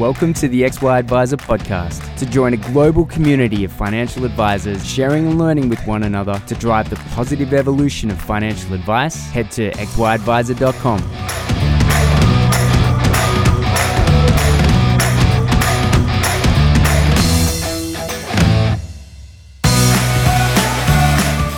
Welcome 0.00 0.32
to 0.32 0.48
the 0.48 0.62
XY 0.62 0.98
Advisor 0.98 1.36
podcast. 1.36 2.16
To 2.16 2.24
join 2.24 2.54
a 2.54 2.56
global 2.56 3.04
community 3.04 3.64
of 3.64 3.72
financial 3.72 4.24
advisors 4.24 4.82
sharing 4.82 5.26
and 5.26 5.38
learning 5.38 5.68
with 5.68 5.78
one 5.86 6.04
another 6.04 6.42
to 6.46 6.54
drive 6.54 6.88
the 6.88 6.96
positive 7.10 7.52
evolution 7.52 8.10
of 8.10 8.18
financial 8.18 8.72
advice, 8.72 9.28
head 9.28 9.50
to 9.50 9.70
xyadvisor.com. 9.72 11.00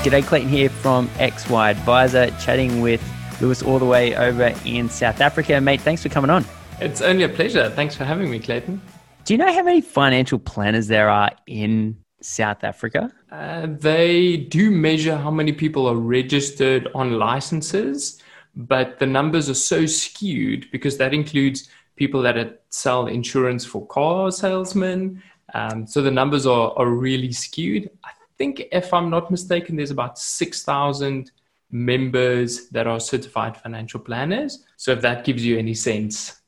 G'day, 0.02 0.26
Clayton 0.26 0.48
here 0.48 0.68
from 0.68 1.06
XY 1.10 1.70
Advisor, 1.70 2.30
chatting 2.40 2.80
with 2.80 3.00
Lewis 3.40 3.62
all 3.62 3.78
the 3.78 3.84
way 3.84 4.16
over 4.16 4.52
in 4.64 4.88
South 4.88 5.20
Africa. 5.20 5.60
Mate, 5.60 5.80
thanks 5.80 6.02
for 6.02 6.08
coming 6.08 6.28
on. 6.28 6.44
It's 6.82 7.00
only 7.00 7.22
a 7.22 7.28
pleasure. 7.28 7.70
Thanks 7.70 7.94
for 7.94 8.04
having 8.04 8.28
me, 8.28 8.40
Clayton. 8.40 8.82
Do 9.24 9.34
you 9.34 9.38
know 9.38 9.52
how 9.52 9.62
many 9.62 9.80
financial 9.80 10.40
planners 10.40 10.88
there 10.88 11.08
are 11.08 11.30
in 11.46 11.96
South 12.20 12.64
Africa? 12.64 13.12
Uh, 13.30 13.68
they 13.68 14.36
do 14.36 14.72
measure 14.72 15.16
how 15.16 15.30
many 15.30 15.52
people 15.52 15.86
are 15.86 15.94
registered 15.94 16.88
on 16.92 17.20
licenses, 17.20 18.20
but 18.56 18.98
the 18.98 19.06
numbers 19.06 19.48
are 19.48 19.54
so 19.54 19.86
skewed 19.86 20.66
because 20.72 20.98
that 20.98 21.14
includes 21.14 21.68
people 21.94 22.20
that 22.22 22.62
sell 22.70 23.06
insurance 23.06 23.64
for 23.64 23.86
car 23.86 24.32
salesmen. 24.32 25.22
Um, 25.54 25.86
so 25.86 26.02
the 26.02 26.10
numbers 26.10 26.46
are, 26.46 26.72
are 26.76 26.88
really 26.88 27.30
skewed. 27.30 27.90
I 28.04 28.10
think, 28.38 28.64
if 28.72 28.92
I'm 28.92 29.08
not 29.08 29.30
mistaken, 29.30 29.76
there's 29.76 29.92
about 29.92 30.18
6,000 30.18 31.30
members 31.70 32.68
that 32.70 32.88
are 32.88 32.98
certified 32.98 33.56
financial 33.56 34.00
planners. 34.00 34.64
So 34.76 34.90
if 34.90 35.00
that 35.02 35.24
gives 35.24 35.44
you 35.46 35.56
any 35.58 35.74
sense. 35.74 36.41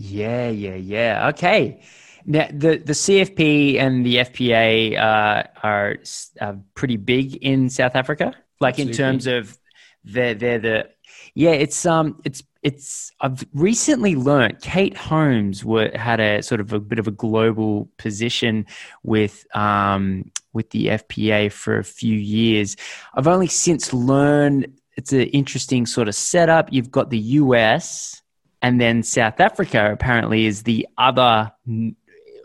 Yeah, 0.00 0.48
yeah, 0.48 0.76
yeah. 0.76 1.28
Okay. 1.28 1.82
Now, 2.24 2.48
the, 2.50 2.78
the 2.78 2.94
CFP 2.94 3.76
and 3.76 4.04
the 4.04 4.16
FPA 4.16 4.96
uh, 4.98 5.42
are 5.62 5.96
uh, 6.40 6.54
pretty 6.74 6.96
big 6.96 7.36
in 7.36 7.68
South 7.68 7.94
Africa. 7.94 8.34
Like 8.60 8.74
Absolutely. 8.74 8.92
in 8.92 8.96
terms 8.96 9.26
of 9.26 9.58
they're, 10.04 10.34
they're 10.34 10.58
the 10.58 10.90
yeah. 11.34 11.50
It's 11.50 11.84
um 11.84 12.20
it's 12.24 12.42
it's 12.62 13.12
I've 13.20 13.44
recently 13.52 14.16
learned 14.16 14.62
Kate 14.62 14.96
Holmes 14.96 15.64
were, 15.64 15.90
had 15.94 16.18
a 16.20 16.42
sort 16.42 16.60
of 16.62 16.72
a 16.72 16.80
bit 16.80 16.98
of 16.98 17.06
a 17.06 17.10
global 17.10 17.90
position 17.98 18.66
with 19.02 19.46
um 19.54 20.30
with 20.54 20.70
the 20.70 20.86
FPA 20.88 21.52
for 21.52 21.78
a 21.78 21.84
few 21.84 22.16
years. 22.16 22.76
I've 23.14 23.28
only 23.28 23.48
since 23.48 23.92
learned 23.92 24.80
it's 24.96 25.12
an 25.12 25.22
interesting 25.22 25.84
sort 25.84 26.08
of 26.08 26.14
setup. 26.14 26.72
You've 26.72 26.90
got 26.90 27.10
the 27.10 27.18
US 27.18 28.20
and 28.62 28.80
then 28.80 29.02
South 29.02 29.40
Africa 29.40 29.90
apparently 29.92 30.46
is 30.46 30.62
the 30.62 30.86
other 30.98 31.52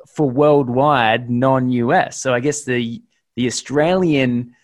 for 0.07 0.29
worldwide 0.29 1.29
non-US. 1.29 2.19
So 2.19 2.33
I 2.33 2.39
guess 2.39 2.63
the 2.63 3.01
the 3.35 3.47
Australian 3.47 4.55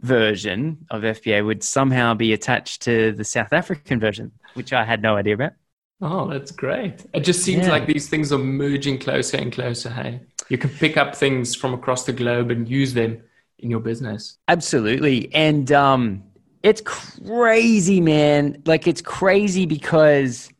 version 0.00 0.86
of 0.90 1.02
FPA 1.02 1.44
would 1.44 1.62
somehow 1.62 2.14
be 2.14 2.32
attached 2.32 2.82
to 2.82 3.12
the 3.12 3.24
South 3.24 3.52
African 3.52 4.00
version, 4.00 4.32
which 4.54 4.72
I 4.72 4.84
had 4.84 5.02
no 5.02 5.16
idea 5.16 5.34
about. 5.34 5.52
Oh, 6.00 6.28
that's 6.28 6.50
great. 6.50 7.06
It 7.14 7.20
just 7.20 7.42
seems 7.42 7.66
yeah. 7.66 7.72
like 7.72 7.86
these 7.86 8.08
things 8.08 8.32
are 8.32 8.38
merging 8.38 8.98
closer 8.98 9.38
and 9.38 9.50
closer, 9.50 9.88
hey? 9.90 10.20
You 10.48 10.58
can 10.58 10.70
pick 10.70 10.96
up 10.96 11.16
things 11.16 11.54
from 11.54 11.72
across 11.72 12.04
the 12.04 12.12
globe 12.12 12.50
and 12.50 12.68
use 12.68 12.92
them 12.92 13.22
in 13.58 13.70
your 13.70 13.80
business. 13.80 14.38
Absolutely. 14.48 15.32
And 15.34 15.70
um 15.72 16.24
it's 16.62 16.82
crazy, 16.84 18.00
man. 18.00 18.62
Like 18.66 18.86
it's 18.86 19.00
crazy 19.00 19.66
because 19.66 20.50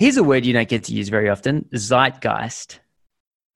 here's 0.00 0.16
a 0.16 0.24
word 0.24 0.44
you 0.44 0.52
don't 0.52 0.68
get 0.68 0.84
to 0.84 0.92
use 0.92 1.08
very 1.08 1.28
often 1.28 1.64
zeitgeist 1.74 2.80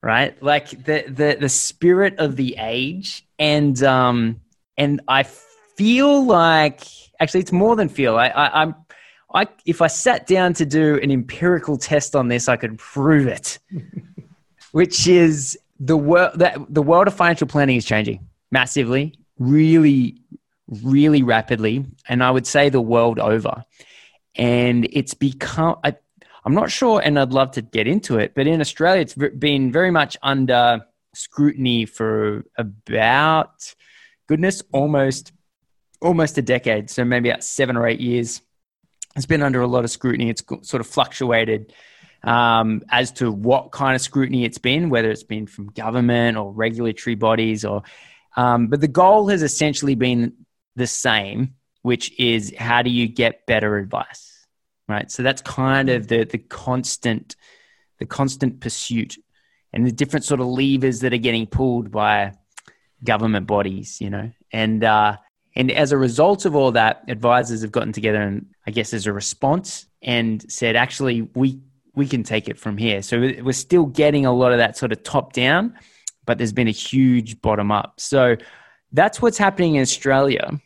right? 0.04 0.40
Like 0.42 0.68
the 0.84 1.04
the 1.08 1.38
the 1.40 1.48
spirit 1.48 2.18
of 2.18 2.36
the 2.36 2.56
age. 2.58 3.26
And 3.38 3.82
um 3.82 4.40
and 4.76 5.00
i 5.08 5.22
feel 5.22 6.24
like 6.24 6.82
actually 7.20 7.40
it's 7.40 7.52
more 7.52 7.74
than 7.74 7.88
feel. 7.88 8.16
I, 8.16 8.28
I 8.28 8.62
i'm 8.62 8.74
I, 9.36 9.48
if 9.66 9.82
I 9.82 9.88
sat 9.88 10.28
down 10.28 10.54
to 10.54 10.64
do 10.64 11.00
an 11.02 11.10
empirical 11.10 11.76
test 11.76 12.14
on 12.14 12.28
this, 12.28 12.48
I 12.48 12.56
could 12.56 12.78
prove 12.78 13.26
it, 13.26 13.58
which 14.70 15.08
is 15.08 15.58
the 15.80 15.96
world 15.96 16.38
that 16.38 16.56
the 16.68 16.82
world 16.82 17.08
of 17.08 17.14
financial 17.14 17.48
planning 17.48 17.76
is 17.76 17.84
changing 17.84 18.24
massively, 18.52 19.14
really, 19.40 20.20
really 20.68 21.24
rapidly, 21.24 21.84
and 22.08 22.22
I 22.22 22.30
would 22.30 22.46
say 22.46 22.68
the 22.68 22.80
world 22.80 23.18
over. 23.18 23.64
And 24.36 24.86
it's 24.92 25.14
become, 25.14 25.78
I, 25.82 25.96
I'm 26.44 26.54
not 26.54 26.70
sure, 26.70 27.00
and 27.00 27.18
I'd 27.18 27.32
love 27.32 27.52
to 27.52 27.62
get 27.62 27.86
into 27.86 28.18
it, 28.18 28.34
but 28.34 28.46
in 28.46 28.60
Australia, 28.60 29.00
it's 29.00 29.14
been 29.14 29.72
very 29.72 29.90
much 29.90 30.16
under 30.22 30.84
scrutiny 31.14 31.86
for 31.86 32.44
about, 32.58 33.74
goodness, 34.26 34.62
almost 34.72 35.32
almost 36.02 36.36
a 36.36 36.42
decade. 36.42 36.90
So 36.90 37.04
maybe 37.04 37.30
about 37.30 37.42
seven 37.42 37.76
or 37.76 37.86
eight 37.86 38.00
years. 38.00 38.42
It's 39.16 39.26
been 39.26 39.42
under 39.42 39.62
a 39.62 39.66
lot 39.66 39.84
of 39.84 39.90
scrutiny. 39.90 40.28
It's 40.28 40.42
sort 40.62 40.80
of 40.80 40.86
fluctuated 40.86 41.72
um, 42.22 42.82
as 42.90 43.12
to 43.12 43.32
what 43.32 43.72
kind 43.72 43.94
of 43.94 44.02
scrutiny 44.02 44.44
it's 44.44 44.58
been, 44.58 44.90
whether 44.90 45.10
it's 45.10 45.22
been 45.22 45.46
from 45.46 45.68
government 45.68 46.36
or 46.36 46.52
regulatory 46.52 47.14
bodies, 47.14 47.64
or. 47.64 47.82
Um, 48.36 48.66
but 48.66 48.80
the 48.80 48.88
goal 48.88 49.28
has 49.28 49.42
essentially 49.42 49.94
been 49.94 50.32
the 50.74 50.88
same, 50.88 51.54
which 51.82 52.18
is 52.18 52.52
how 52.58 52.82
do 52.82 52.90
you 52.90 53.06
get 53.06 53.46
better 53.46 53.78
advice? 53.78 54.33
Right? 54.88 55.10
So 55.10 55.22
that's 55.22 55.42
kind 55.42 55.88
of 55.88 56.08
the 56.08 56.24
the 56.24 56.38
constant 56.38 57.36
the 57.98 58.06
constant 58.06 58.60
pursuit 58.60 59.16
and 59.72 59.86
the 59.86 59.92
different 59.92 60.24
sort 60.24 60.40
of 60.40 60.46
levers 60.46 61.00
that 61.00 61.12
are 61.12 61.18
getting 61.18 61.46
pulled 61.46 61.90
by 61.90 62.32
government 63.02 63.46
bodies, 63.46 64.00
you 64.00 64.10
know, 64.10 64.30
and 64.52 64.84
uh, 64.84 65.16
and 65.56 65.70
as 65.70 65.92
a 65.92 65.98
result 65.98 66.44
of 66.44 66.54
all 66.54 66.72
that, 66.72 67.04
advisors 67.08 67.62
have 67.62 67.72
gotten 67.72 67.92
together 67.92 68.20
and 68.20 68.46
I 68.66 68.70
guess 68.70 68.92
as 68.92 69.06
a 69.06 69.12
response 69.12 69.86
and 70.02 70.50
said, 70.50 70.76
actually, 70.76 71.22
we 71.34 71.60
we 71.94 72.06
can 72.06 72.22
take 72.22 72.48
it 72.48 72.58
from 72.58 72.76
here. 72.76 73.02
So 73.02 73.20
we're 73.20 73.52
still 73.52 73.86
getting 73.86 74.26
a 74.26 74.32
lot 74.32 74.52
of 74.52 74.58
that 74.58 74.76
sort 74.76 74.92
of 74.92 75.02
top 75.02 75.32
down, 75.32 75.78
but 76.26 76.38
there's 76.38 76.52
been 76.52 76.68
a 76.68 76.72
huge 76.72 77.40
bottom 77.40 77.70
up. 77.70 78.00
So 78.00 78.36
that's 78.92 79.22
what's 79.22 79.38
happening 79.38 79.76
in 79.76 79.82
Australia. 79.82 80.60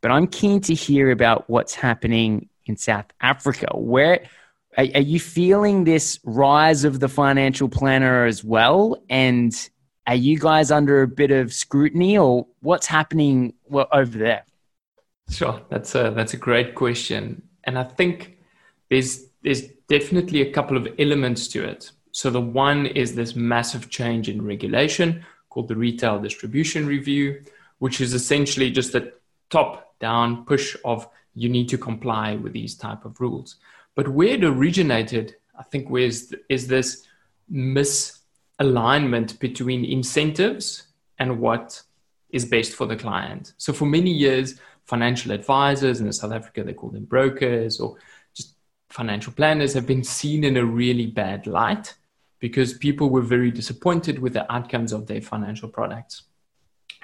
But 0.00 0.10
I'm 0.10 0.26
keen 0.26 0.60
to 0.62 0.74
hear 0.74 1.10
about 1.10 1.48
what's 1.48 1.74
happening 1.74 2.48
in 2.66 2.76
South 2.76 3.06
Africa. 3.20 3.68
Where 3.74 4.24
are, 4.76 4.86
are 4.94 5.00
you 5.00 5.18
feeling 5.18 5.84
this 5.84 6.20
rise 6.24 6.84
of 6.84 7.00
the 7.00 7.08
financial 7.08 7.68
planner 7.68 8.26
as 8.26 8.44
well? 8.44 9.02
And 9.08 9.54
are 10.06 10.14
you 10.14 10.38
guys 10.38 10.70
under 10.70 11.02
a 11.02 11.08
bit 11.08 11.30
of 11.30 11.52
scrutiny, 11.52 12.16
or 12.16 12.46
what's 12.60 12.86
happening 12.86 13.54
over 13.70 14.18
there? 14.18 14.44
Sure, 15.30 15.60
that's 15.68 15.94
a 15.96 16.12
that's 16.14 16.34
a 16.34 16.36
great 16.36 16.76
question, 16.76 17.42
and 17.64 17.76
I 17.76 17.82
think 17.82 18.38
there's 18.88 19.24
there's 19.42 19.62
definitely 19.88 20.42
a 20.42 20.52
couple 20.52 20.76
of 20.76 20.86
elements 20.98 21.48
to 21.48 21.64
it. 21.64 21.90
So 22.12 22.30
the 22.30 22.40
one 22.40 22.86
is 22.86 23.14
this 23.14 23.34
massive 23.34 23.90
change 23.90 24.28
in 24.28 24.42
regulation 24.42 25.24
called 25.50 25.68
the 25.68 25.76
Retail 25.76 26.20
Distribution 26.20 26.86
Review, 26.86 27.42
which 27.78 28.00
is 28.00 28.14
essentially 28.14 28.70
just 28.70 28.94
a 28.94 29.12
top 29.50 29.98
down 29.98 30.44
push 30.44 30.76
of 30.84 31.08
you 31.36 31.48
need 31.48 31.68
to 31.68 31.78
comply 31.78 32.34
with 32.34 32.52
these 32.52 32.74
type 32.74 33.04
of 33.04 33.20
rules. 33.20 33.56
But 33.94 34.08
where 34.08 34.34
it 34.34 34.42
originated, 34.42 35.36
I 35.56 35.62
think, 35.62 35.88
is 35.96 36.34
this 36.48 37.06
misalignment 37.52 39.38
between 39.38 39.84
incentives 39.84 40.88
and 41.18 41.38
what 41.38 41.82
is 42.30 42.44
best 42.44 42.72
for 42.72 42.86
the 42.86 42.96
client. 42.96 43.52
So 43.58 43.72
for 43.72 43.86
many 43.86 44.10
years, 44.10 44.58
financial 44.84 45.32
advisors 45.32 46.00
in 46.00 46.12
South 46.12 46.32
Africa, 46.32 46.64
they 46.64 46.72
call 46.72 46.90
them 46.90 47.04
brokers 47.04 47.78
or 47.80 47.96
just 48.34 48.54
financial 48.88 49.32
planners, 49.32 49.74
have 49.74 49.86
been 49.86 50.04
seen 50.04 50.42
in 50.42 50.56
a 50.56 50.64
really 50.64 51.06
bad 51.06 51.46
light 51.46 51.94
because 52.38 52.74
people 52.74 53.10
were 53.10 53.22
very 53.22 53.50
disappointed 53.50 54.18
with 54.18 54.32
the 54.32 54.50
outcomes 54.52 54.92
of 54.92 55.06
their 55.06 55.20
financial 55.20 55.68
products. 55.68 56.22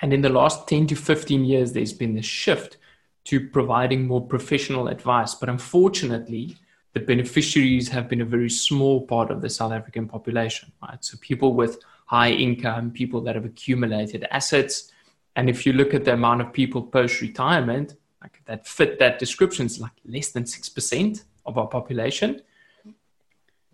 And 0.01 0.12
in 0.12 0.21
the 0.21 0.29
last 0.29 0.69
10 0.69 0.89
to 0.89 0.97
15 0.97 1.45
years, 1.45 1.73
there's 1.73 1.93
been 1.93 2.15
this 2.15 2.27
shift 2.27 2.79
to 3.25 3.49
providing 3.49 4.07
more 4.07 4.27
professional 4.27 4.89
advice. 4.89 5.35
But 5.35 5.49
unfortunately, 5.49 6.57
the 6.93 7.01
beneficiaries 7.01 7.89
have 7.89 8.09
been 8.09 8.21
a 8.21 8.25
very 8.25 8.51
small 8.51 9.07
part 9.07 9.31
of 9.31 9.41
the 9.41 9.49
South 9.49 9.73
African 9.73 10.09
population, 10.09 10.73
right? 10.83 11.03
So 11.05 11.17
people 11.21 11.55
with 11.55 11.79
high 12.07 12.31
income, 12.31 12.91
people 12.91 13.21
that 13.23 13.35
have 13.35 13.45
accumulated 13.45 14.27
assets. 14.31 14.93
And 15.37 15.49
if 15.49 15.65
you 15.65 15.73
look 15.73 15.95
at 15.95 16.05
the 16.05 16.13
amount 16.13 16.43
of 16.43 16.53
people 16.53 16.83
post 16.83 17.21
retirement, 17.21 17.95
like 18.21 18.43
that 18.45 18.67
fit 18.67 18.99
that 18.99 19.19
description, 19.19 19.67
is 19.67 19.81
like 19.81 19.93
less 20.05 20.31
than 20.31 20.45
6% 20.45 21.25
of 21.47 21.59
our 21.59 21.67
population. 21.67 22.43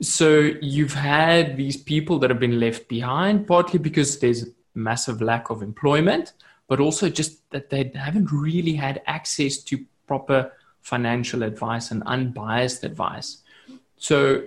So 0.00 0.52
you've 0.62 0.94
had 0.94 1.56
these 1.56 1.76
people 1.76 2.20
that 2.20 2.30
have 2.30 2.38
been 2.38 2.60
left 2.60 2.88
behind, 2.88 3.48
partly 3.48 3.80
because 3.80 4.20
there's 4.20 4.44
a 4.44 4.46
massive 4.74 5.20
lack 5.20 5.50
of 5.50 5.60
employment, 5.60 6.34
but 6.68 6.80
also 6.80 7.08
just 7.08 7.50
that 7.50 7.70
they 7.70 7.90
haven't 7.94 8.30
really 8.30 8.74
had 8.74 9.02
access 9.06 9.58
to 9.58 9.84
proper 10.06 10.52
financial 10.82 11.42
advice 11.42 11.90
and 11.90 12.02
unbiased 12.04 12.84
advice. 12.84 13.38
So 13.96 14.44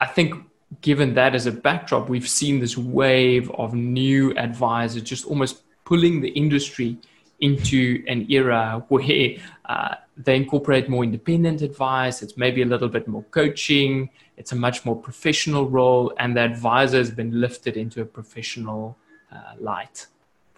I 0.00 0.06
think 0.06 0.34
given 0.80 1.14
that 1.14 1.34
as 1.34 1.46
a 1.46 1.52
backdrop, 1.52 2.08
we've 2.08 2.28
seen 2.28 2.60
this 2.60 2.76
wave 2.76 3.50
of 3.52 3.74
new 3.74 4.36
advisors 4.36 5.02
just 5.02 5.24
almost 5.26 5.62
pulling 5.84 6.20
the 6.20 6.28
industry 6.28 6.98
into 7.40 8.02
an 8.08 8.30
era 8.30 8.84
where 8.88 9.36
uh, 9.66 9.94
they 10.16 10.36
incorporate 10.36 10.88
more 10.88 11.04
independent 11.04 11.62
advice. 11.62 12.22
It's 12.22 12.36
maybe 12.36 12.62
a 12.62 12.66
little 12.66 12.88
bit 12.88 13.06
more 13.06 13.22
coaching. 13.24 14.10
It's 14.36 14.52
a 14.52 14.56
much 14.56 14.84
more 14.84 14.96
professional 14.96 15.68
role, 15.68 16.12
and 16.18 16.36
the 16.36 16.40
advisor 16.40 16.98
has 16.98 17.10
been 17.10 17.40
lifted 17.40 17.76
into 17.76 18.00
a 18.02 18.04
professional 18.04 18.96
uh, 19.32 19.52
light, 19.58 20.06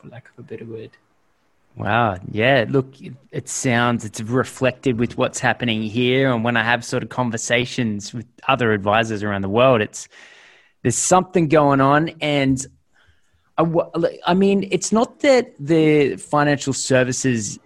for 0.00 0.08
lack 0.08 0.28
of 0.28 0.38
a 0.38 0.42
better 0.42 0.64
word. 0.64 0.90
Wow. 1.76 2.16
Yeah. 2.30 2.64
Look, 2.68 2.94
it 3.30 3.48
sounds, 3.48 4.04
it's 4.04 4.20
reflected 4.20 4.98
with 4.98 5.16
what's 5.16 5.38
happening 5.38 5.82
here. 5.82 6.32
And 6.32 6.42
when 6.42 6.56
I 6.56 6.64
have 6.64 6.84
sort 6.84 7.02
of 7.02 7.08
conversations 7.08 8.12
with 8.12 8.26
other 8.48 8.72
advisors 8.72 9.22
around 9.22 9.42
the 9.42 9.48
world, 9.48 9.80
it's, 9.80 10.08
there's 10.82 10.96
something 10.96 11.48
going 11.48 11.80
on. 11.80 12.10
And 12.20 12.66
I, 13.56 13.64
I 14.26 14.34
mean, 14.34 14.68
it's 14.72 14.90
not 14.90 15.20
that 15.20 15.54
the 15.60 16.16
financial 16.16 16.72
services 16.72 17.60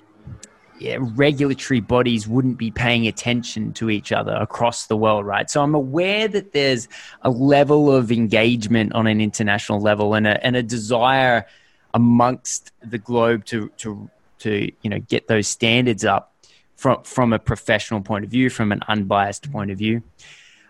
yeah, 0.83 0.99
regulatory 1.01 1.81
bodies 1.81 2.27
wouldn't 2.27 2.59
be 2.59 2.73
paying 2.73 3.07
attention 3.07 3.73
to 3.75 3.89
each 3.89 4.11
other 4.11 4.33
across 4.33 4.87
the 4.87 4.97
world, 4.97 5.25
right? 5.25 5.49
So 5.49 5.63
I'm 5.63 5.77
aware 5.77 6.27
that 6.27 6.53
there's 6.53 6.89
a 7.23 7.31
level 7.31 7.95
of 7.95 8.11
engagement 8.11 8.93
on 8.93 9.07
an 9.07 9.21
international 9.21 9.81
level 9.81 10.15
and 10.15 10.27
a, 10.27 10.45
and 10.45 10.57
a 10.57 10.63
desire 10.63 11.47
amongst 11.95 12.73
the 12.83 12.99
globe 12.99 13.45
to 13.47 13.69
to 13.79 14.11
to 14.39 14.71
you 14.83 14.91
know 14.91 14.99
get 15.01 15.29
those 15.29 15.49
standards 15.49 16.05
up 16.05 16.35
from 16.77 17.03
from 17.05 17.33
a 17.33 17.39
professional 17.39 18.01
point 18.01 18.25
of 18.25 18.31
view, 18.31 18.51
from 18.51 18.73
an 18.73 18.83
unbiased 18.89 19.51
point 19.53 19.71
of 19.71 19.79
view. 19.79 20.03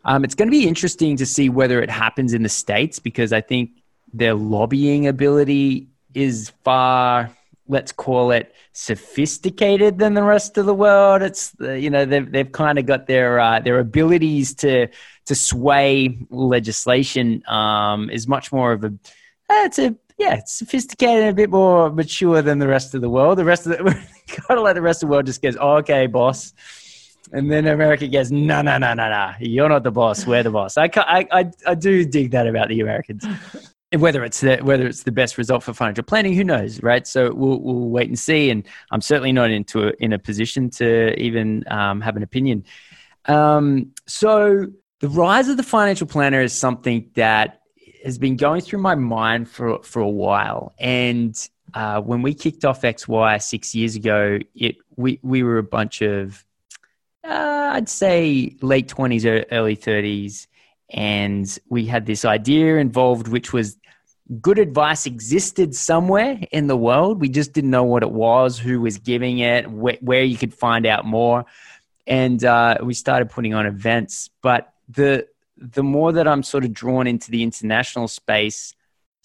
Um, 0.05 0.25
it's 0.25 0.35
going 0.35 0.49
to 0.49 0.53
be 0.53 0.67
interesting 0.67 1.17
to 1.17 1.27
see 1.27 1.49
whether 1.49 1.81
it 1.81 1.91
happens 1.91 2.35
in 2.35 2.43
the 2.43 2.49
states 2.49 2.99
because 2.99 3.33
I 3.33 3.41
think 3.41 3.71
their 4.13 4.35
lobbying 4.35 5.07
ability 5.07 5.87
is 6.13 6.53
far, 6.65 7.31
let's 7.69 7.93
call 7.93 8.33
it, 8.33 8.53
sophisticated 8.73 9.99
than 9.99 10.15
the 10.15 10.23
rest 10.25 10.59
of 10.59 10.67
the 10.67 10.75
world. 10.75 11.23
It's 11.23 11.55
you 11.61 11.89
know 11.89 12.05
they've 12.05 12.31
they've 12.31 12.53
kind 12.53 12.79
of 12.79 12.87
got 12.87 13.07
their 13.07 13.41
uh, 13.41 13.61
their 13.61 13.79
abilities 13.79 14.55
to 14.57 14.89
to 15.27 15.35
sway 15.35 16.19
legislation 16.31 17.43
um, 17.49 18.11
is 18.11 18.27
much 18.27 18.53
more 18.53 18.73
of 18.73 18.85
a 18.85 18.93
it's 19.51 19.79
a 19.79 19.95
yeah, 20.23 20.35
it's 20.35 20.53
sophisticated 20.53 21.23
and 21.23 21.31
a 21.31 21.35
bit 21.35 21.51
more 21.51 21.91
mature 21.91 22.43
than 22.43 22.61
the 22.61 22.69
rest 22.69 22.95
of 22.95 23.01
the 23.01 23.11
world. 23.11 23.39
The 23.39 23.45
rest 23.45 23.67
of 23.67 23.73
the 23.73 24.07
gotta 24.49 24.61
let 24.61 24.75
the 24.75 24.83
rest 24.83 25.03
of 25.03 25.09
the 25.09 25.13
world 25.13 25.27
just 25.27 25.43
goes, 25.43 25.57
oh, 25.61 25.79
okay, 25.79 26.07
boss. 26.07 26.53
And 27.33 27.51
then 27.51 27.67
America 27.67 28.07
goes, 28.07 28.31
no, 28.31 28.63
no, 28.63 28.79
no, 28.79 28.95
no, 28.95 29.09
no. 29.09 29.33
You're 29.41 29.69
not 29.69 29.83
the 29.83 29.91
boss. 29.91 30.27
We're 30.27 30.43
the 30.43 30.51
boss. 30.51 30.77
I, 30.77 30.91
I, 30.97 31.27
I, 31.33 31.51
I 31.67 31.75
do 31.75 32.05
dig 32.05 32.31
that 32.33 32.47
about 32.47 32.69
the 32.69 32.81
Americans. 32.81 33.25
whether 33.97 34.23
it's 34.23 34.41
the 34.41 34.59
whether 34.59 34.87
it's 34.87 35.03
the 35.03 35.13
best 35.13 35.39
result 35.39 35.63
for 35.65 35.75
financial 35.75 36.05
planning, 36.05 36.35
who 36.35 36.45
knows, 36.45 36.83
right? 36.83 37.07
So 37.07 37.33
we'll 37.35 37.61
we'll 37.61 37.89
wait 37.89 38.09
and 38.09 38.19
see. 38.19 38.49
And 38.51 38.65
I'm 38.93 39.01
certainly 39.01 39.33
not 39.33 39.51
into 39.51 39.89
a, 39.89 39.93
in 39.99 40.13
a 40.13 40.19
position 40.19 40.71
to 40.71 41.19
even 41.21 41.65
um, 41.69 42.01
have 42.01 42.17
an 42.17 42.23
opinion. 42.23 42.65
Um, 43.25 43.93
so 44.07 44.67
the 45.01 45.09
rise 45.09 45.49
of 45.49 45.57
the 45.57 45.63
financial 45.65 46.07
planner 46.07 46.41
is 46.41 46.53
something 46.53 47.11
that 47.15 47.62
has 48.05 48.19
been 48.19 48.37
going 48.37 48.61
through 48.61 48.81
my 48.81 48.95
mind 48.95 49.49
for 49.49 49.83
for 49.83 50.01
a 50.01 50.09
while. 50.09 50.73
And 50.79 51.37
uh, 51.75 52.01
when 52.01 52.23
we 52.23 52.35
kicked 52.35 52.65
off 52.65 52.83
XY 52.83 53.43
six 53.43 53.75
years 53.75 53.97
ago, 53.97 54.39
it 54.55 54.77
we 54.97 55.19
we 55.23 55.43
were 55.43 55.59
a 55.59 55.63
bunch 55.63 56.03
of 56.03 56.45
uh, 57.25 57.71
I'd 57.73 57.89
say 57.89 58.57
late 58.61 58.89
twenties, 58.89 59.25
early 59.27 59.75
thirties, 59.75 60.49
and 60.91 61.59
we 61.69 61.87
had 61.87 62.07
this 62.07 62.25
idea 62.25 62.77
involved, 62.77 63.29
which 63.29 63.53
was 63.53 63.77
good 64.41 64.59
advice 64.59 65.07
existed 65.07 65.75
somewhere 65.75 66.39
in 66.53 66.67
the 66.67 66.77
world. 66.77 67.21
We 67.21 67.29
just 67.29 67.53
didn't 67.53 67.71
know 67.71 67.85
what 67.85 68.03
it 68.03 68.11
was, 68.11 68.59
who 68.59 68.81
was 68.81 68.99
giving 68.99 69.41
it, 69.41 69.65
wh- 69.65 70.03
where 70.03 70.23
you 70.23 70.37
could 70.37 70.55
find 70.55 70.87
out 70.87 71.05
more, 71.05 71.45
and 72.07 72.43
uh, 72.45 72.79
we 72.83 72.95
started 72.95 73.31
putting 73.31 73.55
on 73.55 73.67
events. 73.67 74.31
But 74.43 74.73
the 74.89 75.27
the 75.63 75.83
more 75.83 76.13
that 76.13 76.27
I'm 76.27 76.43
sort 76.43 76.65
of 76.65 76.73
drawn 76.73 77.07
into 77.07 77.31
the 77.31 77.43
international 77.43 78.09
space, 78.09 78.75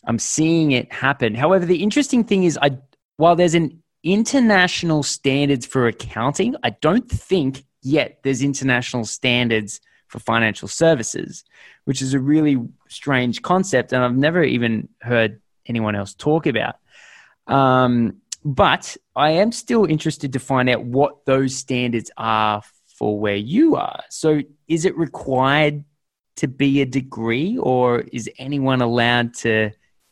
I'm 0.06 0.19
seeing 0.19 0.72
it 0.72 0.92
happen. 0.92 1.36
However, 1.36 1.66
the 1.66 1.81
interesting 1.81 2.24
thing 2.24 2.44
is, 2.44 2.57
I 2.62 2.78
while 3.18 3.36
there's 3.36 3.56
an 3.56 3.81
international 4.04 5.04
standards 5.04 5.66
for 5.66 5.88
accounting, 5.88 6.56
I 6.63 6.69
don't 6.69 7.10
think 7.10 7.63
yet 7.81 8.19
there's 8.24 8.42
international 8.42 9.06
standards 9.06 9.81
for 10.07 10.19
financial 10.19 10.68
services, 10.68 11.44
which 11.86 12.01
is 12.01 12.13
a 12.13 12.19
really 12.19 12.57
strange 12.88 13.42
concept, 13.42 13.92
and 13.92 14.04
I've 14.04 14.16
never 14.16 14.44
even 14.44 14.88
heard 15.01 15.42
anyone 15.66 15.95
else 15.95 16.13
talk 16.13 16.45
about. 16.45 16.75
Um, 17.48 18.22
but 18.45 18.95
I 19.16 19.31
am 19.31 19.51
still 19.51 19.86
interested 19.86 20.34
to 20.34 20.39
find 20.39 20.69
out 20.69 20.84
what 20.84 21.25
those 21.25 21.56
standards 21.56 22.12
are 22.18 22.62
for 22.86 23.19
where 23.19 23.36
you 23.36 23.75
are. 23.75 24.01
So, 24.10 24.42
is 24.68 24.86
it 24.86 24.98
required 24.98 25.84
to 26.38 26.48
be 26.48 26.81
a 26.81 26.86
degree, 26.86 27.57
or 27.57 28.01
is 28.12 28.30
anyone 28.38 28.81
allowed 28.81 29.34
to 29.36 29.72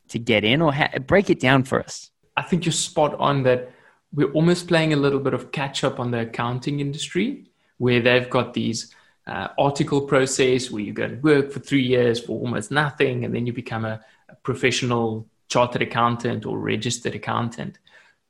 to 0.10 0.19
get 0.19 0.44
in, 0.44 0.62
or 0.62 0.74
ha- 0.74 1.00
break 1.07 1.30
it 1.30 1.39
down 1.39 1.63
for 1.63 1.80
us? 1.80 2.12
I 2.38 2.44
think 2.44 2.66
you're 2.66 2.74
spot 2.74 3.16
on 3.16 3.44
that 3.44 3.72
we're 4.13 4.31
almost 4.31 4.68
playing 4.68 4.94
a 4.94 4.95
little 4.95 5.19
bit 5.19 5.33
of 5.33 5.51
catch 5.51 5.83
up 5.83 6.00
on 6.00 6.12
the 6.12 6.22
accounting 6.22 6.80
industry, 6.80 7.45
where 7.77 8.01
they've 8.01 8.30
got 8.30 8.54
these 8.54 8.94
uh, 9.27 9.48
article 9.57 10.01
process 10.01 10.69
where 10.69 10.83
you 10.83 10.94
go 10.94 11.07
to 11.07 11.16
work 11.16 11.51
for 11.51 11.60
three 11.60 11.81
years 11.81 12.19
for 12.19 12.39
almost 12.39 12.72
nothing, 12.72 13.25
and 13.25 13.33
then 13.33 13.45
you 13.48 13.54
become 13.54 13.86
a, 13.86 14.00
a 14.30 14.36
professional 14.44 15.27
chartered 15.48 15.81
accountant 15.81 16.45
or 16.45 16.57
registered 16.57 17.16
accountant. 17.16 17.77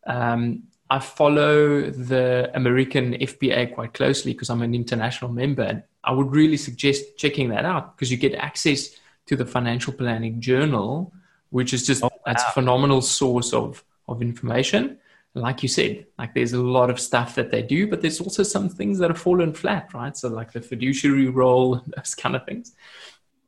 Um, 0.08 0.64
I 0.90 1.00
follow 1.00 1.90
the 1.90 2.52
American 2.54 3.14
FPA 3.14 3.74
quite 3.74 3.94
closely 3.94 4.34
because 4.34 4.50
I'm 4.50 4.62
an 4.62 4.76
international 4.76 5.32
member. 5.32 5.64
And 5.64 5.84
I 6.04 6.12
would 6.12 6.32
really 6.32 6.58
suggest 6.58 7.18
checking 7.18 7.50
that 7.50 7.66
out 7.66 7.96
because 7.96 8.12
you 8.12 8.18
get 8.18 8.36
access 8.36 8.92
to 9.26 9.36
the 9.36 9.46
financial 9.46 9.94
planning 9.94 10.40
journal, 10.40 11.12
which 11.50 11.74
is 11.74 11.88
just 11.88 12.04
oh, 12.04 12.12
wow. 12.14 12.34
it's 12.34 12.44
a 12.44 12.52
phenomenal 12.52 13.02
source 13.02 13.54
of 13.54 13.84
of 14.08 14.22
information. 14.22 15.00
Like 15.34 15.64
you 15.64 15.70
said, 15.70 16.06
like 16.18 16.34
there's 16.34 16.54
a 16.54 16.62
lot 16.62 16.90
of 16.90 17.00
stuff 17.00 17.36
that 17.36 17.52
they 17.52 17.62
do, 17.62 17.88
but 17.88 18.02
there's 18.02 18.22
also 18.22 18.44
some 18.44 18.70
things 18.70 19.00
that 19.00 19.10
have 19.10 19.20
fallen 19.20 19.54
flat, 19.54 19.94
right? 19.94 20.16
So 20.16 20.30
like 20.30 20.54
the 20.54 20.62
fiduciary 20.62 21.28
role, 21.28 21.82
those 21.98 22.14
kind 22.16 22.36
of 22.36 22.46
things. 22.46 22.74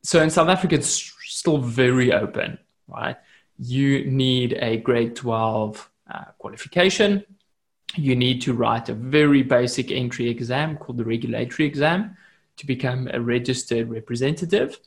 So 0.03 0.21
in 0.21 0.29
South 0.29 0.49
Africa, 0.49 0.75
it's 0.75 1.13
still 1.25 1.59
very 1.59 2.11
open, 2.11 2.57
right? 2.87 3.15
You 3.59 4.05
need 4.05 4.57
a 4.59 4.77
grade 4.77 5.15
12 5.15 5.89
uh, 6.13 6.25
qualification. 6.37 7.23
You 7.95 8.15
need 8.15 8.41
to 8.43 8.53
write 8.53 8.89
a 8.89 8.93
very 8.93 9.43
basic 9.43 9.91
entry 9.91 10.29
exam 10.29 10.77
called 10.77 10.97
the 10.97 11.05
regulatory 11.05 11.67
exam 11.67 12.17
to 12.57 12.65
become 12.65 13.07
a 13.13 13.21
registered 13.21 13.89
representative, 13.89 14.79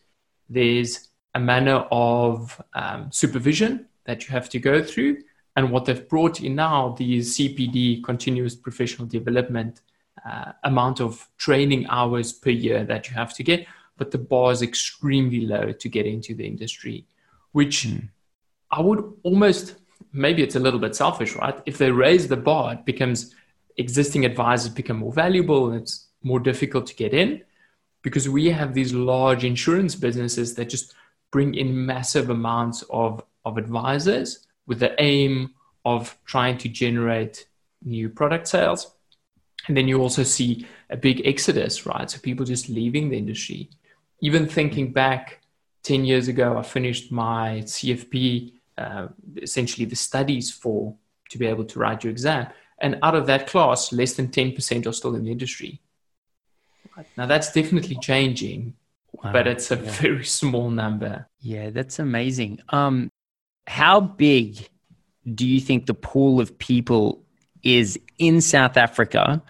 there's 0.48 1.08
a 1.34 1.40
manner 1.40 1.86
of 1.92 2.60
um, 2.74 3.10
supervision 3.12 3.86
that 4.04 4.26
you 4.26 4.32
have 4.32 4.48
to 4.50 4.58
go 4.58 4.82
through. 4.82 5.18
And 5.56 5.70
what 5.70 5.84
they've 5.84 6.08
brought 6.08 6.40
in 6.40 6.56
now, 6.56 6.94
the 6.98 7.20
CPD, 7.20 8.02
continuous 8.02 8.54
professional 8.54 9.06
development, 9.06 9.82
uh, 10.28 10.52
amount 10.64 11.00
of 11.00 11.28
training 11.38 11.86
hours 11.88 12.32
per 12.32 12.50
year 12.50 12.84
that 12.84 13.08
you 13.08 13.14
have 13.14 13.32
to 13.34 13.42
get. 13.42 13.66
But 13.96 14.10
the 14.10 14.18
bar 14.18 14.52
is 14.52 14.62
extremely 14.62 15.46
low 15.46 15.72
to 15.72 15.88
get 15.88 16.06
into 16.06 16.34
the 16.34 16.46
industry, 16.46 17.06
which 17.52 17.86
mm. 17.86 18.08
I 18.70 18.80
would 18.80 19.12
almost, 19.22 19.76
maybe 20.12 20.42
it's 20.42 20.56
a 20.56 20.60
little 20.60 20.80
bit 20.80 20.96
selfish, 20.96 21.34
right? 21.36 21.60
If 21.66 21.78
they 21.78 21.90
raise 21.90 22.28
the 22.28 22.36
bar, 22.36 22.74
it 22.74 22.84
becomes 22.84 23.34
existing 23.76 24.24
advisors 24.24 24.70
become 24.70 24.98
more 24.98 25.12
valuable 25.12 25.70
and 25.70 25.80
it's 25.80 26.08
more 26.22 26.40
difficult 26.40 26.86
to 26.86 26.94
get 26.94 27.14
in 27.14 27.42
because 28.02 28.28
we 28.28 28.50
have 28.50 28.74
these 28.74 28.92
large 28.92 29.44
insurance 29.44 29.94
businesses 29.94 30.54
that 30.54 30.68
just 30.68 30.94
bring 31.30 31.54
in 31.54 31.86
massive 31.86 32.30
amounts 32.30 32.82
of, 32.90 33.22
of 33.44 33.56
advisors 33.56 34.46
with 34.66 34.80
the 34.80 35.00
aim 35.00 35.54
of 35.84 36.16
trying 36.24 36.58
to 36.58 36.68
generate 36.68 37.46
new 37.82 38.08
product 38.08 38.48
sales. 38.48 38.94
And 39.68 39.76
then 39.76 39.88
you 39.88 40.00
also 40.00 40.22
see 40.22 40.66
a 40.88 40.96
big 40.96 41.26
exodus, 41.26 41.86
right? 41.86 42.10
So 42.10 42.18
people 42.18 42.44
just 42.44 42.68
leaving 42.68 43.10
the 43.10 43.18
industry. 43.18 43.70
Even 44.20 44.46
thinking 44.46 44.92
back 44.92 45.40
10 45.84 46.04
years 46.04 46.28
ago, 46.28 46.58
I 46.58 46.62
finished 46.62 47.12
my 47.12 47.62
CFP, 47.64 48.52
uh, 48.80 49.08
essentially 49.36 49.84
the 49.84 49.96
studies 49.96 50.50
for 50.50 50.96
to 51.30 51.38
be 51.38 51.46
able 51.46 51.64
to 51.64 51.78
write 51.78 52.02
your 52.02 52.10
exam. 52.10 52.48
And 52.80 52.98
out 53.02 53.14
of 53.14 53.26
that 53.26 53.46
class, 53.46 53.92
less 53.92 54.14
than 54.14 54.28
10% 54.28 54.86
are 54.86 54.92
still 54.92 55.14
in 55.14 55.24
the 55.24 55.30
industry. 55.30 55.80
Now 57.16 57.26
that's 57.26 57.52
definitely 57.52 57.96
changing, 57.96 58.74
wow. 59.12 59.32
but 59.32 59.46
it's 59.46 59.70
a 59.70 59.76
yeah. 59.76 59.90
very 59.90 60.24
small 60.40 60.70
number. 60.70 61.26
Yeah, 61.40 61.70
that's 61.70 61.98
amazing. 61.98 62.60
Um, 62.70 63.10
how 63.66 64.00
big 64.00 64.68
do 65.34 65.46
you 65.46 65.60
think 65.60 65.86
the 65.86 65.94
pool 65.94 66.40
of 66.40 66.58
people 66.58 67.22
is 67.62 67.98
in 68.18 68.40
South 68.40 68.76
Africa 68.76 69.42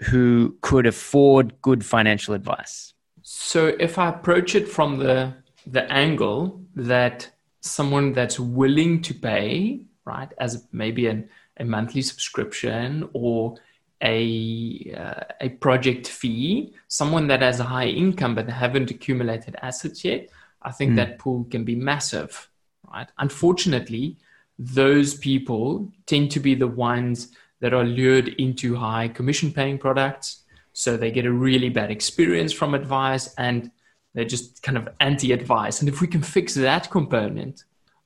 who 0.00 0.56
could 0.62 0.86
afford 0.86 1.60
good 1.62 1.84
financial 1.84 2.34
advice? 2.34 2.94
So 3.22 3.76
if 3.78 3.98
I 3.98 4.08
approach 4.08 4.54
it 4.54 4.68
from 4.68 4.98
the 4.98 5.34
the 5.66 5.90
angle 5.92 6.62
that 6.74 7.30
someone 7.68 8.12
that's 8.12 8.38
willing 8.40 9.02
to 9.02 9.14
pay, 9.14 9.80
right, 10.04 10.32
as 10.38 10.66
maybe 10.72 11.06
an, 11.06 11.28
a 11.58 11.64
monthly 11.64 12.02
subscription 12.02 13.08
or 13.12 13.56
a 14.02 14.94
uh, 14.96 15.24
a 15.40 15.48
project 15.48 16.06
fee, 16.06 16.74
someone 16.86 17.26
that 17.28 17.42
has 17.42 17.60
a 17.60 17.64
high 17.64 17.88
income 17.88 18.34
but 18.34 18.48
haven't 18.48 18.90
accumulated 18.90 19.56
assets 19.62 20.04
yet, 20.04 20.28
I 20.62 20.70
think 20.70 20.92
mm. 20.92 20.96
that 20.96 21.18
pool 21.18 21.44
can 21.50 21.64
be 21.64 21.74
massive, 21.74 22.48
right? 22.92 23.08
Unfortunately, 23.18 24.16
those 24.58 25.14
people 25.14 25.90
tend 26.06 26.30
to 26.32 26.40
be 26.40 26.54
the 26.54 26.68
ones 26.68 27.28
that 27.60 27.74
are 27.74 27.84
lured 27.84 28.28
into 28.28 28.76
high 28.76 29.08
commission 29.08 29.52
paying 29.52 29.78
products. 29.78 30.42
So 30.72 30.96
they 30.96 31.10
get 31.10 31.26
a 31.26 31.32
really 31.32 31.70
bad 31.70 31.90
experience 31.90 32.52
from 32.52 32.74
advice 32.74 33.34
and 33.34 33.70
they're 34.18 34.24
just 34.24 34.64
kind 34.64 34.76
of 34.76 34.88
anti 34.98 35.30
advice. 35.30 35.78
And 35.78 35.88
if 35.88 36.00
we 36.00 36.08
can 36.08 36.22
fix 36.22 36.54
that 36.54 36.90
component, 36.90 37.62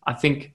I 0.06 0.12
think 0.12 0.52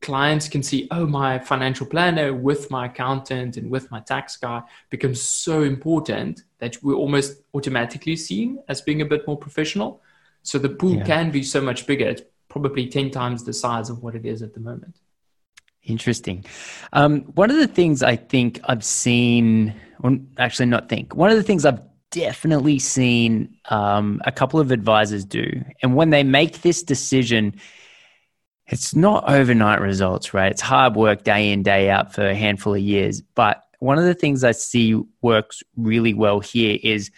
clients 0.00 0.48
can 0.48 0.62
see, 0.62 0.88
oh, 0.90 1.04
my 1.04 1.38
financial 1.38 1.84
planner 1.84 2.32
with 2.32 2.70
my 2.70 2.86
accountant 2.86 3.58
and 3.58 3.70
with 3.70 3.90
my 3.90 4.00
tax 4.00 4.38
guy 4.38 4.62
becomes 4.88 5.20
so 5.20 5.64
important 5.64 6.44
that 6.60 6.82
we're 6.82 6.94
almost 6.94 7.42
automatically 7.52 8.16
seen 8.16 8.58
as 8.68 8.80
being 8.80 9.02
a 9.02 9.04
bit 9.04 9.26
more 9.26 9.36
professional. 9.36 10.00
So 10.42 10.58
the 10.58 10.70
pool 10.70 10.94
yeah. 10.94 11.04
can 11.04 11.30
be 11.30 11.42
so 11.42 11.60
much 11.60 11.86
bigger. 11.86 12.08
It's 12.08 12.22
probably 12.48 12.86
10 12.86 13.10
times 13.10 13.44
the 13.44 13.52
size 13.52 13.90
of 13.90 14.02
what 14.02 14.14
it 14.14 14.24
is 14.24 14.40
at 14.40 14.54
the 14.54 14.60
moment. 14.60 14.96
Interesting. 15.82 16.42
Um, 16.94 17.20
one 17.34 17.50
of 17.50 17.58
the 17.58 17.68
things 17.68 18.02
I 18.02 18.16
think 18.16 18.60
I've 18.64 18.82
seen, 18.82 19.74
well, 20.00 20.16
actually, 20.38 20.66
not 20.66 20.88
think, 20.88 21.14
one 21.14 21.30
of 21.30 21.36
the 21.36 21.42
things 21.42 21.66
I've 21.66 21.82
definitely 22.10 22.78
seen 22.78 23.56
um, 23.66 24.20
a 24.24 24.32
couple 24.32 24.60
of 24.60 24.70
advisors 24.70 25.24
do, 25.24 25.64
and 25.82 25.94
when 25.94 26.10
they 26.10 26.22
make 26.22 26.62
this 26.62 26.82
decision, 26.82 27.54
it's 28.66 28.94
not 28.94 29.28
overnight 29.28 29.80
results, 29.80 30.34
right? 30.34 30.50
It's 30.50 30.60
hard 30.60 30.96
work 30.96 31.22
day 31.22 31.52
in, 31.52 31.62
day 31.62 31.88
out 31.88 32.12
for 32.12 32.26
a 32.26 32.34
handful 32.34 32.74
of 32.74 32.80
years. 32.80 33.20
But 33.20 33.62
one 33.78 33.98
of 33.98 34.04
the 34.04 34.14
things 34.14 34.42
I 34.42 34.52
see 34.52 35.00
works 35.22 35.62
really 35.76 36.14
well 36.14 36.40
here 36.40 36.78
is 36.82 37.10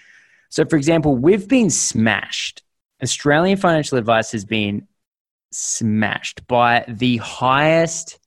so, 0.51 0.65
for 0.65 0.77
example, 0.77 1.15
we've 1.15 1.47
been 1.47 1.71
smashed. 1.71 2.63
Australian 3.03 3.59
financial 3.59 3.99
advice 3.99 4.33
has 4.33 4.45
been 4.45 4.89
smashed 5.53 6.47
by 6.47 6.85
the 6.89 7.19
highest 7.19 8.19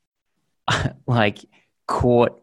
like 1.07 1.39
court 1.87 2.40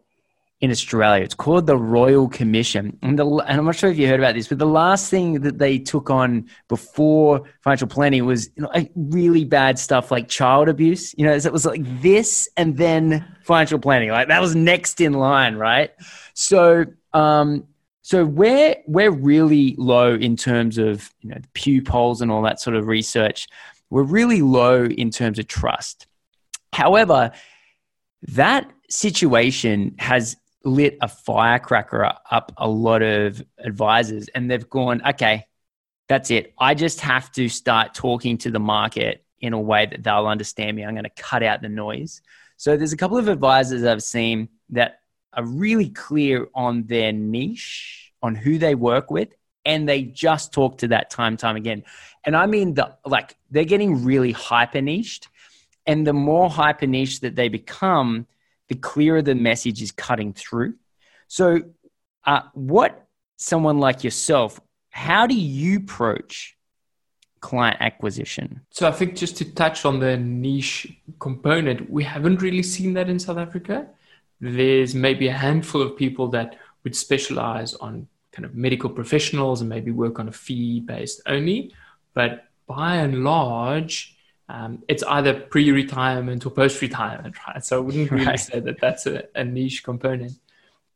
in 0.60 0.70
Australia. 0.70 1.22
It's 1.22 1.34
called 1.34 1.66
the 1.66 1.76
Royal 1.76 2.28
Commission. 2.28 2.98
And, 3.02 3.18
the, 3.18 3.24
and, 3.26 3.58
I'm 3.58 3.64
not 3.64 3.76
sure 3.76 3.90
if 3.90 3.98
you 3.98 4.08
heard 4.08 4.18
about 4.18 4.34
this, 4.34 4.48
but 4.48 4.58
the 4.58 4.66
last 4.66 5.08
thing 5.08 5.40
that 5.42 5.58
they 5.58 5.78
took 5.78 6.10
on 6.10 6.48
before 6.68 7.44
financial 7.60 7.86
planning 7.86 8.24
was 8.26 8.50
you 8.56 8.62
know, 8.64 8.88
really 8.96 9.44
bad 9.44 9.78
stuff 9.78 10.10
like 10.10 10.28
child 10.28 10.68
abuse. 10.68 11.14
You 11.16 11.26
know, 11.26 11.32
it 11.32 11.52
was 11.52 11.64
like 11.64 11.82
this 12.02 12.48
and 12.56 12.76
then 12.76 13.24
financial 13.44 13.78
planning. 13.78 14.10
Like 14.10 14.28
that 14.28 14.40
was 14.40 14.56
next 14.56 15.00
in 15.00 15.12
line, 15.12 15.54
right? 15.54 15.90
So, 16.34 16.86
um, 17.12 17.64
so 18.02 18.24
we're 18.24 18.76
we're 18.86 19.10
really 19.10 19.74
low 19.76 20.14
in 20.14 20.34
terms 20.34 20.78
of 20.78 21.10
you 21.20 21.28
know 21.28 21.36
Pew 21.52 21.82
polls 21.82 22.22
and 22.22 22.32
all 22.32 22.42
that 22.42 22.58
sort 22.58 22.74
of 22.74 22.86
research. 22.86 23.46
We're 23.90 24.02
really 24.02 24.40
low 24.40 24.86
in 24.86 25.10
terms 25.10 25.38
of 25.38 25.46
trust. 25.46 26.06
However, 26.72 27.32
that 28.22 28.70
situation 28.88 29.94
has 29.98 30.36
lit 30.64 30.98
a 31.00 31.08
firecracker 31.08 32.04
up 32.30 32.52
a 32.56 32.68
lot 32.68 33.02
of 33.02 33.42
advisors 33.58 34.28
and 34.28 34.50
they've 34.50 34.68
gone, 34.68 35.00
okay, 35.06 35.46
that's 36.08 36.30
it. 36.30 36.54
I 36.58 36.74
just 36.74 37.00
have 37.00 37.30
to 37.32 37.48
start 37.48 37.94
talking 37.94 38.38
to 38.38 38.50
the 38.50 38.58
market 38.58 39.24
in 39.40 39.52
a 39.52 39.60
way 39.60 39.86
that 39.86 40.02
they'll 40.02 40.26
understand 40.26 40.76
me. 40.76 40.84
I'm 40.84 40.94
going 40.94 41.04
to 41.04 41.22
cut 41.22 41.42
out 41.42 41.62
the 41.62 41.68
noise. 41.68 42.22
So 42.56 42.76
there's 42.76 42.92
a 42.92 42.96
couple 42.96 43.18
of 43.18 43.28
advisors 43.28 43.84
I've 43.84 44.02
seen 44.02 44.48
that 44.70 45.00
are 45.32 45.44
really 45.44 45.90
clear 45.90 46.48
on 46.54 46.84
their 46.86 47.12
niche, 47.12 48.12
on 48.22 48.34
who 48.34 48.58
they 48.58 48.74
work 48.74 49.10
with, 49.10 49.28
and 49.64 49.88
they 49.88 50.02
just 50.02 50.52
talk 50.52 50.78
to 50.78 50.88
that 50.88 51.10
time 51.10 51.36
time 51.36 51.56
again. 51.56 51.84
And 52.24 52.36
I 52.36 52.46
mean 52.46 52.74
the 52.74 52.96
like 53.04 53.36
they're 53.50 53.64
getting 53.64 54.04
really 54.04 54.32
hyper 54.32 54.80
niched 54.80 55.28
and 55.86 56.06
the 56.06 56.12
more 56.12 56.50
hyper 56.50 56.86
niche 56.86 57.20
that 57.20 57.34
they 57.34 57.48
become, 57.48 58.26
the 58.68 58.74
clearer 58.74 59.22
the 59.22 59.34
message 59.34 59.82
is 59.82 59.92
cutting 59.92 60.32
through. 60.32 60.74
So, 61.26 61.62
uh, 62.24 62.42
what 62.54 63.06
someone 63.36 63.78
like 63.78 64.04
yourself, 64.04 64.60
how 64.90 65.26
do 65.26 65.34
you 65.34 65.78
approach 65.78 66.56
client 67.40 67.78
acquisition? 67.80 68.62
So, 68.70 68.86
I 68.88 68.92
think 68.92 69.16
just 69.16 69.36
to 69.38 69.44
touch 69.52 69.84
on 69.84 70.00
the 70.00 70.16
niche 70.16 70.92
component, 71.18 71.90
we 71.90 72.04
haven't 72.04 72.42
really 72.42 72.62
seen 72.62 72.94
that 72.94 73.08
in 73.08 73.18
South 73.18 73.38
Africa. 73.38 73.88
There's 74.40 74.94
maybe 74.94 75.28
a 75.28 75.32
handful 75.32 75.82
of 75.82 75.96
people 75.96 76.28
that 76.28 76.56
would 76.84 76.94
specialize 76.94 77.74
on 77.74 78.06
kind 78.32 78.44
of 78.44 78.54
medical 78.54 78.90
professionals 78.90 79.60
and 79.60 79.68
maybe 79.68 79.90
work 79.90 80.18
on 80.20 80.28
a 80.28 80.32
fee 80.32 80.80
based 80.80 81.20
only. 81.26 81.74
But 82.14 82.44
by 82.66 82.96
and 82.96 83.24
large, 83.24 84.16
um, 84.48 84.82
it's 84.88 85.02
either 85.02 85.34
pre-retirement 85.34 86.46
or 86.46 86.50
post-retirement, 86.50 87.36
right? 87.46 87.64
So 87.64 87.78
I 87.78 87.80
wouldn't 87.80 88.10
really 88.10 88.26
right. 88.26 88.40
say 88.40 88.60
that 88.60 88.80
that's 88.80 89.06
a, 89.06 89.24
a 89.34 89.44
niche 89.44 89.84
component. 89.84 90.32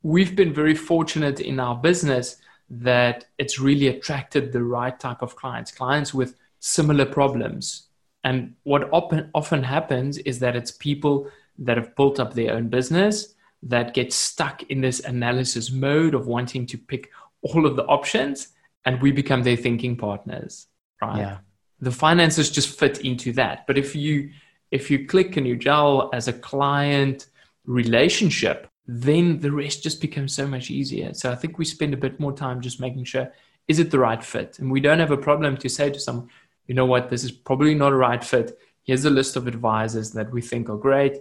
We've 0.02 0.34
been 0.34 0.54
very 0.54 0.74
fortunate 0.74 1.40
in 1.40 1.60
our 1.60 1.76
business 1.76 2.36
that 2.70 3.26
it's 3.36 3.58
really 3.58 3.88
attracted 3.88 4.52
the 4.52 4.62
right 4.62 4.98
type 4.98 5.20
of 5.20 5.36
clients, 5.36 5.70
clients 5.70 6.14
with 6.14 6.36
similar 6.60 7.04
problems. 7.04 7.88
And 8.24 8.54
what 8.62 8.88
often, 8.90 9.30
often 9.34 9.62
happens 9.62 10.16
is 10.18 10.38
that 10.38 10.56
it's 10.56 10.70
people 10.70 11.30
that 11.58 11.76
have 11.76 11.94
built 11.94 12.18
up 12.18 12.32
their 12.32 12.54
own 12.54 12.68
business 12.68 13.34
that 13.64 13.92
get 13.92 14.12
stuck 14.12 14.62
in 14.64 14.80
this 14.80 15.00
analysis 15.00 15.70
mode 15.70 16.14
of 16.14 16.26
wanting 16.26 16.66
to 16.66 16.78
pick 16.78 17.10
all 17.42 17.66
of 17.66 17.76
the 17.76 17.84
options, 17.84 18.48
and 18.84 19.02
we 19.02 19.12
become 19.12 19.42
their 19.42 19.56
thinking 19.56 19.96
partners, 19.96 20.68
right? 21.00 21.18
Yeah 21.18 21.38
the 21.82 21.90
finances 21.90 22.48
just 22.50 22.78
fit 22.78 23.00
into 23.00 23.32
that. 23.32 23.66
But 23.66 23.76
if 23.76 23.94
you 23.94 24.30
if 24.70 24.90
you 24.90 25.06
click 25.06 25.36
and 25.36 25.46
you 25.46 25.56
gel 25.56 26.08
as 26.14 26.28
a 26.28 26.32
client 26.32 27.26
relationship, 27.66 28.68
then 28.86 29.40
the 29.40 29.52
rest 29.52 29.82
just 29.82 30.00
becomes 30.00 30.32
so 30.32 30.46
much 30.46 30.70
easier. 30.70 31.12
So 31.12 31.30
I 31.30 31.34
think 31.34 31.58
we 31.58 31.66
spend 31.66 31.92
a 31.92 31.98
bit 31.98 32.18
more 32.18 32.32
time 32.32 32.62
just 32.62 32.80
making 32.80 33.04
sure 33.04 33.30
is 33.68 33.78
it 33.78 33.90
the 33.90 33.98
right 33.98 34.24
fit, 34.24 34.58
and 34.58 34.72
we 34.72 34.80
don't 34.80 34.98
have 34.98 35.12
a 35.12 35.16
problem 35.16 35.56
to 35.56 35.68
say 35.68 35.90
to 35.90 36.00
someone, 36.00 36.28
you 36.66 36.74
know 36.74 36.86
what, 36.86 37.10
this 37.10 37.22
is 37.22 37.30
probably 37.30 37.74
not 37.74 37.92
a 37.92 37.96
right 37.96 38.22
fit. 38.24 38.58
Here's 38.82 39.04
a 39.04 39.10
list 39.10 39.36
of 39.36 39.46
advisors 39.46 40.10
that 40.12 40.32
we 40.32 40.40
think 40.40 40.68
are 40.68 40.76
great. 40.76 41.18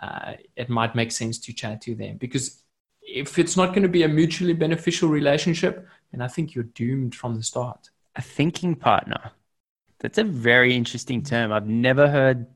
Uh, 0.00 0.34
it 0.56 0.68
might 0.68 0.94
make 0.94 1.12
sense 1.12 1.38
to 1.38 1.54
chat 1.54 1.80
to 1.82 1.94
them 1.94 2.16
because 2.16 2.62
if 3.02 3.38
it's 3.38 3.56
not 3.56 3.68
going 3.68 3.82
to 3.82 3.88
be 3.88 4.02
a 4.02 4.08
mutually 4.08 4.52
beneficial 4.52 5.08
relationship, 5.08 5.86
then 6.10 6.20
I 6.20 6.28
think 6.28 6.54
you're 6.54 6.64
doomed 6.64 7.14
from 7.14 7.34
the 7.34 7.42
start. 7.42 7.90
A 8.16 8.22
thinking 8.22 8.74
partner. 8.74 9.32
That's 10.00 10.18
a 10.18 10.24
very 10.24 10.74
interesting 10.74 11.22
term. 11.22 11.52
I've 11.52 11.68
never 11.68 12.08
heard 12.08 12.46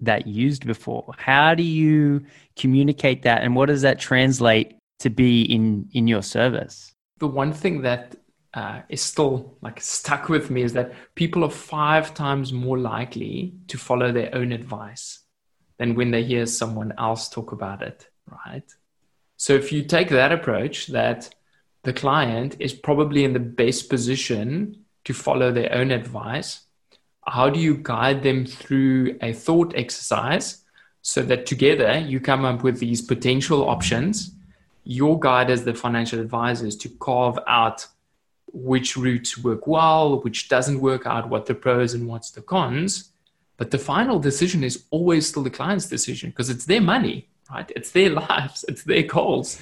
that 0.00 0.26
used 0.26 0.66
before. 0.66 1.14
How 1.16 1.54
do 1.54 1.62
you 1.62 2.24
communicate 2.56 3.22
that 3.22 3.42
and 3.42 3.54
what 3.54 3.66
does 3.66 3.82
that 3.82 3.98
translate 4.00 4.76
to 5.00 5.10
be 5.10 5.42
in 5.42 5.88
in 5.92 6.08
your 6.08 6.22
service? 6.22 6.94
The 7.18 7.26
one 7.26 7.52
thing 7.52 7.82
that 7.82 8.16
uh, 8.54 8.82
is 8.88 9.02
still 9.02 9.56
like 9.60 9.80
stuck 9.80 10.28
with 10.28 10.50
me 10.50 10.62
is 10.62 10.72
that 10.72 10.92
people 11.14 11.44
are 11.44 11.50
five 11.50 12.14
times 12.14 12.52
more 12.52 12.78
likely 12.78 13.54
to 13.68 13.78
follow 13.78 14.12
their 14.12 14.34
own 14.34 14.52
advice 14.52 15.20
than 15.78 15.94
when 15.94 16.10
they 16.10 16.22
hear 16.22 16.46
someone 16.46 16.92
else 16.98 17.28
talk 17.28 17.52
about 17.52 17.82
it, 17.82 18.08
right? 18.46 18.64
So 19.36 19.54
if 19.54 19.72
you 19.72 19.82
take 19.82 20.08
that 20.10 20.32
approach 20.32 20.86
that 20.88 21.34
the 21.82 21.92
client 21.92 22.56
is 22.60 22.72
probably 22.72 23.24
in 23.24 23.32
the 23.32 23.40
best 23.40 23.90
position 23.90 24.84
to 25.04 25.12
follow 25.12 25.52
their 25.52 25.72
own 25.74 25.90
advice 25.90 26.60
how 27.26 27.48
do 27.48 27.60
you 27.60 27.76
guide 27.76 28.22
them 28.22 28.44
through 28.46 29.16
a 29.20 29.32
thought 29.32 29.74
exercise 29.76 30.64
so 31.02 31.22
that 31.22 31.46
together 31.46 31.98
you 31.98 32.20
come 32.20 32.44
up 32.44 32.62
with 32.62 32.78
these 32.78 33.02
potential 33.02 33.68
options? 33.68 34.32
Your 34.84 35.18
guide 35.18 35.50
as 35.50 35.64
the 35.64 35.74
financial 35.74 36.20
advisor 36.20 36.66
is 36.66 36.76
to 36.78 36.88
carve 36.88 37.38
out 37.46 37.86
which 38.52 38.96
routes 38.96 39.36
work 39.36 39.66
well 39.66 40.20
which 40.22 40.48
doesn't 40.48 40.80
work 40.80 41.06
out 41.06 41.28
what 41.28 41.46
the 41.46 41.54
pros 41.54 41.94
and 41.94 42.06
what's 42.06 42.30
the 42.30 42.42
cons. 42.42 43.10
But 43.56 43.70
the 43.70 43.78
final 43.78 44.18
decision 44.18 44.62
is 44.62 44.84
always 44.90 45.28
still 45.28 45.42
the 45.42 45.50
client's 45.50 45.86
decision 45.86 46.30
because 46.30 46.50
it's 46.50 46.66
their 46.66 46.80
money 46.80 47.28
right? 47.50 47.70
It's 47.74 47.90
their 47.90 48.10
lives 48.28 48.64
it's 48.68 48.84
their 48.84 49.02
goals. 49.02 49.60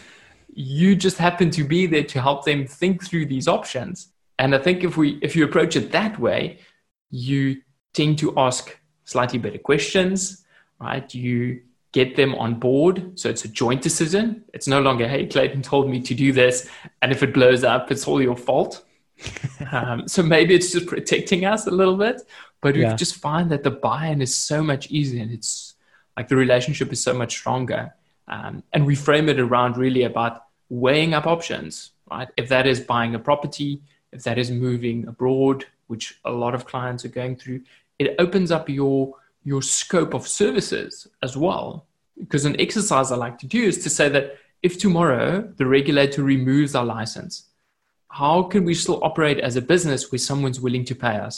You 0.54 0.95
just 0.95 1.19
happen 1.19 1.50
to 1.50 1.64
be 1.64 1.87
there 1.87 2.04
to 2.04 2.21
help 2.21 2.45
them 2.45 2.66
think 2.66 3.04
through 3.04 3.26
these 3.26 3.49
options. 3.49 4.09
And 4.38 4.54
i 4.54 4.59
think 4.59 4.83
if 4.83 4.97
we 4.97 5.19
if 5.23 5.37
you 5.37 5.45
approach 5.45 5.76
it 5.76 5.92
that 5.92 6.19
way 6.19 6.59
you 7.12 7.62
tend 7.92 8.19
to 8.19 8.37
ask 8.37 8.76
slightly 9.04 9.38
better 9.38 9.59
questions, 9.59 10.45
right? 10.81 11.14
You 11.14 11.62
get 11.92 12.16
them 12.16 12.35
on 12.35 12.54
board. 12.54 13.19
So 13.19 13.28
it's 13.28 13.45
a 13.45 13.49
joint 13.49 13.83
decision. 13.83 14.45
It's 14.54 14.66
no 14.66 14.81
longer, 14.81 15.07
hey, 15.07 15.26
Clayton 15.26 15.62
told 15.62 15.88
me 15.88 16.00
to 16.00 16.14
do 16.14 16.33
this. 16.33 16.69
And 17.02 17.12
if 17.12 17.23
it 17.23 17.33
blows 17.33 17.62
up, 17.62 17.92
it's 17.92 18.09
all 18.09 18.21
your 18.21 18.37
fault. 18.37 18.85
um, 19.73 20.09
so 20.09 20.23
maybe 20.23 20.54
it's 20.54 20.73
just 20.73 20.87
protecting 20.87 21.45
us 21.45 21.66
a 21.66 21.71
little 21.71 21.97
bit, 21.97 22.23
but 22.61 22.75
we 22.75 22.83
yeah. 22.83 22.97
just 22.97 23.16
find 23.16 23.50
that 23.50 23.62
the 23.62 23.71
buy-in 23.71 24.21
is 24.21 24.35
so 24.35 24.62
much 24.62 24.90
easier 24.90 25.23
and 25.23 25.31
it's 25.31 25.75
like 26.16 26.28
the 26.28 26.37
relationship 26.37 26.92
is 26.92 27.02
so 27.02 27.14
much 27.14 27.33
stronger. 27.33 27.95
Um, 28.26 28.62
and 28.73 28.87
we 28.87 28.95
frame 28.95 29.28
it 29.28 29.38
around 29.38 29.76
really 29.76 30.04
about 30.04 30.47
weighing 30.71 31.12
up 31.12 31.26
options, 31.26 31.90
right? 32.11 32.28
If 32.37 32.49
that 32.49 32.66
is 32.66 32.81
buying 32.81 33.14
a 33.14 33.19
property, 33.19 33.83
if 34.12 34.23
that 34.25 34.38
is 34.38 34.50
moving 34.50 35.07
abroad, 35.07 35.66
which 35.93 36.07
a 36.25 36.33
lot 36.45 36.55
of 36.57 36.67
clients 36.73 37.05
are 37.05 37.15
going 37.21 37.37
through, 37.41 37.61
it 38.03 38.17
opens 38.25 38.51
up 38.57 38.65
your 38.81 39.01
your 39.51 39.63
scope 39.63 40.13
of 40.19 40.25
services 40.43 40.93
as 41.27 41.33
well. 41.45 41.67
Because 42.23 42.45
an 42.47 42.61
exercise 42.67 43.09
I 43.11 43.17
like 43.17 43.39
to 43.39 43.47
do 43.47 43.63
is 43.71 43.79
to 43.85 43.91
say 43.99 44.09
that 44.17 44.27
if 44.69 44.73
tomorrow 44.79 45.27
the 45.59 45.67
regulator 45.79 46.23
removes 46.23 46.73
our 46.75 46.89
license, 46.99 47.35
how 48.21 48.37
can 48.53 48.63
we 48.65 48.75
still 48.75 49.01
operate 49.09 49.41
as 49.49 49.57
a 49.57 49.69
business 49.75 50.11
where 50.11 50.29
someone's 50.29 50.61
willing 50.67 50.87
to 50.91 50.95
pay 51.07 51.17
us 51.29 51.37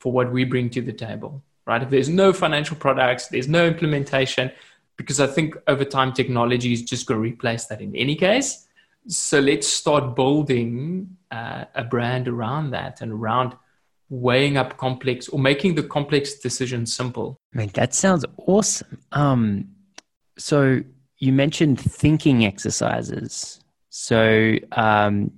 for 0.00 0.10
what 0.16 0.32
we 0.36 0.44
bring 0.44 0.68
to 0.70 0.82
the 0.88 0.98
table? 1.06 1.32
Right? 1.68 1.82
If 1.82 1.90
there's 1.90 2.08
no 2.08 2.32
financial 2.32 2.76
products, 2.86 3.28
there's 3.28 3.48
no 3.48 3.66
implementation, 3.72 4.46
because 5.00 5.20
I 5.26 5.28
think 5.36 5.48
over 5.72 5.84
time 5.84 6.12
technology 6.12 6.72
is 6.72 6.82
just 6.92 7.06
going 7.06 7.18
to 7.20 7.28
replace 7.32 7.64
that 7.66 7.80
in 7.86 7.94
any 8.04 8.16
case. 8.28 8.48
So 9.08 9.36
let's 9.50 9.68
start 9.82 10.16
building 10.16 11.16
uh, 11.30 11.64
a 11.74 11.84
brand 11.84 12.28
around 12.28 12.70
that 12.70 13.02
and 13.02 13.12
around 13.12 13.50
weighing 14.08 14.56
up 14.56 14.76
complex 14.76 15.28
or 15.28 15.38
making 15.38 15.74
the 15.74 15.82
complex 15.82 16.34
decision 16.34 16.86
simple. 16.86 17.40
Man, 17.52 17.70
that 17.74 17.94
sounds 17.94 18.24
awesome. 18.38 18.98
Um, 19.12 19.68
so 20.38 20.82
you 21.18 21.32
mentioned 21.32 21.80
thinking 21.80 22.44
exercises. 22.44 23.60
So, 23.88 24.54
um, 24.72 25.32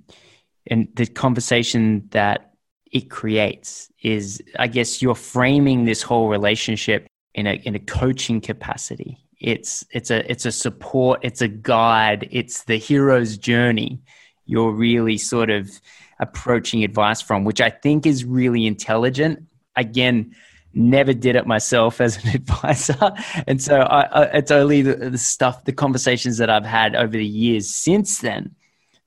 and 0.67 0.87
the 0.95 1.07
conversation 1.07 2.07
that 2.11 2.53
it 2.91 3.09
creates 3.09 3.91
is, 4.01 4.41
I 4.57 4.67
guess, 4.67 5.01
you're 5.01 5.15
framing 5.15 5.85
this 5.85 6.01
whole 6.01 6.29
relationship 6.29 7.07
in 7.33 7.47
a 7.47 7.53
in 7.63 7.75
a 7.75 7.79
coaching 7.79 8.41
capacity. 8.41 9.17
It's 9.39 9.85
it's 9.91 10.11
a 10.11 10.29
it's 10.29 10.45
a 10.45 10.51
support. 10.51 11.21
It's 11.23 11.41
a 11.41 11.47
guide. 11.47 12.27
It's 12.31 12.63
the 12.63 12.77
hero's 12.77 13.37
journey. 13.37 14.01
You're 14.45 14.71
really 14.71 15.17
sort 15.17 15.49
of 15.49 15.79
approaching 16.19 16.83
advice 16.83 17.21
from, 17.21 17.43
which 17.43 17.61
I 17.61 17.69
think 17.69 18.05
is 18.05 18.25
really 18.25 18.67
intelligent. 18.67 19.43
Again, 19.75 20.35
never 20.73 21.13
did 21.13 21.35
it 21.35 21.47
myself 21.47 22.01
as 22.01 22.23
an 22.23 22.29
advisor. 22.35 23.11
And 23.47 23.61
so 23.61 23.81
I, 23.81 24.01
I, 24.01 24.23
it's 24.37 24.51
only 24.51 24.81
the, 24.81 24.95
the, 24.95 25.17
stuff, 25.17 25.65
the 25.65 25.73
conversations 25.73 26.37
that 26.37 26.49
I've 26.49 26.65
had 26.65 26.95
over 26.95 27.11
the 27.13 27.25
years 27.25 27.69
since 27.69 28.19
then 28.19 28.55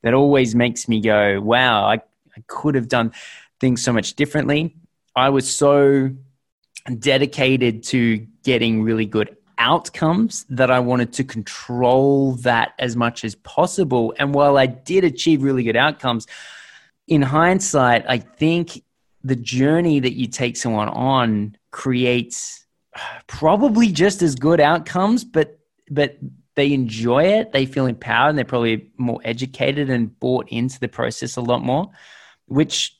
that 0.03 0.15
always 0.15 0.55
makes 0.55 0.89
me 0.89 1.01
go, 1.01 1.41
wow, 1.41 1.85
I, 1.85 1.95
I 1.95 2.43
could 2.47 2.75
have 2.75 2.89
done 2.89 3.13
things 3.61 3.83
so 3.83 3.93
much 3.93 4.15
differently. 4.15 4.75
I 5.15 5.29
was 5.29 5.53
so 5.53 6.11
dedicated 6.99 7.85
to 7.85 8.27
getting 8.43 8.83
really 8.83 9.07
good 9.07 9.37
outcomes 9.59 10.45
that 10.49 10.71
I 10.71 10.81
wanted 10.81 11.13
to 11.15 11.25
control 11.25 12.33
that 12.37 12.73
as 12.81 12.97
much 12.97 13.25
as 13.25 13.37
possible. 13.37 14.13
And 14.19 14.35
while 14.35 14.59
I 14.59 14.67
did 14.67 15.05
achieve 15.05 15.43
really 15.43 15.63
good 15.63 15.77
outcomes, 15.77 16.27
in 17.13 17.21
hindsight, 17.21 18.07
I 18.09 18.17
think 18.17 18.83
the 19.23 19.37
journey 19.37 20.01
that 20.01 20.15
you 20.15 20.27
take 20.27 20.57
someone 20.57 20.89
on 20.89 21.59
creates 21.71 22.65
probably 23.27 23.89
just 23.89 24.23
as 24.23 24.35
good 24.35 24.61
outcomes, 24.61 25.23
but 25.23 25.59
but 25.91 26.17
they 26.55 26.73
enjoy 26.73 27.25
it, 27.25 27.53
they 27.53 27.67
feel 27.67 27.85
empowered, 27.85 28.31
and 28.31 28.39
they're 28.39 28.47
probably 28.47 28.91
more 28.97 29.21
educated 29.25 29.91
and 29.91 30.19
bought 30.21 30.49
into 30.49 30.81
the 30.81 30.89
process 30.89 31.37
a 31.37 31.43
lot 31.43 31.63
more, 31.63 31.91
which 32.47 32.97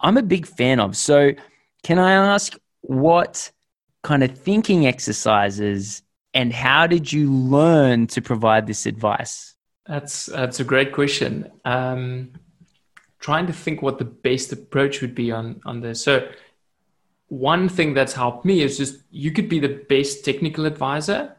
I'm 0.00 0.16
a 0.16 0.22
big 0.22 0.46
fan 0.46 0.80
of. 0.80 0.96
So, 0.96 1.32
can 1.82 1.98
I 1.98 2.12
ask 2.12 2.56
what 2.80 3.52
kind 4.02 4.22
of 4.22 4.38
thinking 4.38 4.86
exercises 4.86 6.02
and 6.32 6.54
how 6.54 6.86
did 6.86 7.12
you 7.12 7.30
learn 7.30 8.06
to 8.06 8.22
provide 8.22 8.66
this 8.66 8.86
advice? 8.86 9.54
That's 9.84 10.24
that's 10.24 10.58
a 10.58 10.64
great 10.64 10.92
question. 10.92 11.50
Um, 11.66 12.32
trying 13.22 13.46
to 13.46 13.52
think 13.52 13.80
what 13.80 13.98
the 13.98 14.04
best 14.04 14.52
approach 14.52 15.00
would 15.00 15.14
be 15.14 15.32
on 15.32 15.62
on 15.64 15.80
this. 15.80 16.04
So 16.04 16.28
one 17.28 17.66
thing 17.68 17.94
that's 17.94 18.12
helped 18.12 18.44
me 18.44 18.60
is 18.60 18.76
just 18.76 19.00
you 19.10 19.30
could 19.32 19.48
be 19.48 19.58
the 19.58 19.80
best 19.88 20.22
technical 20.24 20.66
advisor, 20.66 21.34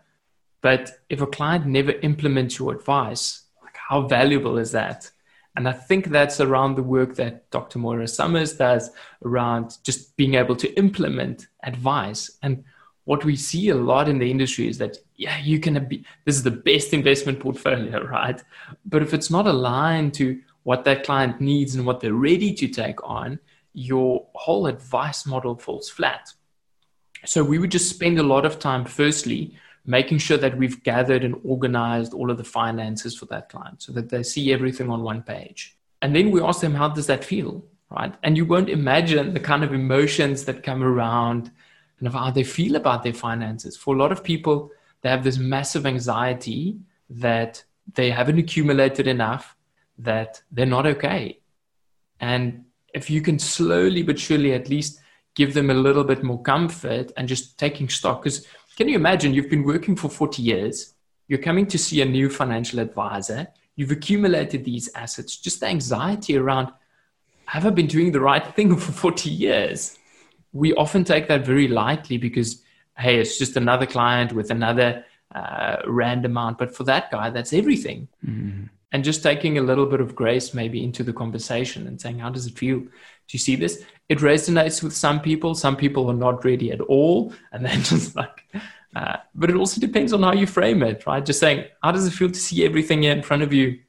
but 0.62 0.92
if 1.10 1.22
a 1.22 1.28
client 1.28 1.68
never 1.68 1.92
implements 2.02 2.58
your 2.58 2.74
advice, 2.74 3.44
like 3.62 3.78
how 3.90 4.08
valuable 4.08 4.58
is 4.58 4.72
that? 4.72 5.12
And 5.56 5.70
I 5.70 5.74
think 5.74 6.08
that's 6.08 6.40
around 6.40 6.76
the 6.76 6.84
work 6.84 7.16
that 7.18 7.50
Dr. 7.52 7.78
Moira 7.78 8.08
Somers 8.08 8.54
does 8.54 8.90
around 9.24 9.78
just 9.84 10.16
being 10.18 10.34
able 10.34 10.56
to 10.56 10.74
implement 10.78 11.48
advice. 11.62 12.40
And 12.42 12.64
what 13.04 13.24
we 13.24 13.36
see 13.36 13.70
a 13.70 13.76
lot 13.76 14.10
in 14.10 14.18
the 14.18 14.32
industry 14.32 14.68
is 14.68 14.80
that, 14.80 14.98
yeah, 15.16 15.38
you 15.38 15.60
can 15.60 15.86
be, 15.88 16.04
this 16.26 16.36
is 16.36 16.44
the 16.44 16.50
best 16.50 16.94
investment 16.94 17.40
portfolio, 17.40 18.04
right? 18.08 18.42
But 18.86 19.04
if 19.04 19.14
it's 19.14 19.30
not 19.30 19.46
aligned 19.46 20.16
to 20.16 20.40
what 20.64 20.84
that 20.86 21.04
client 21.04 21.40
needs 21.40 21.76
and 21.76 21.86
what 21.86 22.00
they're 22.00 22.14
ready 22.14 22.54
to 22.54 22.68
take 22.68 23.04
on, 23.04 23.40
your 23.74 24.26
whole 24.34 24.68
advice 24.68 25.26
model 25.26 25.56
falls 25.56 25.90
flat. 25.90 26.30
So 27.26 27.44
we 27.44 27.58
would 27.58 27.72
just 27.72 27.90
spend 27.90 28.20
a 28.20 28.24
lot 28.24 28.46
of 28.46 28.60
time, 28.60 28.86
firstly, 28.86 29.56
making 29.86 30.18
sure 30.18 30.38
that 30.38 30.58
we've 30.58 30.84
gathered 30.84 31.24
and 31.24 31.36
organized 31.44 32.14
all 32.14 32.32
of 32.32 32.38
the 32.38 32.44
finances 32.44 33.16
for 33.18 33.26
that 33.28 33.50
client 33.50 33.82
so 33.82 33.92
that 33.94 34.10
they 34.10 34.24
see 34.24 34.54
everything 34.54 34.90
on 34.90 35.04
one 35.04 35.22
page. 35.22 35.78
And 36.02 36.16
then 36.16 36.32
we 36.32 36.42
ask 36.42 36.62
them, 36.62 36.76
how 36.76 36.90
does 36.90 37.08
that 37.08 37.24
feel? 37.24 37.64
Right. 37.90 38.14
And 38.24 38.38
you 38.38 38.46
won't 38.46 38.70
imagine 38.70 39.34
the 39.34 39.40
kind 39.40 39.64
of 39.64 39.74
emotions 39.74 40.46
that 40.46 40.64
come 40.64 40.84
around 40.84 41.52
and 42.00 42.08
of 42.08 42.14
how 42.14 42.32
they 42.32 42.44
feel 42.44 42.76
about 42.76 43.04
their 43.04 43.14
finances. 43.14 43.78
For 43.78 43.94
a 43.94 43.98
lot 43.98 44.12
of 44.12 44.24
people, 44.24 44.72
they 45.02 45.10
have 45.10 45.24
this 45.24 45.38
massive 45.38 45.86
anxiety 45.86 46.80
that 47.10 47.64
they 47.94 48.10
haven't 48.10 48.40
accumulated 48.40 49.06
enough 49.06 49.56
that 49.98 50.42
they're 50.52 50.66
not 50.66 50.86
okay. 50.86 51.40
And 52.20 52.66
if 52.94 53.10
you 53.10 53.22
can 53.22 53.40
slowly 53.40 54.04
but 54.04 54.20
surely 54.20 54.54
at 54.54 54.70
least 54.70 55.00
give 55.36 55.54
them 55.54 55.70
a 55.70 55.74
little 55.74 56.04
bit 56.04 56.24
more 56.24 56.42
comfort 56.42 57.12
and 57.18 57.28
just 57.28 57.58
taking 57.58 57.90
stock, 57.90 58.24
because 58.24 58.46
can 58.78 58.88
you 58.88 58.96
imagine 58.96 59.34
you've 59.34 59.50
been 59.50 59.64
working 59.64 59.96
for 59.96 60.10
40 60.10 60.42
years, 60.42 60.94
you're 61.28 61.40
coming 61.40 61.66
to 61.68 61.78
see 61.78 62.02
a 62.02 62.06
new 62.06 62.30
financial 62.30 62.80
advisor, 62.80 63.48
you've 63.76 63.92
accumulated 63.92 64.64
these 64.64 64.90
assets, 64.94 65.38
just 65.38 65.60
the 65.60 65.68
anxiety 65.68 66.38
around, 66.38 66.70
have 67.46 67.66
I 67.66 67.72
been 67.72 67.88
doing 67.88 68.12
the 68.12 68.22
right 68.22 68.46
thing 68.56 68.76
for 68.78 68.92
40 68.92 69.30
years? 69.30 69.98
We 70.52 70.74
often 70.76 71.04
take 71.04 71.28
that 71.30 71.46
very 71.46 71.68
lightly 71.68 72.18
because, 72.18 72.62
hey, 72.98 73.20
it's 73.20 73.40
just 73.40 73.58
another 73.58 73.88
client 73.88 74.34
with 74.34 74.52
another 74.52 75.04
uh, 75.34 75.78
random 75.88 76.32
amount. 76.32 76.60
But 76.60 76.76
for 76.76 76.84
that 76.84 77.10
guy, 77.10 77.32
that's 77.32 77.54
everything. 77.54 78.08
Mm-hmm 78.24 78.66
and 78.94 79.04
just 79.04 79.24
taking 79.24 79.58
a 79.58 79.62
little 79.62 79.88
bit 79.88 80.00
of 80.00 80.16
grace 80.16 80.54
maybe 80.54 80.84
into 80.84 81.04
the 81.04 81.12
conversation 81.12 81.88
and 81.88 82.00
saying 82.00 82.20
how 82.20 82.30
does 82.30 82.46
it 82.46 82.58
feel? 82.58 82.80
Do 82.80 82.90
you 83.32 83.40
see 83.40 83.56
this? 83.56 83.84
It 84.08 84.20
resonates 84.20 84.84
with 84.84 84.94
some 84.94 85.20
people. 85.20 85.56
Some 85.56 85.76
people 85.76 86.10
are 86.12 86.16
not 86.16 86.46
ready 86.46 86.72
at 86.72 86.80
all. 86.80 87.34
And 87.52 87.66
then 87.66 87.82
just 87.84 88.16
like 88.16 88.46
uh, 88.96 89.18
but 89.34 89.50
it 89.50 89.56
also 89.56 89.82
depends 89.82 90.14
on 90.14 90.22
how 90.22 90.34
you 90.34 90.46
frame 90.46 90.84
it 90.84 91.06
right? 91.08 91.26
Just 91.26 91.40
saying 91.40 91.66
how 91.82 91.92
does 91.92 92.06
it 92.06 92.12
feel 92.12 92.30
to 92.30 92.40
see 92.40 92.64
everything 92.64 93.04
in 93.04 93.24
front 93.24 93.42
of 93.42 93.52
you 93.52 93.80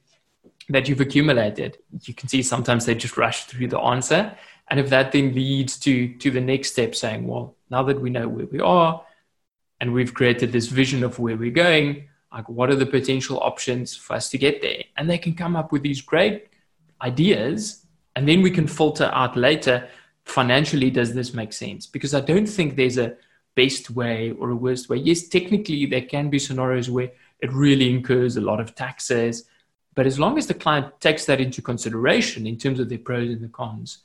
that 0.69 0.89
you've 0.89 1.01
accumulated? 1.01 1.77
You 2.01 2.15
can 2.15 2.27
see 2.27 2.41
sometimes 2.41 2.85
they 2.85 2.95
just 2.95 3.15
rush 3.15 3.43
through 3.43 3.67
the 3.67 3.79
answer. 3.79 4.35
And 4.69 4.79
if 4.79 4.89
that 4.89 5.11
then 5.11 5.35
leads 5.35 5.77
to 5.81 6.17
to 6.17 6.31
the 6.31 6.41
next 6.41 6.71
step 6.71 6.95
saying 6.95 7.27
well 7.27 7.55
now 7.69 7.83
that 7.83 8.01
we 8.01 8.09
know 8.09 8.27
where 8.27 8.47
we 8.47 8.59
are 8.59 9.05
and 9.79 9.93
we've 9.93 10.15
created 10.15 10.51
this 10.51 10.65
vision 10.65 11.03
of 11.03 11.19
where 11.19 11.37
we're 11.37 11.51
going 11.51 12.07
like 12.35 12.49
what 12.49 12.69
are 12.69 12.75
the 12.75 12.85
potential 12.85 13.39
options 13.39 13.95
for 13.95 14.13
us 14.13 14.29
to 14.29 14.37
get 14.37 14.61
there? 14.61 14.83
And 14.97 15.09
they 15.09 15.17
can 15.17 15.33
come 15.33 15.55
up 15.55 15.71
with 15.71 15.83
these 15.83 16.01
great 16.01 16.49
ideas 17.01 17.85
and 18.15 18.27
then 18.27 18.41
we 18.41 18.51
can 18.51 18.67
filter 18.67 19.09
out 19.13 19.37
later 19.37 19.87
financially 20.25 20.89
does 20.89 21.13
this 21.13 21.33
make 21.33 21.53
sense? 21.53 21.87
Because 21.87 22.13
i 22.13 22.19
don't 22.19 22.45
think 22.57 22.75
there's 22.75 22.97
a 22.97 23.15
best 23.55 23.89
way 23.89 24.31
or 24.31 24.49
a 24.49 24.55
worst 24.55 24.89
way. 24.89 24.97
Yes 24.97 25.29
technically 25.29 25.85
there 25.85 26.01
can 26.01 26.29
be 26.29 26.37
scenarios 26.37 26.89
where 26.89 27.11
it 27.39 27.51
really 27.53 27.89
incurs 27.89 28.35
a 28.35 28.41
lot 28.41 28.59
of 28.59 28.75
taxes 28.75 29.45
but 29.95 30.05
as 30.05 30.19
long 30.19 30.37
as 30.37 30.45
the 30.47 30.53
client 30.53 30.87
takes 30.99 31.23
that 31.25 31.39
into 31.39 31.61
consideration 31.61 32.45
in 32.45 32.57
terms 32.57 32.81
of 32.81 32.89
their 32.89 32.97
pros 33.07 33.29
and 33.29 33.41
the 33.41 33.47
cons 33.47 33.99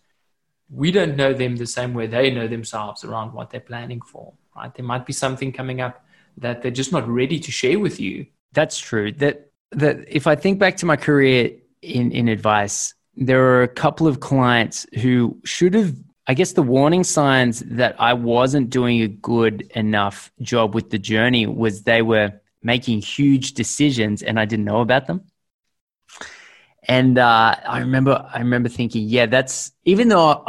we 0.68 0.92
don't 0.92 1.16
know 1.16 1.32
them 1.32 1.56
the 1.56 1.66
same 1.66 1.94
way 1.94 2.06
they 2.06 2.30
know 2.30 2.46
themselves 2.46 3.02
around 3.02 3.32
what 3.32 3.50
they're 3.50 3.60
planning 3.72 4.00
for 4.00 4.32
right? 4.56 4.72
There 4.74 4.84
might 4.84 5.06
be 5.06 5.12
something 5.12 5.52
coming 5.52 5.80
up 5.80 6.04
that 6.38 6.62
they're 6.62 6.70
just 6.70 6.92
not 6.92 7.08
ready 7.08 7.38
to 7.38 7.50
share 7.52 7.78
with 7.78 8.00
you. 8.00 8.26
That's 8.52 8.78
true. 8.78 9.12
That 9.12 9.50
that 9.72 10.04
if 10.08 10.26
I 10.26 10.34
think 10.34 10.58
back 10.58 10.76
to 10.78 10.86
my 10.86 10.96
career 10.96 11.52
in 11.82 12.12
in 12.12 12.28
advice, 12.28 12.94
there 13.16 13.42
are 13.44 13.62
a 13.62 13.68
couple 13.68 14.06
of 14.06 14.20
clients 14.20 14.86
who 15.00 15.38
should 15.44 15.74
have 15.74 15.94
I 16.26 16.34
guess 16.34 16.52
the 16.52 16.62
warning 16.62 17.02
signs 17.02 17.60
that 17.60 17.96
I 17.98 18.12
wasn't 18.14 18.70
doing 18.70 19.02
a 19.02 19.08
good 19.08 19.62
enough 19.74 20.30
job 20.40 20.74
with 20.74 20.90
the 20.90 20.98
journey 20.98 21.46
was 21.46 21.82
they 21.82 22.02
were 22.02 22.40
making 22.62 23.00
huge 23.00 23.54
decisions 23.54 24.22
and 24.22 24.38
I 24.38 24.44
didn't 24.44 24.64
know 24.64 24.80
about 24.80 25.06
them. 25.06 25.24
And 26.84 27.18
uh, 27.18 27.56
I 27.66 27.78
remember, 27.80 28.24
I 28.32 28.38
remember 28.38 28.68
thinking, 28.68 29.08
yeah, 29.08 29.26
that's 29.26 29.72
even 29.84 30.08
though, 30.08 30.44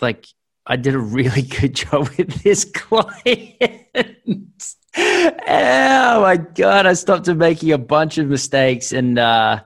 like, 0.00 0.26
I 0.68 0.76
did 0.76 0.94
a 0.94 0.98
really 0.98 1.42
good 1.60 1.74
job 1.74 2.10
with 2.16 2.42
this 2.42 2.64
client. 2.66 3.86
oh 4.96 6.20
my 6.20 6.36
god, 6.36 6.86
I 6.86 6.92
stopped 6.92 7.26
making 7.28 7.72
a 7.72 7.78
bunch 7.78 8.18
of 8.18 8.28
mistakes, 8.28 8.92
and 8.92 9.18
uh, 9.18 9.62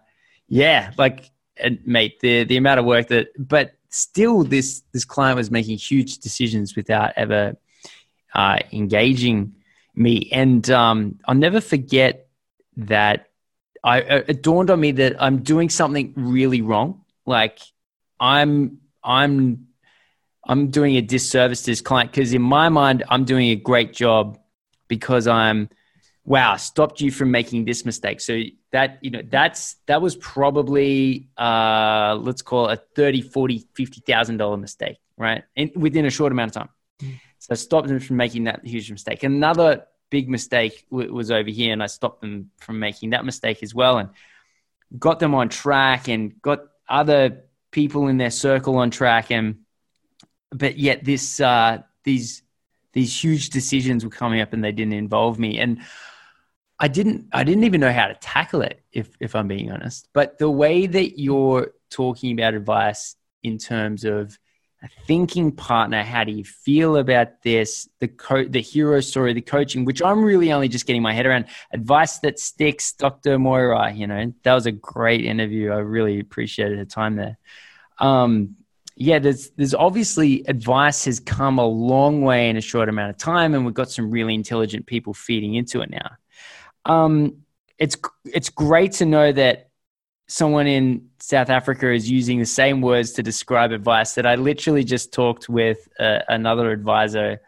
yeah, 0.49 0.93
like, 0.97 1.31
and 1.57 1.81
mate, 1.85 2.21
the 2.21 2.45
the 2.45 2.57
amount 2.57 2.81
of 2.81 2.87
work 2.87 3.09
that, 3.09 3.29
but 3.37 3.75
still, 3.91 4.45
this 4.45 4.83
this 4.93 5.05
client 5.05 5.37
was 5.37 5.51
making 5.51 5.77
huge 5.77 6.19
decisions 6.19 6.77
without 6.77 7.13
ever 7.17 7.57
uh, 8.35 8.59
engaging 8.73 9.57
me, 9.97 10.31
and 10.33 10.71
um, 10.71 11.19
I'll 11.27 11.35
never 11.35 11.61
forget 11.61 12.29
that. 12.77 13.27
I 13.85 13.99
it 13.99 14.45
dawned 14.45 14.71
on 14.71 14.79
me 14.79 14.93
that 14.93 15.21
I'm 15.21 15.43
doing 15.43 15.69
something 15.69 16.13
really 16.15 16.63
wrong. 16.63 17.05
Like, 17.27 17.59
I'm 18.21 18.79
I'm 19.03 19.67
I'm 20.45 20.69
doing 20.69 20.97
a 20.97 21.01
disservice 21.01 21.63
to 21.63 21.71
this 21.71 21.81
client 21.81 22.11
because 22.11 22.35
in 22.35 22.43
my 22.43 22.69
mind, 22.69 23.05
I'm 23.09 23.25
doing 23.25 23.51
a 23.51 23.57
great 23.57 23.93
job 23.93 24.39
because 24.89 25.27
I'm, 25.27 25.69
wow, 26.25 26.57
stopped 26.57 27.01
you 27.01 27.11
from 27.11 27.31
making 27.31 27.65
this 27.65 27.85
mistake. 27.85 28.21
So 28.21 28.43
that, 28.73 28.99
you 29.03 29.11
know, 29.11 29.23
that's, 29.29 29.77
that 29.87 30.03
was 30.03 30.17
probably, 30.17 31.29
uh, 31.37 32.17
let's 32.21 32.43
call 32.43 32.69
it 32.69 32.79
a 32.79 32.83
30, 32.97 33.23
40, 33.23 33.67
$50,000 33.79 34.61
mistake, 34.61 34.99
right? 35.17 35.45
And 35.57 35.71
within 35.77 36.07
a 36.07 36.11
short 36.11 36.33
amount 36.33 36.57
of 36.57 36.63
time. 36.63 36.69
Mm. 37.01 37.21
So 37.39 37.49
I 37.51 37.55
stopped 37.55 37.89
them 37.89 38.01
from 38.01 38.17
making 38.17 38.45
that 38.45 38.65
huge 38.65 38.91
mistake. 38.91 39.23
Another 39.23 39.87
big 40.11 40.29
mistake 40.29 40.87
w- 40.91 41.13
was 41.13 41.31
over 41.31 41.51
here 41.51 41.73
and 41.73 41.83
I 41.83 41.87
stopped 41.87 42.21
them 42.21 42.51
from 42.59 42.79
making 42.79 43.11
that 43.11 43.25
mistake 43.25 43.63
as 43.63 43.75
well 43.75 43.99
and 43.99 44.11
got 44.99 45.19
them 45.19 45.35
on 45.35 45.49
track 45.49 46.09
and 46.09 46.41
got 46.43 46.61
other 46.89 47.45
people 47.71 48.09
in 48.09 48.19
their 48.19 48.31
circle 48.31 48.77
on 48.77 48.91
track 48.91 49.31
and 49.31 49.62
but 50.53 50.79
yet 50.79 51.05
this 51.05 51.41
uh, 51.41 51.83
these 52.05 52.43
these 52.93 53.23
huge 53.23 53.51
decisions 53.51 54.05
were 54.05 54.11
coming 54.11 54.41
up 54.41 54.53
and 54.53 54.63
they 54.63 54.73
didn't 54.73 54.93
involve 54.93 55.39
me 55.39 55.59
and 55.59 55.81
I 56.83 56.89
didn't 56.89 57.29
I 57.33 57.45
didn't 57.45 57.65
even 57.65 57.81
know 57.81 57.93
how 57.93 58.09
to 58.09 58.15
tackle 58.15 58.63
it 58.63 58.83
if 58.93 59.11
if 59.21 59.37
I'm 59.37 59.47
being 59.47 59.71
honest. 59.71 60.09
But 60.13 60.39
the 60.39 60.51
way 60.51 60.87
that 60.87 61.19
you're 61.19 61.73
talking 61.91 62.33
about 62.33 62.55
advice 62.55 63.15
in 63.45 63.59
terms 63.59 64.05
of 64.05 64.37
a 64.83 64.89
thinking 65.07 65.53
partner, 65.53 66.03
how 66.03 66.25
do 66.25 66.33
you 66.33 66.43
feel 66.43 66.97
about 66.97 67.43
this? 67.43 67.89
The 68.01 68.09
co- 68.09 68.49
the 68.49 68.61
hero 68.61 69.01
story, 69.01 69.33
the 69.33 69.41
coaching, 69.41 69.85
which 69.85 70.03
I'm 70.03 70.25
really 70.25 70.53
only 70.53 70.67
just 70.67 70.87
getting 70.87 71.03
my 71.03 71.15
head 71.15 71.25
around. 71.25 71.45
Advice 71.73 72.19
that 72.19 72.41
sticks, 72.41 72.93
Dr. 72.93 73.39
Moira. 73.39 73.93
You 73.93 74.09
know, 74.09 74.35
that 74.43 74.55
was 74.55 74.67
a 74.67 74.73
great 74.73 75.25
interview. 75.25 75.71
I 75.71 75.79
really 75.79 76.19
appreciated 76.19 76.81
the 76.81 76.85
time 76.85 77.15
there. 77.15 77.39
Um, 78.01 78.57
yeah, 78.97 79.19
there's 79.19 79.51
there's 79.51 79.75
obviously 79.75 80.45
advice 80.47 81.05
has 81.07 81.19
come 81.19 81.59
a 81.59 81.67
long 81.67 82.23
way 82.23 82.51
in 82.51 82.57
a 82.57 82.61
short 82.61 82.89
amount 82.89 83.11
of 83.11 83.17
time, 83.17 83.55
and 83.55 83.65
we've 83.65 83.75
got 83.75 83.91
some 83.91 84.11
really 84.11 84.35
intelligent 84.35 84.87
people 84.87 85.15
feeding 85.15 85.55
into 85.55 85.81
it 85.81 85.91
now. 85.91 86.11
Um, 86.85 87.43
it's 87.79 87.97
it's 88.25 88.51
great 88.51 88.93
to 88.93 89.07
know 89.07 89.33
that 89.33 89.71
someone 90.29 90.67
in 90.67 91.09
South 91.21 91.51
Africa 91.51 91.93
is 91.93 92.11
using 92.11 92.39
the 92.39 92.47
same 92.47 92.81
words 92.81 93.13
to 93.13 93.23
describe 93.23 93.73
advice 93.73 94.15
that 94.15 94.27
I 94.27 94.35
literally 94.35 94.85
just 94.85 95.13
talked 95.13 95.49
with 95.49 95.89
uh, 95.99 96.21
another 96.29 96.71
advisor 96.71 97.41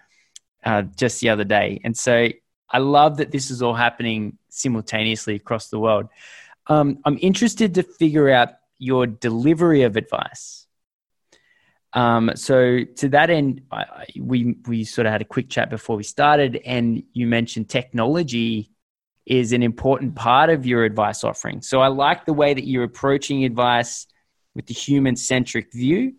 uh, 0.65 0.83
just 0.83 1.21
the 1.21 1.29
other 1.29 1.45
day, 1.45 1.81
and 1.85 1.97
so 1.97 2.29
I 2.71 2.79
love 2.79 3.19
that 3.19 3.31
this 3.31 3.51
is 3.51 3.61
all 3.61 3.75
happening 3.75 4.39
simultaneously 4.49 5.35
across 5.35 5.69
the 5.69 5.79
world. 5.79 6.09
Um, 6.69 6.99
I'm 7.05 7.19
interested 7.21 7.75
to 7.75 7.83
figure 7.83 8.31
out 8.31 8.55
your 8.79 9.07
delivery 9.07 9.83
of 9.83 9.97
advice 9.97 10.64
um, 11.95 12.33
so 12.35 12.81
to 12.97 13.09
that 13.11 13.31
end, 13.31 13.63
I, 13.71 14.07
we 14.21 14.57
we 14.67 14.85
sort 14.85 15.07
of 15.07 15.13
had 15.13 15.23
a 15.23 15.25
quick 15.25 15.49
chat 15.49 15.71
before 15.71 15.97
we 15.97 16.03
started, 16.03 16.61
and 16.67 17.05
you 17.13 17.27
mentioned 17.29 17.69
technology 17.69 18.71
is 19.27 19.53
an 19.53 19.63
important 19.63 20.17
part 20.17 20.51
of 20.51 20.67
your 20.67 20.85
advice 20.85 21.23
offering. 21.23 21.63
So 21.63 21.81
I 21.81 21.89
like 21.89 22.27
the 22.27 22.33
way 22.33 22.53
that 22.53 22.67
you're 22.67 22.85
approaching 22.85 23.45
advice 23.45 24.07
with 24.55 24.67
the 24.67 24.75
human 24.75 25.17
centric 25.17 25.73
view, 25.73 26.15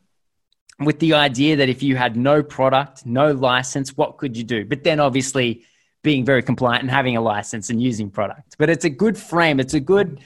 with 0.80 1.00
the 1.00 1.14
idea 1.14 1.58
that 1.58 1.70
if 1.70 1.84
you 1.84 1.98
had 1.98 2.16
no 2.16 2.42
product, 2.42 3.06
no 3.06 3.32
license, 3.34 3.96
what 3.96 4.18
could 4.18 4.36
you 4.36 4.44
do? 4.44 4.66
But 4.66 4.84
then 4.84 5.00
obviously 5.00 5.66
being 6.04 6.24
very 6.26 6.42
compliant 6.42 6.84
and 6.84 6.92
having 6.92 7.18
a 7.18 7.22
license 7.22 7.70
and 7.70 7.82
using 7.82 8.10
product. 8.10 8.56
But 8.58 8.70
it's 8.70 8.86
a 8.86 8.90
good 8.90 9.18
frame. 9.18 9.60
It's 9.60 9.74
a 9.74 9.80
good 9.80 10.22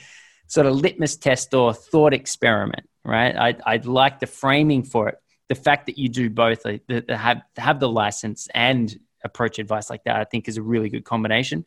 sort 0.48 0.68
of 0.68 0.76
litmus 0.76 1.18
test 1.18 1.54
or 1.54 1.74
thought 1.74 2.14
experiment, 2.14 2.88
right? 3.04 3.36
I, 3.36 3.56
I 3.66 3.78
like 3.78 4.20
the 4.20 4.28
framing 4.28 4.84
for 4.84 5.10
it 5.10 5.18
the 5.50 5.56
fact 5.56 5.88
that 5.88 5.98
you 5.98 6.08
do 6.08 6.30
both, 6.30 6.64
like, 6.64 6.84
have 7.10 7.42
have 7.58 7.80
the 7.80 7.90
license 7.90 8.48
and 8.54 8.98
approach 9.24 9.60
advice 9.60 9.90
like 9.90 10.04
that, 10.06 10.16
I 10.16 10.24
think 10.24 10.48
is 10.48 10.58
a 10.58 10.62
really 10.62 10.90
good 10.90 11.04
combination. 11.04 11.66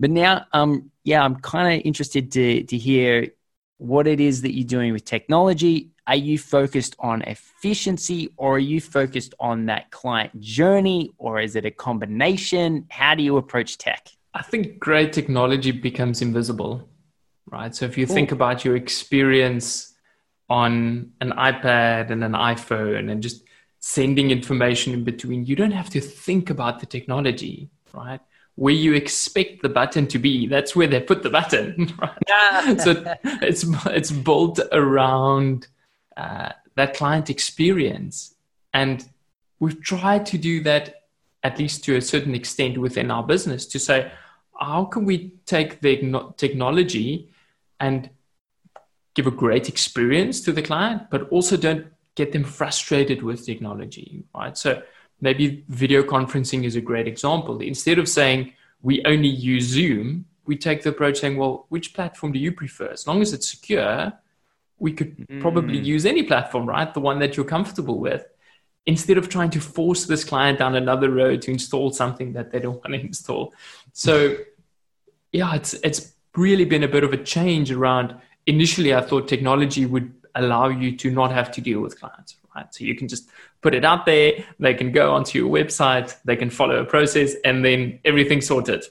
But 0.00 0.10
now, 0.10 0.46
um, 0.52 0.90
yeah, 1.04 1.22
I'm 1.22 1.36
kind 1.36 1.78
of 1.78 1.86
interested 1.86 2.32
to 2.32 2.64
to 2.64 2.76
hear 2.76 3.28
what 3.76 4.06
it 4.06 4.20
is 4.20 4.42
that 4.42 4.54
you're 4.54 4.66
doing 4.66 4.92
with 4.92 5.04
technology. 5.04 5.90
Are 6.06 6.16
you 6.16 6.38
focused 6.38 6.96
on 6.98 7.22
efficiency, 7.22 8.30
or 8.36 8.56
are 8.56 8.58
you 8.58 8.80
focused 8.80 9.34
on 9.38 9.66
that 9.66 9.90
client 9.92 10.40
journey, 10.40 11.12
or 11.18 11.40
is 11.40 11.54
it 11.54 11.64
a 11.64 11.70
combination? 11.70 12.86
How 12.90 13.14
do 13.14 13.22
you 13.22 13.36
approach 13.36 13.78
tech? 13.78 14.08
I 14.34 14.42
think 14.42 14.78
great 14.78 15.12
technology 15.12 15.70
becomes 15.70 16.22
invisible, 16.22 16.88
right? 17.50 17.72
So 17.74 17.84
if 17.84 17.96
you 17.98 18.04
Ooh. 18.04 18.14
think 18.14 18.32
about 18.32 18.64
your 18.64 18.74
experience 18.74 19.91
on 20.52 21.10
an 21.22 21.30
iPad 21.30 22.10
and 22.10 22.22
an 22.22 22.32
iPhone 22.32 23.10
and 23.10 23.22
just 23.22 23.42
sending 23.80 24.30
information 24.30 24.92
in 24.92 25.02
between. 25.02 25.46
You 25.46 25.56
don't 25.56 25.70
have 25.70 25.88
to 25.90 26.00
think 26.00 26.50
about 26.50 26.78
the 26.78 26.84
technology, 26.84 27.70
right? 27.94 28.20
Where 28.56 28.74
you 28.74 28.92
expect 28.92 29.62
the 29.62 29.70
button 29.70 30.06
to 30.08 30.18
be, 30.18 30.46
that's 30.46 30.76
where 30.76 30.86
they 30.86 31.00
put 31.00 31.22
the 31.22 31.30
button. 31.30 31.90
Right? 32.02 32.80
so 32.82 32.90
it's 33.24 33.64
it's 33.86 34.10
built 34.10 34.60
around 34.72 35.68
uh, 36.18 36.50
that 36.74 36.94
client 36.94 37.30
experience, 37.30 38.34
and 38.74 39.08
we've 39.58 39.80
tried 39.82 40.26
to 40.26 40.36
do 40.36 40.62
that 40.64 40.84
at 41.42 41.58
least 41.58 41.82
to 41.84 41.96
a 41.96 42.02
certain 42.02 42.34
extent 42.34 42.76
within 42.76 43.10
our 43.10 43.22
business 43.22 43.64
to 43.66 43.78
say, 43.78 44.12
how 44.60 44.84
can 44.84 45.06
we 45.06 45.32
take 45.46 45.80
the 45.80 45.94
technology 46.36 47.32
and 47.80 48.10
give 49.14 49.26
a 49.26 49.30
great 49.30 49.68
experience 49.68 50.40
to 50.42 50.52
the 50.52 50.62
client, 50.62 51.02
but 51.10 51.28
also 51.30 51.56
don't 51.56 51.86
get 52.14 52.32
them 52.32 52.44
frustrated 52.44 53.22
with 53.22 53.44
technology, 53.44 54.24
right? 54.34 54.56
So 54.56 54.82
maybe 55.20 55.64
video 55.68 56.02
conferencing 56.02 56.64
is 56.64 56.76
a 56.76 56.80
great 56.80 57.06
example. 57.06 57.60
Instead 57.60 57.98
of 57.98 58.08
saying 58.08 58.52
we 58.82 59.02
only 59.04 59.28
use 59.28 59.64
Zoom, 59.64 60.26
we 60.44 60.56
take 60.56 60.82
the 60.82 60.90
approach 60.90 61.20
saying, 61.20 61.36
well, 61.36 61.66
which 61.68 61.94
platform 61.94 62.32
do 62.32 62.38
you 62.38 62.52
prefer? 62.52 62.88
As 62.88 63.06
long 63.06 63.22
as 63.22 63.32
it's 63.32 63.48
secure, 63.48 64.12
we 64.78 64.92
could 64.92 65.16
mm. 65.16 65.40
probably 65.40 65.78
use 65.78 66.04
any 66.04 66.24
platform, 66.24 66.68
right? 66.68 66.92
The 66.92 67.00
one 67.00 67.20
that 67.20 67.36
you're 67.36 67.46
comfortable 67.46 67.98
with. 67.98 68.26
Instead 68.84 69.16
of 69.16 69.28
trying 69.28 69.50
to 69.50 69.60
force 69.60 70.06
this 70.06 70.24
client 70.24 70.58
down 70.58 70.74
another 70.74 71.08
road 71.08 71.40
to 71.42 71.52
install 71.52 71.92
something 71.92 72.32
that 72.32 72.50
they 72.50 72.58
don't 72.58 72.74
want 72.84 72.94
to 72.94 73.00
install. 73.00 73.54
So 73.92 74.36
yeah, 75.32 75.54
it's 75.54 75.74
it's 75.74 76.12
really 76.36 76.64
been 76.64 76.82
a 76.82 76.88
bit 76.88 77.04
of 77.04 77.12
a 77.12 77.16
change 77.16 77.70
around 77.70 78.16
initially 78.46 78.94
I 78.94 79.00
thought 79.00 79.28
technology 79.28 79.86
would 79.86 80.12
allow 80.34 80.68
you 80.68 80.96
to 80.96 81.10
not 81.10 81.30
have 81.32 81.50
to 81.52 81.60
deal 81.60 81.80
with 81.80 81.98
clients, 81.98 82.36
right? 82.54 82.72
So 82.74 82.84
you 82.84 82.94
can 82.94 83.08
just 83.08 83.28
put 83.60 83.74
it 83.74 83.84
out 83.84 84.06
there, 84.06 84.44
they 84.58 84.74
can 84.74 84.92
go 84.92 85.14
onto 85.14 85.38
your 85.38 85.50
website, 85.50 86.16
they 86.24 86.36
can 86.36 86.50
follow 86.50 86.76
a 86.76 86.84
process, 86.84 87.34
and 87.44 87.64
then 87.64 88.00
everything's 88.04 88.46
sorted. 88.46 88.84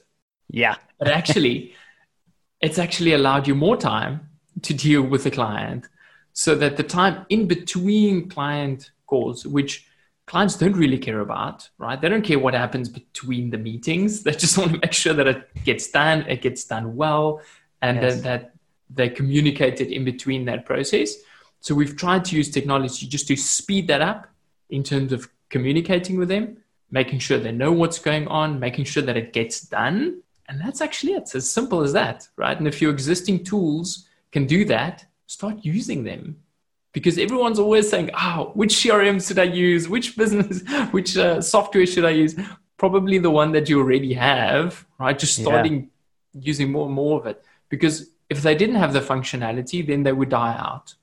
Yeah. 0.48 0.76
But 0.98 1.10
actually, 1.10 1.74
it's 2.60 2.78
actually 2.78 3.12
allowed 3.12 3.48
you 3.48 3.56
more 3.56 3.76
time 3.76 4.28
to 4.62 4.72
deal 4.72 5.02
with 5.02 5.24
the 5.24 5.32
client 5.32 5.88
so 6.32 6.54
that 6.54 6.76
the 6.76 6.84
time 6.84 7.26
in 7.28 7.48
between 7.48 8.28
client 8.28 8.92
calls, 9.06 9.44
which 9.44 9.84
clients 10.26 10.56
don't 10.56 10.76
really 10.76 10.98
care 10.98 11.20
about, 11.20 11.68
right? 11.78 12.00
They 12.00 12.08
don't 12.08 12.22
care 12.22 12.38
what 12.38 12.54
happens 12.54 12.88
between 12.88 13.50
the 13.50 13.58
meetings. 13.58 14.22
They 14.24 14.32
just 14.32 14.56
want 14.56 14.72
to 14.72 14.78
make 14.78 14.92
sure 14.92 15.12
that 15.12 15.26
it 15.26 15.64
gets 15.64 15.90
done, 15.90 16.22
it 16.28 16.40
gets 16.40 16.64
done 16.64 16.96
well, 16.96 17.42
and 17.80 18.00
yes. 18.00 18.14
that, 18.14 18.22
that 18.22 18.51
they 18.94 19.08
communicated 19.08 19.88
in 19.88 20.04
between 20.04 20.44
that 20.46 20.66
process. 20.66 21.16
So 21.60 21.74
we've 21.74 21.96
tried 21.96 22.24
to 22.26 22.36
use 22.36 22.50
technology 22.50 23.06
just 23.06 23.28
to 23.28 23.36
speed 23.36 23.86
that 23.88 24.00
up 24.00 24.28
in 24.70 24.82
terms 24.82 25.12
of 25.12 25.28
communicating 25.48 26.18
with 26.18 26.28
them, 26.28 26.56
making 26.90 27.20
sure 27.20 27.38
they 27.38 27.52
know 27.52 27.72
what's 27.72 27.98
going 27.98 28.26
on, 28.28 28.58
making 28.58 28.84
sure 28.86 29.02
that 29.02 29.16
it 29.16 29.32
gets 29.32 29.60
done. 29.60 30.22
And 30.48 30.60
that's 30.60 30.80
actually 30.80 31.12
it. 31.12 31.22
It's 31.22 31.34
as 31.34 31.48
simple 31.48 31.82
as 31.82 31.92
that, 31.92 32.28
right? 32.36 32.58
And 32.58 32.66
if 32.66 32.82
your 32.82 32.90
existing 32.90 33.44
tools 33.44 34.08
can 34.32 34.46
do 34.46 34.64
that, 34.66 35.04
start 35.26 35.58
using 35.62 36.04
them. 36.04 36.36
Because 36.92 37.16
everyone's 37.16 37.58
always 37.58 37.88
saying, 37.88 38.10
oh, 38.18 38.50
which 38.54 38.74
CRM 38.74 39.26
should 39.26 39.38
I 39.38 39.44
use? 39.44 39.88
Which 39.88 40.16
business, 40.16 40.62
which 40.90 41.16
uh, 41.16 41.40
software 41.40 41.86
should 41.86 42.04
I 42.04 42.10
use? 42.10 42.34
Probably 42.76 43.18
the 43.18 43.30
one 43.30 43.52
that 43.52 43.68
you 43.68 43.78
already 43.78 44.12
have, 44.14 44.84
right? 44.98 45.18
Just 45.18 45.36
starting 45.40 45.90
yeah. 46.34 46.40
using 46.42 46.72
more 46.72 46.86
and 46.86 46.94
more 46.94 47.20
of 47.20 47.26
it. 47.26 47.42
Because 47.70 48.10
if 48.32 48.40
they 48.40 48.54
didn't 48.54 48.76
have 48.76 48.94
the 48.94 49.00
functionality, 49.00 49.86
then 49.86 50.02
they 50.02 50.12
would 50.12 50.30
die 50.30 50.56
out. 50.58 50.94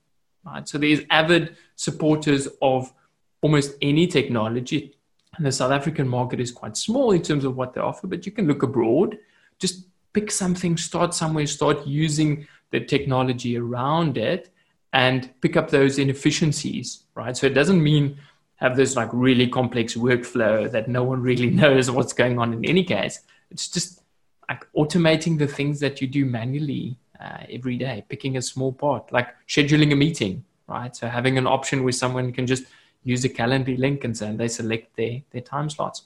Right. 0.44 0.68
So 0.68 0.78
there's 0.78 1.02
avid 1.10 1.56
supporters 1.76 2.48
of 2.60 2.92
almost 3.40 3.74
any 3.80 4.06
technology. 4.08 4.96
And 5.36 5.46
the 5.46 5.52
South 5.52 5.70
African 5.70 6.08
market 6.08 6.40
is 6.40 6.50
quite 6.50 6.76
small 6.76 7.12
in 7.12 7.22
terms 7.22 7.44
of 7.44 7.56
what 7.56 7.72
they 7.72 7.80
offer, 7.80 8.08
but 8.08 8.26
you 8.26 8.32
can 8.32 8.48
look 8.48 8.64
abroad. 8.64 9.16
Just 9.60 9.86
pick 10.12 10.32
something, 10.32 10.76
start 10.76 11.14
somewhere, 11.14 11.46
start 11.46 11.86
using 11.86 12.48
the 12.72 12.80
technology 12.80 13.56
around 13.56 14.18
it 14.18 14.50
and 14.92 15.30
pick 15.40 15.56
up 15.56 15.70
those 15.70 15.98
inefficiencies, 15.98 17.04
right? 17.14 17.36
So 17.36 17.46
it 17.46 17.54
doesn't 17.54 17.80
mean 17.80 18.18
have 18.56 18.76
this 18.76 18.96
like 18.96 19.10
really 19.12 19.46
complex 19.46 19.94
workflow 19.94 20.68
that 20.72 20.88
no 20.88 21.04
one 21.04 21.22
really 21.22 21.50
knows 21.60 21.90
what's 21.92 22.12
going 22.12 22.40
on 22.40 22.52
in 22.54 22.64
any 22.64 22.82
case. 22.82 23.20
It's 23.52 23.68
just 23.68 24.02
like 24.48 24.66
automating 24.76 25.38
the 25.38 25.46
things 25.46 25.78
that 25.78 26.00
you 26.00 26.08
do 26.08 26.24
manually 26.24 26.98
uh, 27.20 27.44
every 27.50 27.76
day, 27.76 28.04
picking 28.08 28.36
a 28.36 28.42
small 28.42 28.72
part, 28.72 29.12
like 29.12 29.28
scheduling 29.48 29.92
a 29.92 29.96
meeting, 29.96 30.44
right? 30.66 30.94
So 30.94 31.06
having 31.08 31.38
an 31.38 31.46
option 31.46 31.82
where 31.82 31.92
someone 31.92 32.32
can 32.32 32.46
just 32.46 32.64
use 33.04 33.24
a 33.24 33.28
calendar 33.28 33.74
link 33.76 34.04
and 34.04 34.16
say 34.16 34.34
they 34.34 34.48
select 34.48 34.96
their, 34.96 35.22
their 35.30 35.42
time 35.42 35.68
slots. 35.70 36.02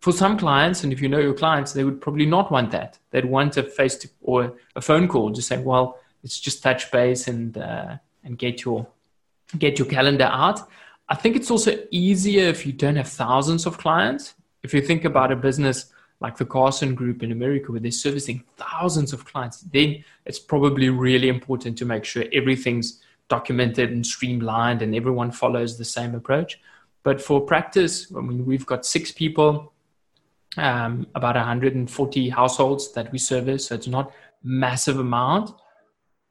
For 0.00 0.12
some 0.12 0.36
clients, 0.36 0.82
and 0.82 0.92
if 0.92 1.00
you 1.00 1.08
know 1.08 1.20
your 1.20 1.34
clients, 1.34 1.72
they 1.72 1.84
would 1.84 2.00
probably 2.00 2.26
not 2.26 2.50
want 2.50 2.72
that. 2.72 2.98
They'd 3.10 3.24
want 3.24 3.56
a 3.56 3.62
face 3.62 3.96
to 3.98 4.08
or 4.20 4.54
a 4.74 4.80
phone 4.80 5.06
call, 5.06 5.30
just 5.30 5.48
saying, 5.48 5.64
well, 5.64 5.98
it's 6.24 6.40
just 6.40 6.62
touch 6.62 6.90
base 6.90 7.28
and 7.28 7.56
uh, 7.56 7.96
and 8.24 8.36
get 8.36 8.64
your 8.64 8.86
get 9.58 9.78
your 9.78 9.86
calendar 9.86 10.28
out. 10.32 10.60
I 11.08 11.14
think 11.14 11.36
it's 11.36 11.50
also 11.50 11.78
easier 11.90 12.46
if 12.48 12.66
you 12.66 12.72
don't 12.72 12.96
have 12.96 13.08
thousands 13.08 13.64
of 13.64 13.78
clients. 13.78 14.34
If 14.64 14.74
you 14.74 14.80
think 14.80 15.04
about 15.04 15.30
a 15.30 15.36
business 15.36 15.92
like 16.22 16.36
the 16.36 16.46
Carson 16.46 16.94
Group 16.94 17.22
in 17.22 17.32
America, 17.32 17.70
where 17.70 17.80
they're 17.80 17.90
servicing 17.90 18.44
thousands 18.56 19.12
of 19.12 19.24
clients, 19.24 19.60
then 19.72 20.04
it's 20.24 20.38
probably 20.38 20.88
really 20.88 21.28
important 21.28 21.76
to 21.78 21.84
make 21.84 22.04
sure 22.04 22.24
everything's 22.32 23.00
documented 23.28 23.90
and 23.90 24.06
streamlined 24.06 24.82
and 24.82 24.94
everyone 24.94 25.30
follows 25.30 25.76
the 25.76 25.84
same 25.84 26.14
approach. 26.14 26.60
But 27.02 27.20
for 27.20 27.40
practice, 27.40 28.12
I 28.16 28.20
mean, 28.20 28.46
we've 28.46 28.66
got 28.66 28.86
six 28.86 29.10
people, 29.10 29.72
um, 30.56 31.06
about 31.14 31.34
140 31.34 32.28
households 32.28 32.92
that 32.92 33.10
we 33.10 33.18
service. 33.18 33.66
So 33.66 33.74
it's 33.74 33.88
not 33.88 34.12
massive 34.42 34.98
amount 34.98 35.54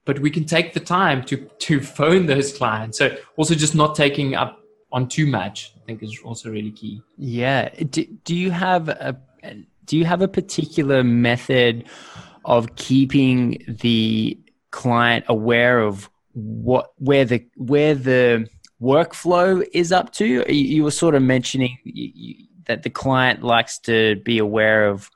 but 0.04 0.20
we 0.20 0.32
can 0.32 0.46
take 0.46 0.74
the 0.74 0.80
time 0.80 1.24
to 1.24 1.38
to 1.60 1.80
phone 1.80 2.26
those 2.26 2.58
clients. 2.58 2.98
So 2.98 3.16
also 3.38 3.54
just 3.56 3.76
not 3.76 3.96
taking 3.96 4.36
up 4.36 4.62
on 4.92 5.08
too 5.08 5.26
much, 5.26 5.74
I 5.78 5.86
think 5.86 6.04
is 6.04 6.20
also 6.24 6.50
really 6.50 6.72
key. 6.72 7.02
Yeah. 7.18 7.70
Do, 7.70 8.06
do 8.24 8.36
you 8.36 8.52
have 8.52 8.90
a 8.90 9.18
do 9.92 9.98
you 9.98 10.06
have 10.06 10.22
a 10.22 10.28
particular 10.30 11.04
method 11.04 11.84
of 12.46 12.78
keeping 12.78 13.62
the 13.68 14.40
client 14.72 15.26
aware 15.28 15.82
of 15.82 16.10
what 16.32 16.94
where 16.98 17.26
the 17.26 17.46
where 17.58 17.94
the 17.94 18.48
workflow 18.82 19.68
is 19.74 19.92
up 19.92 20.14
to? 20.14 20.26
You, 20.26 20.46
you 20.48 20.84
were 20.86 20.92
sort 20.92 21.14
of 21.14 21.24
mentioning 21.24 21.78
that 22.68 22.84
the 22.84 22.90
client 22.90 23.44
likes 23.44 23.80
to 23.80 24.16
be 24.24 24.38
aware 24.38 24.88
of 24.88 25.10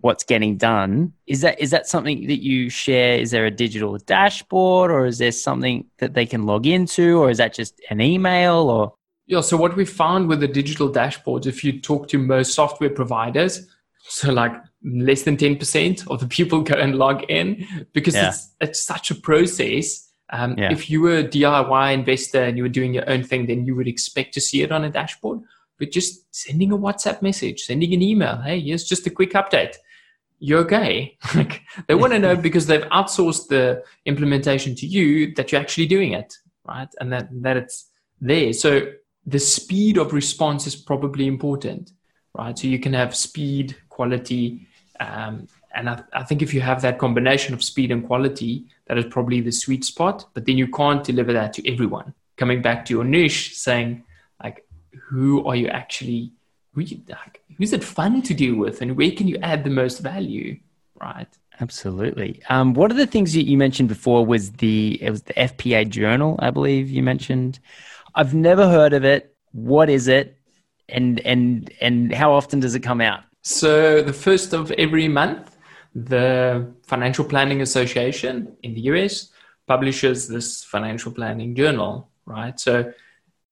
what's 0.00 0.24
getting 0.24 0.56
done. 0.56 1.12
Is 1.28 1.42
that 1.42 1.60
is 1.60 1.70
that 1.70 1.86
something 1.86 2.26
that 2.26 2.42
you 2.42 2.70
share? 2.70 3.20
Is 3.20 3.30
there 3.30 3.46
a 3.46 3.52
digital 3.52 3.98
dashboard 3.98 4.90
or 4.90 5.06
is 5.06 5.18
there 5.18 5.30
something 5.30 5.86
that 5.98 6.14
they 6.14 6.26
can 6.26 6.42
log 6.44 6.66
into 6.66 7.20
or 7.20 7.30
is 7.30 7.38
that 7.38 7.54
just 7.54 7.80
an 7.88 8.00
email 8.00 8.68
or 8.68 8.94
yeah, 9.28 9.42
so 9.42 9.58
what 9.58 9.76
we 9.76 9.84
found 9.84 10.26
with 10.26 10.40
the 10.40 10.48
digital 10.48 10.90
dashboards, 10.90 11.44
if 11.44 11.62
you 11.62 11.78
talk 11.80 12.08
to 12.08 12.18
most 12.18 12.54
software 12.54 12.88
providers, 12.88 13.68
so 14.08 14.32
like 14.32 14.52
less 14.82 15.22
than 15.22 15.36
10% 15.36 16.10
of 16.10 16.20
the 16.20 16.26
people 16.26 16.60
go 16.62 16.74
and 16.74 16.96
log 16.96 17.24
in 17.30 17.66
because 17.92 18.14
yeah. 18.14 18.28
it's, 18.28 18.54
it's 18.60 18.82
such 18.82 19.10
a 19.10 19.14
process. 19.14 20.10
Um, 20.30 20.58
yeah. 20.58 20.72
If 20.72 20.90
you 20.90 21.00
were 21.00 21.18
a 21.18 21.24
DIY 21.24 21.94
investor 21.94 22.42
and 22.42 22.56
you 22.56 22.64
were 22.64 22.68
doing 22.68 22.92
your 22.92 23.08
own 23.08 23.22
thing, 23.22 23.46
then 23.46 23.64
you 23.64 23.74
would 23.76 23.88
expect 23.88 24.34
to 24.34 24.40
see 24.40 24.62
it 24.62 24.72
on 24.72 24.84
a 24.84 24.90
dashboard. 24.90 25.40
But 25.78 25.92
just 25.92 26.24
sending 26.34 26.72
a 26.72 26.78
WhatsApp 26.78 27.22
message, 27.22 27.62
sending 27.62 27.94
an 27.94 28.02
email, 28.02 28.36
hey, 28.42 28.60
here's 28.60 28.84
just 28.84 29.06
a 29.06 29.10
quick 29.10 29.32
update 29.32 29.76
you're 30.40 30.60
okay. 30.60 31.16
like 31.34 31.62
they 31.86 31.94
want 31.94 32.12
to 32.12 32.18
know 32.18 32.36
because 32.48 32.66
they've 32.66 32.82
outsourced 32.82 33.48
the 33.48 33.82
implementation 34.06 34.74
to 34.76 34.86
you 34.86 35.34
that 35.34 35.52
you're 35.52 35.60
actually 35.60 35.86
doing 35.86 36.12
it, 36.12 36.34
right? 36.66 36.88
And 37.00 37.12
that 37.12 37.28
that 37.42 37.56
it's 37.56 37.88
there. 38.20 38.52
So 38.52 38.92
the 39.26 39.38
speed 39.38 39.98
of 39.98 40.12
response 40.12 40.66
is 40.66 40.76
probably 40.76 41.26
important, 41.26 41.92
right? 42.34 42.58
So 42.58 42.68
you 42.68 42.78
can 42.78 42.92
have 42.92 43.14
speed, 43.14 43.76
quality, 43.88 44.66
um, 45.00 45.46
and 45.74 45.88
I, 45.88 46.02
I 46.12 46.24
think 46.24 46.42
if 46.42 46.52
you 46.54 46.60
have 46.60 46.82
that 46.82 46.98
combination 46.98 47.54
of 47.54 47.62
speed 47.62 47.90
and 47.90 48.04
quality, 48.06 48.64
that 48.86 48.98
is 48.98 49.04
probably 49.06 49.40
the 49.40 49.52
sweet 49.52 49.84
spot. 49.84 50.26
But 50.34 50.46
then 50.46 50.56
you 50.56 50.66
can't 50.68 51.04
deliver 51.04 51.32
that 51.34 51.52
to 51.54 51.72
everyone. 51.72 52.14
Coming 52.36 52.62
back 52.62 52.84
to 52.86 52.94
your 52.94 53.04
niche, 53.04 53.56
saying 53.56 54.02
like, 54.42 54.66
who 55.08 55.46
are 55.46 55.56
you 55.56 55.68
actually 55.68 56.32
like, 56.76 57.42
who's 57.56 57.72
it 57.72 57.82
fun 57.82 58.22
to 58.22 58.34
deal 58.34 58.54
with 58.54 58.80
and 58.80 58.96
where 58.96 59.10
can 59.10 59.26
you 59.26 59.36
add 59.42 59.64
the 59.64 59.70
most 59.70 59.98
value 59.98 60.58
right 61.00 61.28
absolutely 61.60 62.40
um, 62.48 62.72
one 62.72 62.90
of 62.90 62.96
the 62.96 63.06
things 63.06 63.32
that 63.34 63.42
you 63.42 63.58
mentioned 63.58 63.88
before 63.88 64.24
was 64.24 64.52
the 64.52 64.98
it 65.02 65.10
was 65.10 65.22
the 65.22 65.34
fpa 65.34 65.88
journal 65.88 66.36
i 66.38 66.50
believe 66.50 66.88
you 66.88 67.02
mentioned 67.02 67.58
i've 68.14 68.34
never 68.34 68.68
heard 68.68 68.92
of 68.92 69.04
it 69.04 69.34
what 69.52 69.90
is 69.90 70.06
it 70.06 70.37
and 70.88 71.20
and 71.20 71.72
and 71.80 72.14
how 72.14 72.32
often 72.32 72.60
does 72.60 72.74
it 72.74 72.80
come 72.80 73.00
out 73.00 73.20
so 73.42 74.02
the 74.02 74.12
first 74.12 74.52
of 74.52 74.70
every 74.72 75.08
month 75.08 75.56
the 75.94 76.70
financial 76.82 77.24
planning 77.24 77.62
association 77.62 78.56
in 78.62 78.74
the 78.74 78.82
us 78.82 79.30
publishes 79.66 80.28
this 80.28 80.64
financial 80.64 81.12
planning 81.12 81.54
journal 81.54 82.08
right 82.26 82.58
so 82.60 82.92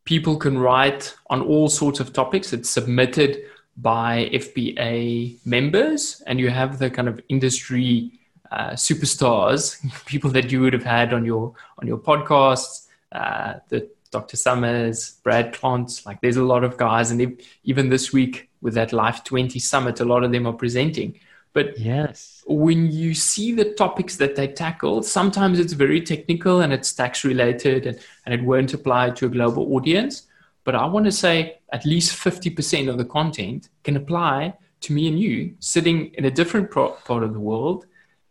people 0.06 0.36
can 0.36 0.56
write 0.56 1.14
on 1.28 1.42
all 1.42 1.68
sorts 1.68 2.00
of 2.00 2.14
topics. 2.14 2.54
It's 2.54 2.70
submitted 2.70 3.42
by 3.76 4.30
FPA 4.32 5.44
members, 5.44 6.22
and 6.26 6.40
you 6.40 6.48
have 6.48 6.78
the 6.78 6.88
kind 6.88 7.08
of 7.08 7.20
industry 7.28 8.12
uh, 8.50 8.70
superstars, 8.70 9.76
people 10.06 10.30
that 10.30 10.50
you 10.50 10.62
would 10.62 10.72
have 10.72 10.84
had 10.84 11.12
on 11.12 11.26
your 11.26 11.52
on 11.78 11.86
your 11.86 11.98
podcasts, 11.98 12.86
uh, 13.12 13.54
the 13.68 13.90
Dr. 14.16 14.38
Somers, 14.38 15.20
Brad 15.22 15.52
Klontz. 15.52 16.06
Like, 16.06 16.22
there's 16.22 16.38
a 16.38 16.44
lot 16.44 16.64
of 16.64 16.78
guys, 16.78 17.10
and 17.10 17.38
even 17.64 17.90
this 17.90 18.14
week 18.14 18.48
with 18.62 18.72
that 18.72 18.90
Life 18.92 19.24
20 19.24 19.58
Summit, 19.58 20.00
a 20.00 20.06
lot 20.06 20.24
of 20.24 20.32
them 20.32 20.46
are 20.46 20.54
presenting. 20.54 21.20
But 21.52 21.78
yes, 21.78 22.42
when 22.46 22.90
you 22.90 23.12
see 23.12 23.52
the 23.52 23.72
topics 23.74 24.16
that 24.16 24.34
they 24.34 24.48
tackle, 24.48 25.02
sometimes 25.02 25.58
it's 25.58 25.74
very 25.74 26.00
technical 26.00 26.62
and 26.62 26.72
it's 26.72 26.94
tax 26.94 27.24
related 27.24 27.86
and, 27.86 27.98
and 28.24 28.34
it 28.34 28.42
won't 28.42 28.72
apply 28.72 29.10
to 29.10 29.26
a 29.26 29.28
global 29.28 29.74
audience. 29.74 30.26
But 30.64 30.74
I 30.74 30.86
want 30.86 31.04
to 31.04 31.12
say 31.12 31.58
at 31.72 31.84
least 31.84 32.16
50% 32.16 32.88
of 32.88 32.96
the 32.96 33.04
content 33.04 33.68
can 33.84 33.96
apply 33.96 34.54
to 34.80 34.92
me 34.94 35.08
and 35.08 35.20
you 35.20 35.54
sitting 35.60 36.12
in 36.14 36.24
a 36.24 36.30
different 36.30 36.70
pro- 36.70 36.92
part 37.08 37.22
of 37.22 37.34
the 37.34 37.40
world 37.40 37.86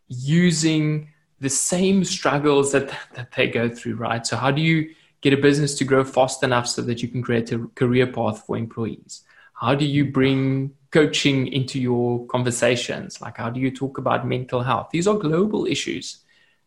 using 0.07 1.09
the 1.39 1.49
same 1.49 2.03
struggles 2.03 2.71
that, 2.71 2.89
that 3.13 3.31
they 3.33 3.47
go 3.47 3.69
through, 3.69 3.95
right? 3.95 4.25
So, 4.25 4.35
how 4.35 4.51
do 4.51 4.61
you 4.61 4.93
get 5.25 5.33
a 5.39 5.41
business 5.49 5.73
to 5.79 5.83
grow 5.91 6.03
fast 6.17 6.43
enough 6.47 6.67
so 6.67 6.79
that 6.87 7.01
you 7.01 7.09
can 7.13 7.21
create 7.27 7.51
a 7.51 7.59
career 7.81 8.07
path 8.17 8.37
for 8.45 8.53
employees? 8.65 9.13
How 9.63 9.73
do 9.81 9.85
you 9.95 10.03
bring 10.19 10.37
coaching 10.91 11.47
into 11.59 11.77
your 11.87 12.27
conversations? 12.35 13.21
Like, 13.25 13.37
how 13.41 13.49
do 13.49 13.59
you 13.59 13.71
talk 13.81 13.97
about 13.97 14.27
mental 14.35 14.61
health? 14.69 14.87
These 14.91 15.07
are 15.09 15.17
global 15.29 15.65
issues. 15.65 16.05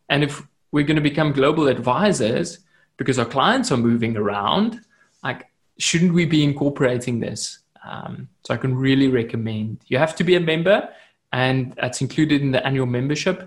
And 0.09 0.23
if 0.27 0.33
we're 0.73 0.89
going 0.89 1.01
to 1.03 1.09
become 1.11 1.31
global 1.31 1.67
advisors 1.67 2.59
because 2.97 3.17
our 3.21 3.29
clients 3.35 3.71
are 3.71 3.77
moving 3.89 4.17
around, 4.17 4.81
like, 5.23 5.41
shouldn't 5.77 6.13
we 6.13 6.25
be 6.25 6.43
incorporating 6.43 7.21
this? 7.21 7.59
Um, 7.89 8.27
so 8.43 8.53
I 8.55 8.57
can 8.57 8.75
really 8.75 9.07
recommend. 9.21 9.71
You 9.87 9.99
have 9.99 10.15
to 10.17 10.23
be 10.25 10.35
a 10.35 10.43
member, 10.53 10.89
and 11.31 11.73
that's 11.79 12.01
included 12.01 12.41
in 12.41 12.51
the 12.51 12.61
annual 12.67 12.87
membership. 12.99 13.37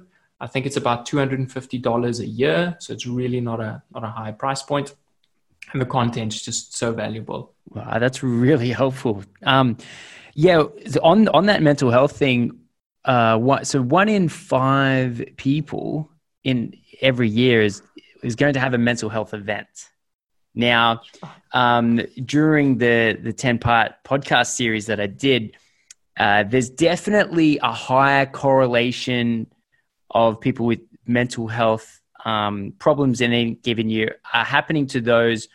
I 0.40 0.46
think 0.46 0.66
it's 0.66 0.78
about 0.84 1.04
two 1.08 1.18
hundred 1.18 1.38
and 1.38 1.50
fifty 1.58 1.78
dollars 1.78 2.18
a 2.20 2.26
year, 2.26 2.60
so 2.80 2.88
it's 2.94 3.06
really 3.06 3.40
not 3.40 3.60
a 3.60 3.82
not 3.94 4.04
a 4.04 4.12
high 4.18 4.32
price 4.32 4.62
point, 4.62 4.88
and 5.72 5.80
the 5.80 5.86
content 5.86 6.34
is 6.34 6.42
just 6.42 6.76
so 6.76 6.92
valuable. 6.92 7.54
Wow, 7.70 7.98
that's 7.98 8.22
really 8.22 8.70
helpful. 8.82 9.24
Um, 9.44 9.76
yeah, 10.34 10.62
on 11.02 11.28
on 11.28 11.46
that 11.46 11.62
mental 11.62 11.90
health 11.90 12.16
thing, 12.16 12.58
uh, 13.04 13.38
what, 13.38 13.66
so 13.66 13.82
one 13.82 14.08
in 14.08 14.28
five 14.28 15.22
people 15.36 16.10
in 16.44 16.74
every 17.00 17.28
year 17.28 17.62
is 17.62 17.82
is 18.22 18.36
going 18.36 18.54
to 18.54 18.60
have 18.60 18.74
a 18.74 18.78
mental 18.78 19.08
health 19.08 19.34
event. 19.34 19.88
Now, 20.54 21.02
um, 21.52 22.00
during 22.24 22.78
the 22.78 23.18
the 23.22 23.32
ten 23.32 23.58
part 23.58 23.92
podcast 24.04 24.48
series 24.48 24.86
that 24.86 25.00
I 25.00 25.06
did, 25.06 25.56
uh, 26.18 26.44
there's 26.44 26.70
definitely 26.70 27.58
a 27.62 27.72
higher 27.72 28.26
correlation 28.26 29.46
of 30.10 30.40
people 30.40 30.66
with 30.66 30.80
mental 31.06 31.48
health 31.48 32.01
um, 32.24 32.74
problems 32.78 33.20
in 33.20 33.32
any 33.32 33.54
given 33.54 33.90
year 33.90 34.16
are 34.32 34.44
happening 34.44 34.86
to 34.88 35.00
those 35.00 35.48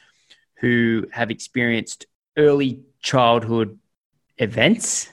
who 0.59 1.05
have 1.11 1.31
experienced 1.31 2.05
early 2.37 2.81
childhood 3.01 3.77
events 4.37 5.09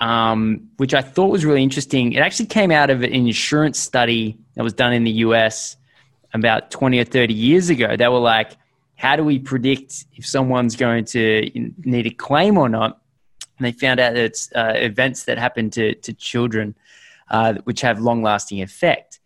um, 0.00 0.70
which 0.78 0.94
I 0.94 1.02
thought 1.02 1.28
was 1.28 1.44
really 1.44 1.62
interesting. 1.62 2.14
It 2.14 2.20
actually 2.20 2.46
came 2.46 2.70
out 2.70 2.90
of 2.90 3.02
an 3.02 3.12
insurance 3.12 3.78
study 3.78 4.38
that 4.54 4.62
was 4.62 4.72
done 4.72 4.92
in 4.92 5.04
the 5.04 5.10
US 5.10 5.76
about 6.32 6.70
20 6.70 6.98
or 6.98 7.04
30 7.04 7.34
years 7.34 7.68
ago. 7.70 7.96
They 7.96 8.08
were 8.08 8.18
like, 8.18 8.56
how 8.96 9.16
do 9.16 9.24
we 9.24 9.38
predict 9.38 10.06
if 10.14 10.26
someone's 10.26 10.76
going 10.76 11.04
to 11.06 11.50
need 11.84 12.06
a 12.06 12.10
claim 12.10 12.56
or 12.56 12.68
not? 12.68 13.00
And 13.58 13.66
they 13.66 13.72
found 13.72 14.00
out 14.00 14.14
that 14.14 14.22
it's 14.22 14.50
uh, 14.54 14.72
events 14.76 15.24
that 15.24 15.38
happen 15.38 15.70
to, 15.70 15.94
to 15.94 16.14
children, 16.14 16.74
uh, 17.30 17.54
which 17.64 17.82
have 17.82 18.00
long 18.00 18.22
lasting 18.22 18.62
effect. 18.62 19.19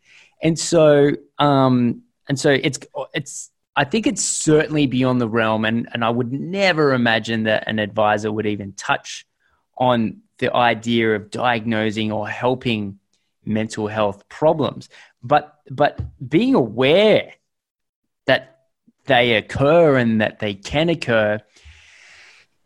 And 0.45 0.59
so, 0.59 1.11
um, 1.39 2.03
and 2.29 2.39
so 2.39 2.51
it's, 2.51 2.79
it's, 3.15 3.51
I 3.75 3.85
think 3.85 4.07
it's 4.07 4.23
certainly 4.23 4.87
beyond 4.87 5.21
the 5.21 5.29
realm, 5.29 5.65
and, 5.65 5.89
and 5.93 6.05
I 6.05 6.11
would 6.11 6.33
never 6.33 6.93
imagine 6.93 7.45
that 7.45 7.65
an 7.67 7.81
advisor 7.81 8.31
would 8.31 8.47
even 8.47 8.73
touch 8.75 9.27
on 9.77 10.21
the 10.39 10.55
idea 10.55 11.17
of 11.17 11.31
diagnosing 11.31 12.13
or 12.13 12.29
helping 12.29 13.01
mental 13.45 13.89
health 13.89 14.29
problems. 14.29 14.89
But 15.23 15.59
but 15.71 16.01
being 16.29 16.55
aware 16.55 17.33
that 18.27 18.67
they 19.07 19.35
occur 19.35 19.97
and 19.97 20.21
that 20.21 20.39
they 20.39 20.55
can 20.55 20.89
occur 20.89 21.41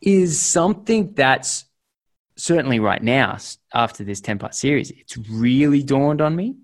is 0.01 0.41
something 0.41 1.13
that's 1.15 1.65
certainly 2.37 2.79
right 2.79 3.03
now 3.03 3.37
after 3.75 4.05
this 4.05 4.21
10 4.21 4.39
part 4.39 4.55
series 4.55 4.93
it's 4.93 5.19
really 5.29 5.83
dawned 5.83 6.21
on 6.21 6.37
me 6.37 6.55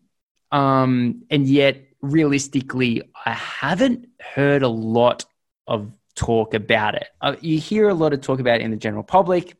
um, 0.54 1.22
and 1.30 1.46
yet 1.46 1.76
realistically 2.00 3.02
i 3.24 3.32
haven't 3.32 4.08
heard 4.20 4.62
a 4.62 4.68
lot 4.68 5.24
of 5.66 5.92
talk 6.14 6.54
about 6.54 6.94
it 6.94 7.08
uh, 7.20 7.34
you 7.40 7.58
hear 7.58 7.88
a 7.88 7.94
lot 7.94 8.12
of 8.12 8.20
talk 8.20 8.40
about 8.40 8.60
it 8.60 8.62
in 8.62 8.70
the 8.70 8.76
general 8.76 9.02
public 9.02 9.56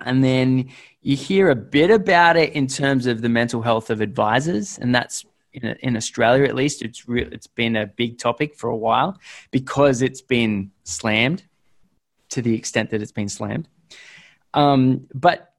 and 0.00 0.22
then 0.22 0.70
you 1.02 1.16
hear 1.16 1.50
a 1.50 1.54
bit 1.56 1.90
about 1.90 2.36
it 2.36 2.52
in 2.52 2.66
terms 2.66 3.06
of 3.06 3.22
the 3.22 3.28
mental 3.28 3.62
health 3.62 3.90
of 3.90 4.00
advisors, 4.00 4.78
and 4.78 4.94
that's 4.94 5.24
in, 5.52 5.64
in 5.80 5.96
Australia 5.96 6.44
at 6.44 6.54
least. 6.54 6.82
It's 6.82 7.08
re- 7.08 7.28
it's 7.30 7.46
been 7.46 7.76
a 7.76 7.86
big 7.86 8.18
topic 8.18 8.54
for 8.54 8.70
a 8.70 8.76
while 8.76 9.18
because 9.50 10.02
it's 10.02 10.22
been 10.22 10.72
slammed 10.84 11.44
to 12.30 12.42
the 12.42 12.54
extent 12.54 12.90
that 12.90 13.02
it's 13.02 13.12
been 13.12 13.28
slammed. 13.28 13.68
Um, 14.52 15.06
but 15.14 15.52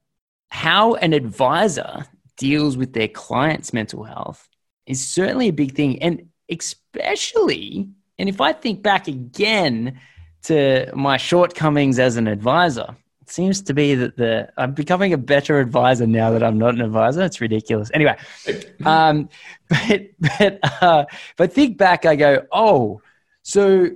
how 0.49 0.95
an 0.95 1.13
advisor 1.13 2.05
deals 2.37 2.77
with 2.77 2.93
their 2.93 3.07
client's 3.07 3.73
mental 3.73 4.03
health 4.03 4.49
is 4.85 5.05
certainly 5.05 5.47
a 5.47 5.53
big 5.53 5.73
thing, 5.73 6.01
and 6.01 6.29
especially, 6.49 7.89
and 8.19 8.29
if 8.29 8.41
I 8.41 8.53
think 8.53 8.83
back 8.83 9.07
again 9.07 9.99
to 10.43 10.91
my 10.95 11.17
shortcomings 11.17 11.97
as 11.99 12.17
an 12.17 12.27
advisor 12.27 12.95
it 13.25 13.31
seems 13.31 13.63
to 13.63 13.73
be 13.73 13.95
that 13.95 14.17
the 14.17 14.49
I'm 14.55 14.73
becoming 14.73 15.11
a 15.11 15.17
better 15.17 15.59
advisor 15.59 16.05
now 16.05 16.29
that 16.29 16.43
I'm 16.43 16.59
not 16.59 16.75
an 16.75 16.81
advisor. 16.81 17.23
It's 17.23 17.41
ridiculous. 17.41 17.89
Anyway, 17.91 18.15
um, 18.85 19.29
but 19.67 20.01
but 20.19 20.59
uh, 20.81 21.05
but 21.35 21.51
think 21.51 21.79
back, 21.79 22.05
I 22.05 22.15
go, 22.15 22.43
oh, 22.51 23.01
so 23.41 23.89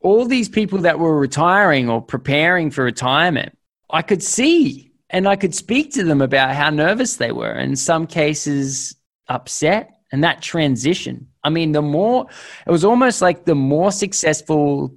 all 0.00 0.26
these 0.26 0.48
people 0.48 0.78
that 0.80 1.00
were 1.00 1.18
retiring 1.18 1.90
or 1.90 2.00
preparing 2.00 2.70
for 2.70 2.84
retirement, 2.84 3.58
I 3.90 4.02
could 4.02 4.22
see 4.22 4.92
and 5.10 5.26
I 5.26 5.34
could 5.34 5.56
speak 5.56 5.94
to 5.94 6.04
them 6.04 6.22
about 6.22 6.54
how 6.54 6.70
nervous 6.70 7.16
they 7.16 7.32
were. 7.32 7.58
In 7.58 7.74
some 7.74 8.06
cases, 8.06 8.94
upset, 9.26 9.97
and 10.12 10.24
that 10.24 10.42
transition. 10.42 11.28
I 11.44 11.50
mean, 11.50 11.72
the 11.72 11.82
more 11.82 12.26
it 12.66 12.70
was 12.70 12.84
almost 12.84 13.22
like 13.22 13.44
the 13.44 13.54
more 13.54 13.92
successful, 13.92 14.94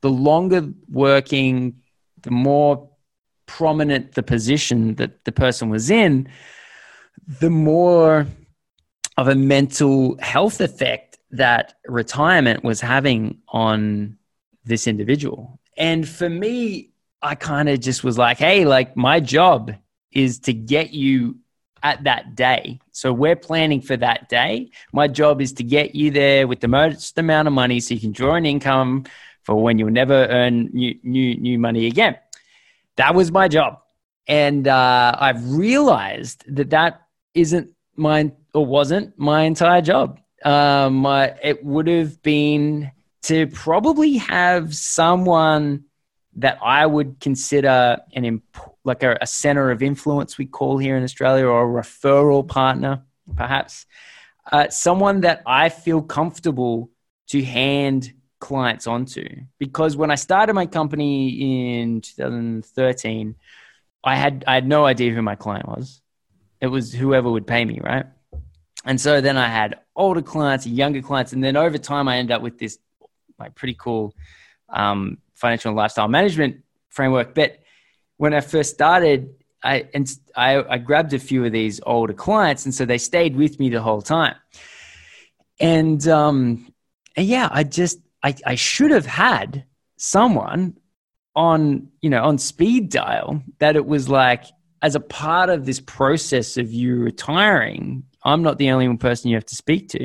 the 0.00 0.10
longer 0.10 0.68
working, 0.90 1.80
the 2.22 2.30
more 2.30 2.88
prominent 3.46 4.12
the 4.12 4.22
position 4.22 4.94
that 4.96 5.24
the 5.24 5.32
person 5.32 5.68
was 5.68 5.90
in, 5.90 6.28
the 7.40 7.50
more 7.50 8.26
of 9.16 9.28
a 9.28 9.34
mental 9.34 10.16
health 10.18 10.60
effect 10.60 11.18
that 11.30 11.74
retirement 11.86 12.64
was 12.64 12.80
having 12.80 13.38
on 13.48 14.16
this 14.64 14.86
individual. 14.86 15.58
And 15.76 16.08
for 16.08 16.28
me, 16.28 16.90
I 17.22 17.34
kind 17.34 17.68
of 17.68 17.80
just 17.80 18.04
was 18.04 18.18
like, 18.18 18.38
hey, 18.38 18.64
like 18.64 18.96
my 18.96 19.20
job 19.20 19.72
is 20.10 20.40
to 20.40 20.52
get 20.52 20.92
you 20.92 21.36
at 21.82 22.04
that 22.04 22.34
day. 22.34 22.78
So 22.92 23.12
we're 23.12 23.36
planning 23.36 23.80
for 23.80 23.96
that 23.96 24.28
day. 24.28 24.70
My 24.92 25.08
job 25.08 25.40
is 25.40 25.52
to 25.54 25.64
get 25.64 25.94
you 25.94 26.10
there 26.10 26.46
with 26.46 26.60
the 26.60 26.68
most 26.68 27.18
amount 27.18 27.48
of 27.48 27.54
money 27.54 27.80
so 27.80 27.94
you 27.94 28.00
can 28.00 28.12
draw 28.12 28.34
an 28.34 28.46
income 28.46 29.04
for 29.42 29.60
when 29.60 29.78
you'll 29.78 29.90
never 29.90 30.26
earn 30.26 30.70
new 30.72 30.98
new, 31.02 31.36
new 31.36 31.58
money 31.58 31.86
again 31.86 32.16
that 32.96 33.14
was 33.14 33.32
my 33.32 33.48
job. 33.48 33.80
And 34.26 34.68
uh, 34.68 35.16
I've 35.18 35.52
realized 35.52 36.44
that 36.54 36.70
that 36.70 37.02
isn't 37.34 37.70
mine 37.96 38.32
or 38.54 38.64
wasn't 38.64 39.18
my 39.18 39.42
entire 39.42 39.80
job. 39.80 40.20
Um, 40.44 40.96
my, 40.96 41.34
it 41.42 41.64
would 41.64 41.88
have 41.88 42.22
been 42.22 42.90
to 43.22 43.46
probably 43.48 44.18
have 44.18 44.74
someone 44.74 45.84
that 46.36 46.58
I 46.62 46.86
would 46.86 47.20
consider 47.20 47.98
an 48.14 48.24
imp- 48.24 48.58
like 48.84 49.02
a, 49.02 49.18
a, 49.20 49.26
center 49.26 49.70
of 49.70 49.82
influence 49.82 50.38
we 50.38 50.46
call 50.46 50.78
here 50.78 50.96
in 50.96 51.02
Australia 51.02 51.46
or 51.46 51.78
a 51.78 51.82
referral 51.82 52.46
partner, 52.46 53.02
perhaps. 53.36 53.86
Uh, 54.50 54.68
someone 54.68 55.20
that 55.20 55.42
I 55.46 55.68
feel 55.68 56.02
comfortable 56.02 56.90
to 57.28 57.42
hand 57.44 58.12
clients 58.40 58.88
onto 58.88 59.24
because 59.58 59.96
when 59.96 60.10
I 60.10 60.16
started 60.16 60.54
my 60.54 60.66
company 60.66 61.80
in 61.80 62.00
2013, 62.00 63.36
I 64.02 64.16
had 64.16 64.44
I 64.48 64.54
had 64.54 64.66
no 64.66 64.84
idea 64.84 65.12
who 65.12 65.22
my 65.22 65.36
client 65.36 65.68
was. 65.68 66.00
It 66.60 66.66
was 66.66 66.92
whoever 66.92 67.30
would 67.30 67.46
pay 67.46 67.64
me, 67.64 67.78
right? 67.80 68.06
And 68.84 69.00
so 69.00 69.20
then 69.20 69.36
I 69.36 69.46
had 69.46 69.78
older 69.94 70.22
clients, 70.22 70.66
younger 70.66 71.02
clients, 71.02 71.32
and 71.32 71.44
then 71.44 71.56
over 71.56 71.78
time 71.78 72.08
I 72.08 72.16
ended 72.16 72.34
up 72.34 72.42
with 72.42 72.58
this 72.58 72.78
like 73.38 73.54
pretty 73.54 73.74
cool 73.78 74.14
um, 74.68 75.18
financial 75.42 75.68
and 75.70 75.76
lifestyle 75.76 76.08
management 76.08 76.62
framework. 76.88 77.34
But 77.34 77.58
when 78.16 78.32
I 78.32 78.40
first 78.40 78.72
started, 78.72 79.34
I 79.62 79.88
and 79.92 80.10
I, 80.34 80.62
I 80.74 80.78
grabbed 80.78 81.12
a 81.12 81.18
few 81.18 81.44
of 81.44 81.52
these 81.52 81.80
older 81.84 82.14
clients, 82.14 82.64
and 82.64 82.74
so 82.74 82.84
they 82.84 82.98
stayed 82.98 83.36
with 83.36 83.60
me 83.60 83.68
the 83.68 83.82
whole 83.82 84.02
time. 84.02 84.36
And 85.60 86.06
um, 86.08 86.72
and 87.16 87.26
yeah, 87.26 87.48
I 87.50 87.64
just 87.64 87.98
I, 88.22 88.34
I 88.46 88.54
should 88.54 88.92
have 88.92 89.06
had 89.06 89.64
someone 89.96 90.78
on 91.34 91.88
you 92.00 92.10
know 92.10 92.22
on 92.22 92.38
speed 92.38 92.90
dial 92.90 93.42
that 93.58 93.76
it 93.76 93.86
was 93.86 94.08
like 94.08 94.44
as 94.82 94.94
a 94.94 95.00
part 95.00 95.48
of 95.48 95.64
this 95.64 95.80
process 95.80 96.56
of 96.56 96.70
you 96.72 96.96
retiring 96.96 98.02
i'm 98.24 98.42
not 98.42 98.58
the 98.58 98.70
only 98.70 98.86
one 98.86 98.98
person 98.98 99.30
you 99.30 99.36
have 99.36 99.46
to 99.46 99.56
speak 99.56 99.88
to 99.88 100.04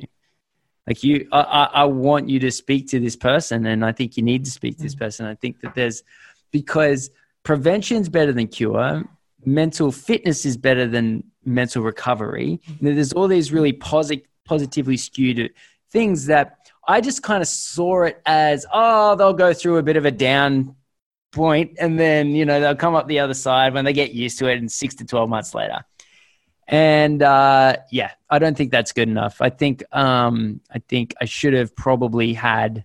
like 0.87 1.03
you 1.03 1.27
I, 1.31 1.69
I 1.73 1.83
want 1.85 2.29
you 2.29 2.39
to 2.39 2.51
speak 2.51 2.87
to 2.89 2.99
this 2.99 3.15
person 3.15 3.65
and 3.65 3.85
i 3.85 3.91
think 3.91 4.17
you 4.17 4.23
need 4.23 4.45
to 4.45 4.51
speak 4.51 4.77
to 4.77 4.83
this 4.83 4.95
mm. 4.95 4.99
person 4.99 5.25
i 5.25 5.35
think 5.35 5.59
that 5.61 5.75
there's 5.75 6.03
because 6.51 7.09
prevention 7.43 7.97
is 7.97 8.09
better 8.09 8.33
than 8.33 8.47
cure 8.47 9.03
mental 9.45 9.91
fitness 9.91 10.45
is 10.45 10.57
better 10.57 10.87
than 10.87 11.23
mental 11.45 11.83
recovery 11.83 12.59
there's 12.81 13.13
all 13.13 13.27
these 13.27 13.51
really 13.51 13.73
posit- 13.73 14.25
positively 14.45 14.97
skewed 14.97 15.53
things 15.91 16.25
that 16.25 16.57
I 16.87 17.01
just 17.01 17.21
kind 17.21 17.41
of 17.41 17.47
saw 17.47 18.03
it 18.03 18.21
as, 18.25 18.65
oh, 18.71 19.15
they'll 19.15 19.33
go 19.33 19.53
through 19.53 19.77
a 19.77 19.83
bit 19.83 19.97
of 19.97 20.05
a 20.05 20.11
down 20.11 20.75
point 21.33 21.77
and 21.79 21.99
then, 21.99 22.29
you 22.29 22.45
know, 22.45 22.61
they'll 22.61 22.75
come 22.75 22.95
up 22.95 23.07
the 23.07 23.19
other 23.19 23.33
side 23.33 23.73
when 23.73 23.83
they 23.83 23.93
get 23.93 24.13
used 24.13 24.39
to 24.39 24.47
it 24.47 24.57
and 24.57 24.71
six 24.71 24.95
to 24.95 25.05
12 25.05 25.29
months 25.29 25.53
later. 25.53 25.83
And 26.67 27.23
uh, 27.23 27.77
yeah, 27.91 28.11
I 28.29 28.39
don't 28.39 28.57
think 28.57 28.71
that's 28.71 28.91
good 28.91 29.07
enough. 29.07 29.41
I 29.41 29.49
think 29.49 29.83
um, 29.95 30.59
I 30.69 30.79
think 30.79 31.15
I 31.21 31.25
should 31.25 31.53
have 31.53 31.75
probably 31.75 32.33
had 32.33 32.83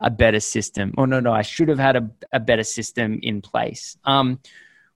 a 0.00 0.10
better 0.10 0.40
system. 0.40 0.94
Oh 0.98 1.04
no, 1.04 1.20
no, 1.20 1.32
I 1.32 1.42
should 1.42 1.68
have 1.68 1.78
had 1.78 1.96
a, 1.96 2.10
a 2.32 2.40
better 2.40 2.64
system 2.64 3.20
in 3.22 3.40
place. 3.40 3.96
Um, 4.04 4.40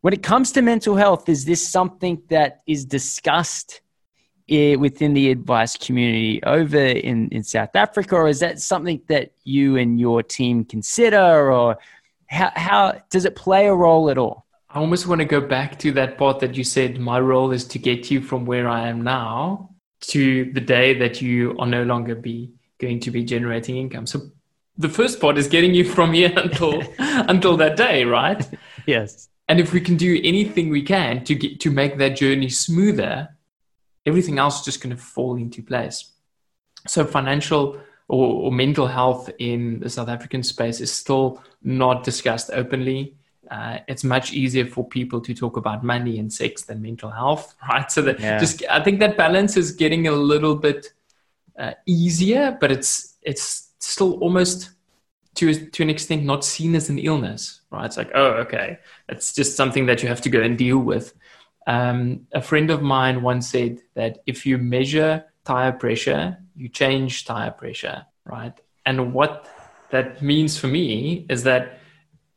when 0.01 0.13
it 0.13 0.23
comes 0.23 0.53
to 0.53 0.63
mental 0.63 0.97
health, 0.97 1.29
is 1.29 1.45
this 1.45 1.67
something 1.67 2.23
that 2.29 2.63
is 2.67 2.85
discussed 2.85 3.81
it, 4.49 4.79
within 4.79 5.15
the 5.15 5.31
advice 5.31 5.77
community 5.77 6.43
over 6.43 6.79
in, 6.79 7.29
in 7.31 7.43
South 7.43 7.75
Africa, 7.75 8.17
or 8.17 8.29
is 8.29 8.41
that 8.41 8.61
something 8.61 9.01
that 9.09 9.33
you 9.45 9.77
and 9.77 10.01
your 10.01 10.23
team 10.23 10.65
consider, 10.65 11.53
or 11.53 11.79
how, 12.27 12.51
how 12.55 13.01
does 13.11 13.25
it 13.25 13.37
play 13.37 13.67
a 13.67 13.75
role 13.75 14.11
at 14.11 14.19
all? 14.19 14.44
I 14.75 14.81
almost 14.81 15.07
want 15.07 15.21
to 15.21 15.25
go 15.25 15.41
back 15.41 15.79
to 15.79 15.93
that 15.93 16.19
part 16.19 16.41
that 16.41 16.57
you 16.57 16.65
said 16.65 16.99
my 16.99 17.21
role 17.21 17.53
is 17.53 17.65
to 17.69 17.79
get 17.79 18.11
you 18.11 18.21
from 18.21 18.45
where 18.45 18.69
I 18.69 18.89
am 18.89 19.03
now 19.03 19.71
to 20.09 20.51
the 20.53 20.61
day 20.61 20.99
that 20.99 21.23
you 21.23 21.57
are 21.61 21.67
no 21.67 21.85
longer 21.85 22.17
be 22.17 22.51
going 22.81 22.99
to 23.01 23.13
be 23.13 23.23
generating 23.23 23.77
income. 23.77 24.05
So 24.05 24.33
the 24.77 24.89
first 24.89 25.21
part 25.21 25.39
is 25.39 25.47
getting 25.47 25.75
you 25.75 25.85
from 25.85 26.13
here 26.13 26.33
until 26.37 26.83
until 26.99 27.57
that 27.59 27.77
day, 27.77 28.05
right? 28.05 28.45
Yes. 28.85 29.29
And 29.49 29.61
if 29.61 29.73
we 29.73 29.81
can 29.81 29.97
do 29.97 30.21
anything 30.25 30.71
we 30.71 30.83
can 30.83 31.23
to 31.25 31.37
get 31.37 31.61
to 31.61 31.71
make 31.71 31.97
that 31.99 32.17
journey 32.17 32.49
smoother, 32.49 33.29
everything 34.05 34.41
else 34.41 34.59
is 34.59 34.65
just 34.65 34.83
going 34.83 34.97
to 34.97 35.01
fall 35.01 35.37
into 35.37 35.63
place. 35.63 36.11
So 36.89 37.05
financial 37.05 37.81
or, 38.09 38.27
or, 38.43 38.53
mental 38.53 38.87
health 38.87 39.31
in 39.39 39.81
the 39.81 39.89
South 39.89 40.09
African 40.09 40.43
space 40.43 40.81
is 40.81 40.93
still 40.93 41.43
not 41.63 42.03
discussed 42.03 42.51
openly. 42.53 43.15
Uh, 43.51 43.79
it's 43.89 44.05
much 44.05 44.33
easier 44.33 44.67
for 44.67 44.87
people 44.87 45.21
to 45.21 45.35
talk 45.35 45.57
about 45.57 45.85
money 45.85 46.19
and 46.19 46.33
sex 46.33 46.63
than 46.63 46.83
mental 46.83 47.11
health, 47.11 47.55
right? 47.69 47.91
So 47.91 48.03
that 48.03 48.21
Yeah. 48.21 48.39
just 48.39 48.65
I 48.71 48.83
think 48.83 49.01
that 49.01 49.17
balance 49.17 49.57
is 49.57 49.73
getting 49.73 50.07
a 50.09 50.13
little 50.13 50.57
bit 50.57 50.93
uh, 51.59 51.73
easier, 51.87 52.57
but 52.61 52.71
it's 52.73 53.17
it's 53.23 53.71
still 53.79 54.15
almost 54.21 54.71
to 55.37 55.55
to 55.71 55.83
an 55.83 55.91
extent 55.91 56.25
not 56.25 56.45
seen 56.45 56.75
as 56.75 56.89
an 56.91 56.99
illness, 56.99 57.61
right? 57.71 57.87
It's 57.87 57.97
like 57.97 58.11
oh 58.15 58.33
okay, 58.45 58.79
it's 59.09 59.35
just 59.35 59.57
something 59.57 59.87
that 59.87 60.03
you 60.03 60.09
have 60.09 60.21
to 60.23 60.31
go 60.31 60.41
and 60.41 60.57
deal 60.59 60.79
with. 60.79 61.15
Um, 61.67 62.27
a 62.33 62.43
friend 62.43 62.71
of 62.71 62.83
mine 62.83 63.23
once 63.23 63.49
said 63.51 63.81
that 63.95 64.19
if 64.27 64.45
you 64.45 64.59
measure 64.59 65.25
tire 65.45 65.73
pressure, 65.73 66.39
you 66.57 66.69
change 66.69 67.25
tire 67.25 67.51
pressure, 67.51 68.05
right? 68.25 68.53
And 68.87 69.15
what 69.15 69.49
that 69.91 70.23
means 70.23 70.59
for 70.59 70.67
me 70.67 71.27
is 71.29 71.43
that 71.45 71.79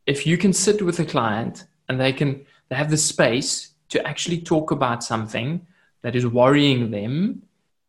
if 0.07 0.25
you 0.25 0.37
can 0.37 0.53
sit 0.53 0.81
with 0.81 0.99
a 0.99 1.05
client 1.05 1.65
and 1.87 1.99
they 1.99 2.13
can 2.13 2.45
they 2.69 2.75
have 2.75 2.89
the 2.89 2.97
space 2.97 3.73
to 3.89 4.05
actually 4.07 4.41
talk 4.41 4.71
about 4.71 5.03
something 5.03 5.65
that 6.01 6.15
is 6.15 6.25
worrying 6.25 6.91
them 6.91 7.43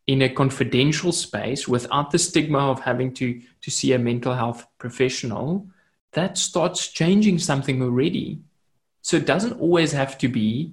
in 0.07 0.23
a 0.23 0.29
confidential 0.29 1.13
space 1.13 1.69
without 1.69 2.11
the 2.11 2.19
stigma 2.19 2.59
of 2.59 2.81
having 2.81 3.13
to 3.15 3.41
to 3.63 3.71
see 3.71 3.93
a 3.93 3.99
mental 3.99 4.35
health 4.35 4.67
professional 4.79 5.67
that 6.13 6.39
starts 6.39 6.89
changing 6.89 7.39
something 7.39 7.83
already. 7.83 8.41
So 9.03 9.17
it 9.17 9.27
doesn't 9.27 9.61
always 9.61 9.93
have 9.93 10.19
to 10.19 10.29
be 10.29 10.73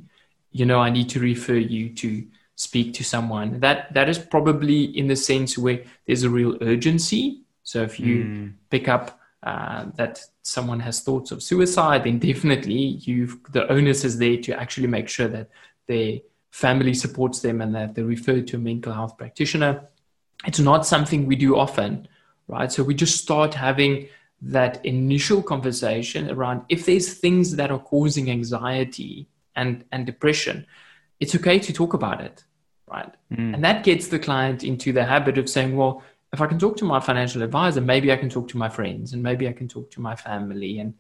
you 0.52 0.66
know 0.66 0.80
i 0.80 0.90
need 0.90 1.10
to 1.10 1.20
refer 1.20 1.60
you 1.76 1.90
to 1.90 2.26
speak 2.56 2.94
to 2.94 3.04
someone. 3.04 3.60
That 3.60 3.94
that 3.94 4.08
is 4.10 4.18
probably 4.18 4.84
in 4.84 5.08
the 5.08 5.16
sense 5.16 5.58
where 5.58 5.84
there's 6.06 6.24
a 6.24 6.30
real 6.30 6.58
urgency. 6.62 7.42
So 7.64 7.84
if 7.84 8.00
you 8.00 8.16
Mm. 8.24 8.54
pick 8.70 8.88
up 8.88 9.20
uh, 9.46 9.86
that 9.96 10.22
someone 10.42 10.80
has 10.80 11.02
thoughts 11.02 11.32
of 11.32 11.44
suicide, 11.44 12.04
then 12.04 12.18
definitely 12.18 13.00
you've 13.06 13.38
the 13.52 13.72
onus 13.72 14.04
is 14.04 14.18
there 14.18 14.38
to 14.38 14.60
actually 14.60 14.88
make 14.88 15.08
sure 15.08 15.28
that 15.28 15.50
their 15.88 16.20
family 16.50 16.94
supports 16.94 17.42
them 17.42 17.62
and 17.62 17.76
that 17.76 17.94
they're 17.94 18.06
referred 18.06 18.48
to 18.48 18.56
a 18.56 18.60
mental 18.60 18.92
health 18.92 19.18
practitioner. 19.18 19.88
It's 20.48 20.60
not 20.60 20.86
something 20.86 21.26
we 21.26 21.36
do 21.36 21.58
often, 21.58 22.08
right? 22.48 22.72
So 22.72 22.82
we 22.84 22.96
just 22.96 23.22
start 23.22 23.54
having 23.54 24.08
that 24.42 24.84
initial 24.86 25.42
conversation 25.42 26.30
around 26.32 26.64
if 26.70 26.86
there's 26.86 27.14
things 27.14 27.56
that 27.56 27.72
are 27.72 27.80
causing 27.80 28.30
anxiety 28.32 29.28
and, 29.56 29.84
and 29.92 30.06
depression, 30.06 30.66
it's 31.20 31.36
okay 31.36 31.60
to 31.60 31.74
talk 31.74 31.94
about 31.94 32.22
it, 32.22 32.44
right? 32.88 33.14
Mm. 33.32 33.56
And 33.56 33.64
that 33.64 33.84
gets 33.84 34.08
the 34.08 34.20
client 34.20 34.64
into 34.64 34.92
the 34.92 35.06
habit 35.06 35.38
of 35.38 35.50
saying, 35.50 35.76
well, 35.76 36.04
if 36.36 36.42
I 36.42 36.48
can 36.48 36.60
talk 36.60 36.76
to 36.78 36.86
my 36.86 37.00
financial 37.00 37.42
advisor, 37.42 37.82
maybe 37.82 38.12
I 38.12 38.18
can 38.18 38.30
talk 38.30 38.48
to 38.50 38.58
my 38.58 38.70
friends 38.70 39.14
and 39.14 39.24
maybe 39.24 39.48
I 39.48 39.54
can 39.54 39.68
talk 39.68 39.90
to 39.92 40.02
my 40.02 40.16
family. 40.16 40.80
And 40.80 40.94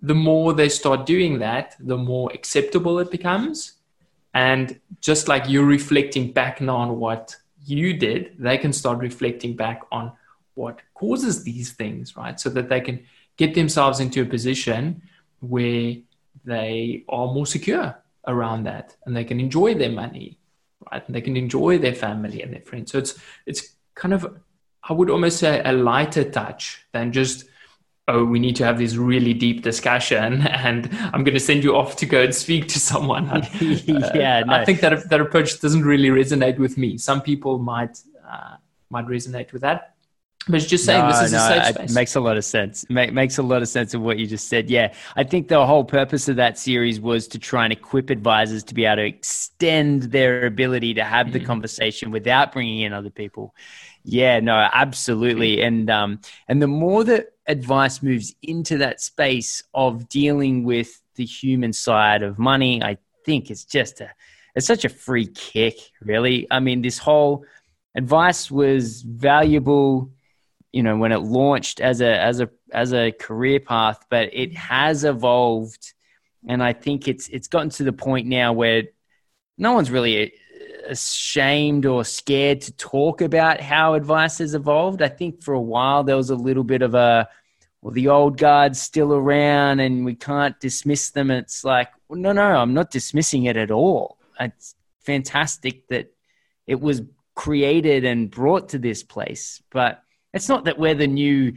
the 0.00 0.14
more 0.14 0.52
they 0.52 0.68
start 0.68 1.04
doing 1.06 1.38
that, 1.40 1.76
the 1.78 1.98
more 1.98 2.30
acceptable 2.32 2.98
it 2.98 3.10
becomes. 3.10 3.74
And 4.34 4.80
just 5.00 5.28
like 5.28 5.48
you're 5.48 5.66
reflecting 5.66 6.32
back 6.32 6.60
now 6.60 6.76
on 6.76 6.98
what 6.98 7.36
you 7.64 7.92
did, 7.98 8.36
they 8.38 8.56
can 8.56 8.72
start 8.72 8.98
reflecting 8.98 9.54
back 9.56 9.82
on 9.92 10.12
what 10.54 10.80
causes 10.94 11.44
these 11.44 11.72
things, 11.72 12.16
right? 12.16 12.40
So 12.40 12.48
that 12.50 12.68
they 12.68 12.80
can 12.80 13.04
get 13.36 13.54
themselves 13.54 14.00
into 14.00 14.22
a 14.22 14.26
position 14.26 15.02
where 15.40 15.96
they 16.44 17.04
are 17.08 17.26
more 17.26 17.46
secure 17.46 18.02
around 18.26 18.64
that 18.64 18.96
and 19.04 19.14
they 19.14 19.24
can 19.24 19.38
enjoy 19.38 19.74
their 19.74 19.90
money, 19.90 20.38
right? 20.90 21.04
And 21.06 21.14
they 21.14 21.20
can 21.20 21.36
enjoy 21.36 21.78
their 21.78 21.94
family 21.94 22.42
and 22.42 22.52
their 22.52 22.62
friends. 22.62 22.92
So 22.92 22.98
it's 22.98 23.18
it's 23.46 23.74
kind 23.94 24.14
of 24.14 24.40
I 24.88 24.92
would 24.92 25.10
almost 25.10 25.38
say 25.38 25.62
a 25.64 25.72
lighter 25.72 26.24
touch 26.28 26.84
than 26.92 27.12
just 27.12 27.44
oh 28.08 28.24
we 28.24 28.40
need 28.40 28.56
to 28.56 28.64
have 28.64 28.78
this 28.78 28.96
really 28.96 29.32
deep 29.32 29.62
discussion 29.62 30.42
and 30.66 30.88
I'm 31.12 31.22
going 31.24 31.34
to 31.34 31.40
send 31.40 31.62
you 31.62 31.76
off 31.76 31.96
to 31.96 32.06
go 32.06 32.22
and 32.22 32.34
speak 32.34 32.68
to 32.68 32.80
someone. 32.80 33.26
yeah, 33.60 34.42
no. 34.44 34.54
I 34.54 34.64
think 34.64 34.80
that 34.80 35.08
that 35.08 35.20
approach 35.20 35.60
doesn't 35.60 35.82
really 35.84 36.08
resonate 36.08 36.58
with 36.58 36.76
me. 36.76 36.98
Some 36.98 37.22
people 37.22 37.58
might 37.58 37.98
uh, 38.28 38.56
might 38.90 39.06
resonate 39.06 39.52
with 39.52 39.62
that. 39.62 39.88
But 40.48 40.56
it's 40.56 40.66
just 40.66 40.84
saying 40.84 41.02
no, 41.02 41.08
this 41.12 41.22
is 41.22 41.32
no, 41.32 41.38
a 41.38 41.48
safe 41.48 41.68
it 41.68 41.74
space. 41.76 41.94
makes 41.94 42.16
a 42.16 42.20
lot 42.20 42.36
of 42.36 42.44
sense. 42.44 42.84
Make, 42.90 43.12
makes 43.12 43.38
a 43.38 43.44
lot 43.44 43.62
of 43.62 43.68
sense 43.68 43.94
of 43.94 44.00
what 44.00 44.18
you 44.18 44.26
just 44.26 44.48
said. 44.48 44.68
Yeah, 44.68 44.92
I 45.14 45.22
think 45.22 45.46
the 45.46 45.64
whole 45.64 45.84
purpose 45.84 46.28
of 46.28 46.34
that 46.34 46.58
series 46.58 47.00
was 47.00 47.28
to 47.28 47.38
try 47.38 47.62
and 47.62 47.72
equip 47.72 48.10
advisors 48.10 48.64
to 48.64 48.74
be 48.74 48.84
able 48.84 48.96
to 48.96 49.06
extend 49.06 50.02
their 50.10 50.44
ability 50.46 50.94
to 50.94 51.04
have 51.04 51.32
the 51.32 51.38
Mhm. 51.38 51.46
conversation 51.46 52.10
without 52.10 52.50
bringing 52.50 52.80
in 52.80 52.92
other 52.92 53.10
people. 53.10 53.54
Yeah, 54.04 54.40
no, 54.40 54.54
absolutely. 54.72 55.62
And 55.62 55.88
um, 55.88 56.20
and 56.48 56.60
the 56.60 56.66
more 56.66 57.04
that 57.04 57.28
advice 57.46 58.02
moves 58.02 58.34
into 58.42 58.78
that 58.78 59.00
space 59.00 59.62
of 59.74 60.08
dealing 60.08 60.64
with 60.64 61.00
the 61.14 61.24
human 61.24 61.72
side 61.72 62.22
of 62.22 62.38
money, 62.38 62.82
I 62.82 62.98
think 63.24 63.50
it's 63.50 63.64
just 63.64 64.00
a 64.00 64.10
it's 64.54 64.66
such 64.66 64.84
a 64.84 64.88
free 64.88 65.26
kick, 65.26 65.76
really. 66.02 66.46
I 66.50 66.60
mean, 66.60 66.82
this 66.82 66.98
whole 66.98 67.44
advice 67.96 68.50
was 68.50 69.02
valuable 69.02 70.10
you 70.72 70.82
know 70.82 70.96
when 70.96 71.12
it 71.12 71.18
launched 71.18 71.80
as 71.80 72.00
a 72.00 72.20
as 72.20 72.40
a 72.40 72.48
as 72.72 72.92
a 72.94 73.12
career 73.12 73.60
path 73.60 74.04
but 74.08 74.30
it 74.32 74.56
has 74.56 75.04
evolved 75.04 75.92
and 76.48 76.62
i 76.62 76.72
think 76.72 77.08
it's 77.08 77.28
it's 77.28 77.48
gotten 77.48 77.68
to 77.68 77.84
the 77.84 77.92
point 77.92 78.26
now 78.26 78.52
where 78.52 78.84
no 79.58 79.72
one's 79.72 79.90
really 79.90 80.32
ashamed 80.86 81.86
or 81.86 82.04
scared 82.04 82.60
to 82.62 82.72
talk 82.72 83.20
about 83.20 83.60
how 83.60 83.94
advice 83.94 84.38
has 84.38 84.54
evolved. 84.54 85.02
I 85.02 85.08
think 85.08 85.42
for 85.42 85.54
a 85.54 85.60
while 85.60 86.04
there 86.04 86.16
was 86.16 86.30
a 86.30 86.36
little 86.36 86.64
bit 86.64 86.82
of 86.82 86.94
a 86.94 87.28
well 87.80 87.92
the 87.92 88.08
old 88.08 88.38
guard's 88.38 88.80
still 88.80 89.12
around 89.12 89.80
and 89.80 90.04
we 90.04 90.14
can't 90.14 90.58
dismiss 90.60 91.10
them. 91.10 91.30
It's 91.30 91.64
like 91.64 91.88
well, 92.08 92.20
no 92.20 92.32
no 92.32 92.56
i'm 92.56 92.74
not 92.74 92.90
dismissing 92.90 93.44
it 93.44 93.56
at 93.56 93.70
all. 93.70 94.18
It's 94.40 94.74
fantastic 95.00 95.88
that 95.88 96.12
it 96.66 96.80
was 96.80 97.02
created 97.34 98.04
and 98.04 98.30
brought 98.30 98.70
to 98.70 98.78
this 98.78 99.02
place. 99.02 99.62
But 99.70 100.02
it's 100.32 100.48
not 100.48 100.64
that 100.64 100.78
we're 100.78 100.94
the 100.94 101.06
new 101.06 101.54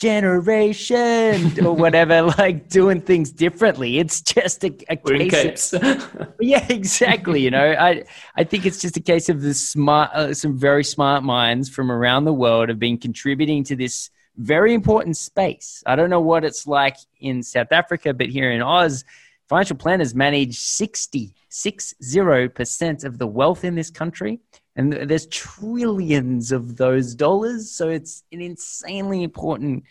generation 0.00 1.64
or 1.64 1.76
whatever, 1.76 2.22
like 2.38 2.68
doing 2.68 3.00
things 3.00 3.30
differently. 3.30 3.98
It's 3.98 4.22
just 4.22 4.64
a, 4.64 4.74
a 4.88 4.96
case. 4.96 5.72
Of, 5.74 6.34
yeah, 6.40 6.66
exactly. 6.68 7.42
You 7.42 7.50
know, 7.50 7.76
I 7.78 8.04
I 8.34 8.44
think 8.44 8.66
it's 8.66 8.80
just 8.80 8.96
a 8.96 9.00
case 9.00 9.28
of 9.28 9.42
the 9.42 9.54
smart, 9.54 10.10
uh, 10.12 10.34
some 10.34 10.58
very 10.58 10.84
smart 10.84 11.22
minds 11.22 11.68
from 11.68 11.92
around 11.92 12.24
the 12.24 12.32
world 12.32 12.70
have 12.70 12.78
been 12.78 12.98
contributing 12.98 13.62
to 13.64 13.76
this 13.76 14.10
very 14.36 14.72
important 14.72 15.16
space. 15.18 15.82
I 15.86 15.96
don't 15.96 16.10
know 16.10 16.20
what 16.20 16.44
it's 16.44 16.66
like 16.66 16.96
in 17.20 17.42
South 17.42 17.70
Africa, 17.70 18.14
but 18.14 18.28
here 18.28 18.50
in 18.50 18.62
Oz, 18.62 19.04
financial 19.48 19.76
planners 19.76 20.14
manage 20.14 20.58
60, 20.58 21.34
60% 21.50 23.04
of 23.04 23.18
the 23.18 23.26
wealth 23.26 23.64
in 23.64 23.74
this 23.74 23.90
country. 23.90 24.40
And 24.76 24.92
there's 24.92 25.26
trillions 25.26 26.52
of 26.52 26.76
those 26.76 27.14
dollars. 27.14 27.70
So 27.70 27.88
it's 27.88 28.22
an 28.32 28.40
insanely 28.40 29.22
important 29.22 29.84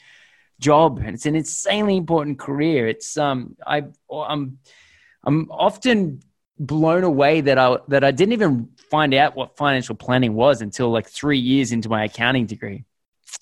job 0.59 0.99
and 0.99 1.13
it's 1.15 1.25
an 1.25 1.35
insanely 1.35 1.97
important 1.97 2.39
career. 2.39 2.87
It's, 2.87 3.17
um, 3.17 3.55
I, 3.65 3.83
I'm, 4.11 4.59
I'm 5.23 5.51
often 5.51 6.21
blown 6.57 7.03
away 7.03 7.41
that 7.41 7.57
I, 7.57 7.77
that 7.89 8.03
I 8.03 8.11
didn't 8.11 8.33
even 8.33 8.69
find 8.89 9.13
out 9.13 9.35
what 9.35 9.57
financial 9.57 9.95
planning 9.95 10.33
was 10.33 10.61
until 10.61 10.89
like 10.89 11.07
three 11.07 11.39
years 11.39 11.71
into 11.71 11.89
my 11.89 12.05
accounting 12.05 12.45
degree 12.45 12.85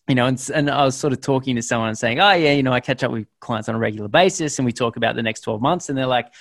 you 0.08 0.16
know, 0.16 0.26
and, 0.26 0.52
and 0.54 0.70
I 0.70 0.86
was 0.86 0.96
sort 0.96 1.14
of 1.14 1.22
talking 1.22 1.56
to 1.56 1.62
someone 1.62 1.90
and 1.90 1.98
saying, 1.98 2.20
oh, 2.20 2.32
yeah, 2.32 2.54
you 2.54 2.64
know, 2.64 2.72
I 2.72 2.80
catch 2.80 3.04
up 3.04 3.12
with 3.12 3.28
clients 3.40 3.68
on 3.68 3.76
a 3.76 3.78
regular 3.78 4.08
basis 4.08 4.58
and 4.58 4.66
we 4.66 4.72
talk 4.72 4.96
about 4.96 5.16
the 5.16 5.24
next 5.24 5.42
12 5.42 5.62
months. 5.62 5.90
And 5.90 5.98
they're 5.98 6.06
like, 6.06 6.34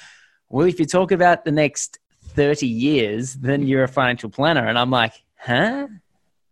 well, 0.48 0.66
if 0.66 0.78
you 0.78 0.86
talk 0.86 1.10
about 1.10 1.44
the 1.44 1.50
next 1.50 1.98
30 2.36 2.66
years, 2.66 3.34
then 3.34 3.66
you're 3.66 3.84
a 3.84 3.88
financial 3.88 4.30
planner. 4.30 4.66
And 4.66 4.78
I'm 4.78 4.90
like, 4.90 5.14
huh? 5.36 5.88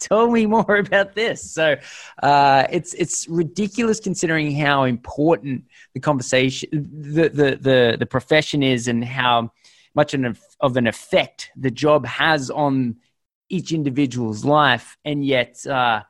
Tell 0.00 0.30
me 0.30 0.46
more 0.46 0.76
about 0.78 1.14
this. 1.14 1.48
So 1.52 1.76
uh, 2.22 2.66
it's 2.70 2.94
it's 2.94 3.28
ridiculous 3.28 4.00
considering 4.00 4.56
how 4.56 4.84
important 4.84 5.64
the 5.94 6.00
conversation, 6.00 6.68
the 6.72 7.28
the 7.28 7.56
the, 7.60 7.96
the 8.00 8.06
profession 8.06 8.62
is, 8.62 8.88
and 8.88 9.04
how 9.04 9.52
much 9.94 10.14
of 10.60 10.76
an 10.76 10.86
effect 10.88 11.50
the 11.56 11.70
job 11.70 12.04
has 12.04 12.50
on 12.50 12.96
each 13.48 13.72
individual's 13.72 14.44
life. 14.44 14.96
And 15.04 15.24
yet, 15.24 15.64
uh, 15.64 16.02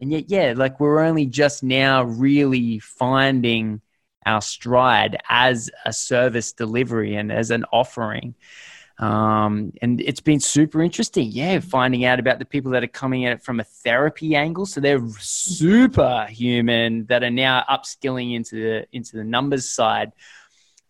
and 0.00 0.12
yet 0.12 0.24
yeah 0.28 0.54
like 0.56 0.80
we're 0.80 1.00
only 1.00 1.26
just 1.26 1.62
now 1.62 2.02
really 2.02 2.78
finding 2.78 3.80
our 4.26 4.40
stride 4.40 5.18
as 5.28 5.70
a 5.84 5.92
service 5.92 6.52
delivery 6.52 7.14
and 7.14 7.30
as 7.30 7.50
an 7.50 7.64
offering 7.72 8.34
um, 8.98 9.72
and 9.82 10.00
it's 10.00 10.20
been 10.20 10.38
super 10.38 10.80
interesting 10.80 11.28
yeah 11.32 11.58
finding 11.58 12.04
out 12.04 12.20
about 12.20 12.38
the 12.38 12.44
people 12.44 12.70
that 12.72 12.84
are 12.84 12.88
coming 12.88 13.26
at 13.26 13.32
it 13.32 13.42
from 13.42 13.58
a 13.60 13.64
therapy 13.64 14.36
angle. 14.36 14.66
So 14.66 14.80
they're 14.80 15.02
super 15.18 16.26
human 16.30 17.06
that 17.06 17.24
are 17.24 17.30
now 17.30 17.64
upskilling 17.68 18.34
into 18.34 18.56
the 18.56 18.86
into 18.92 19.16
the 19.16 19.24
numbers 19.24 19.68
side. 19.68 20.12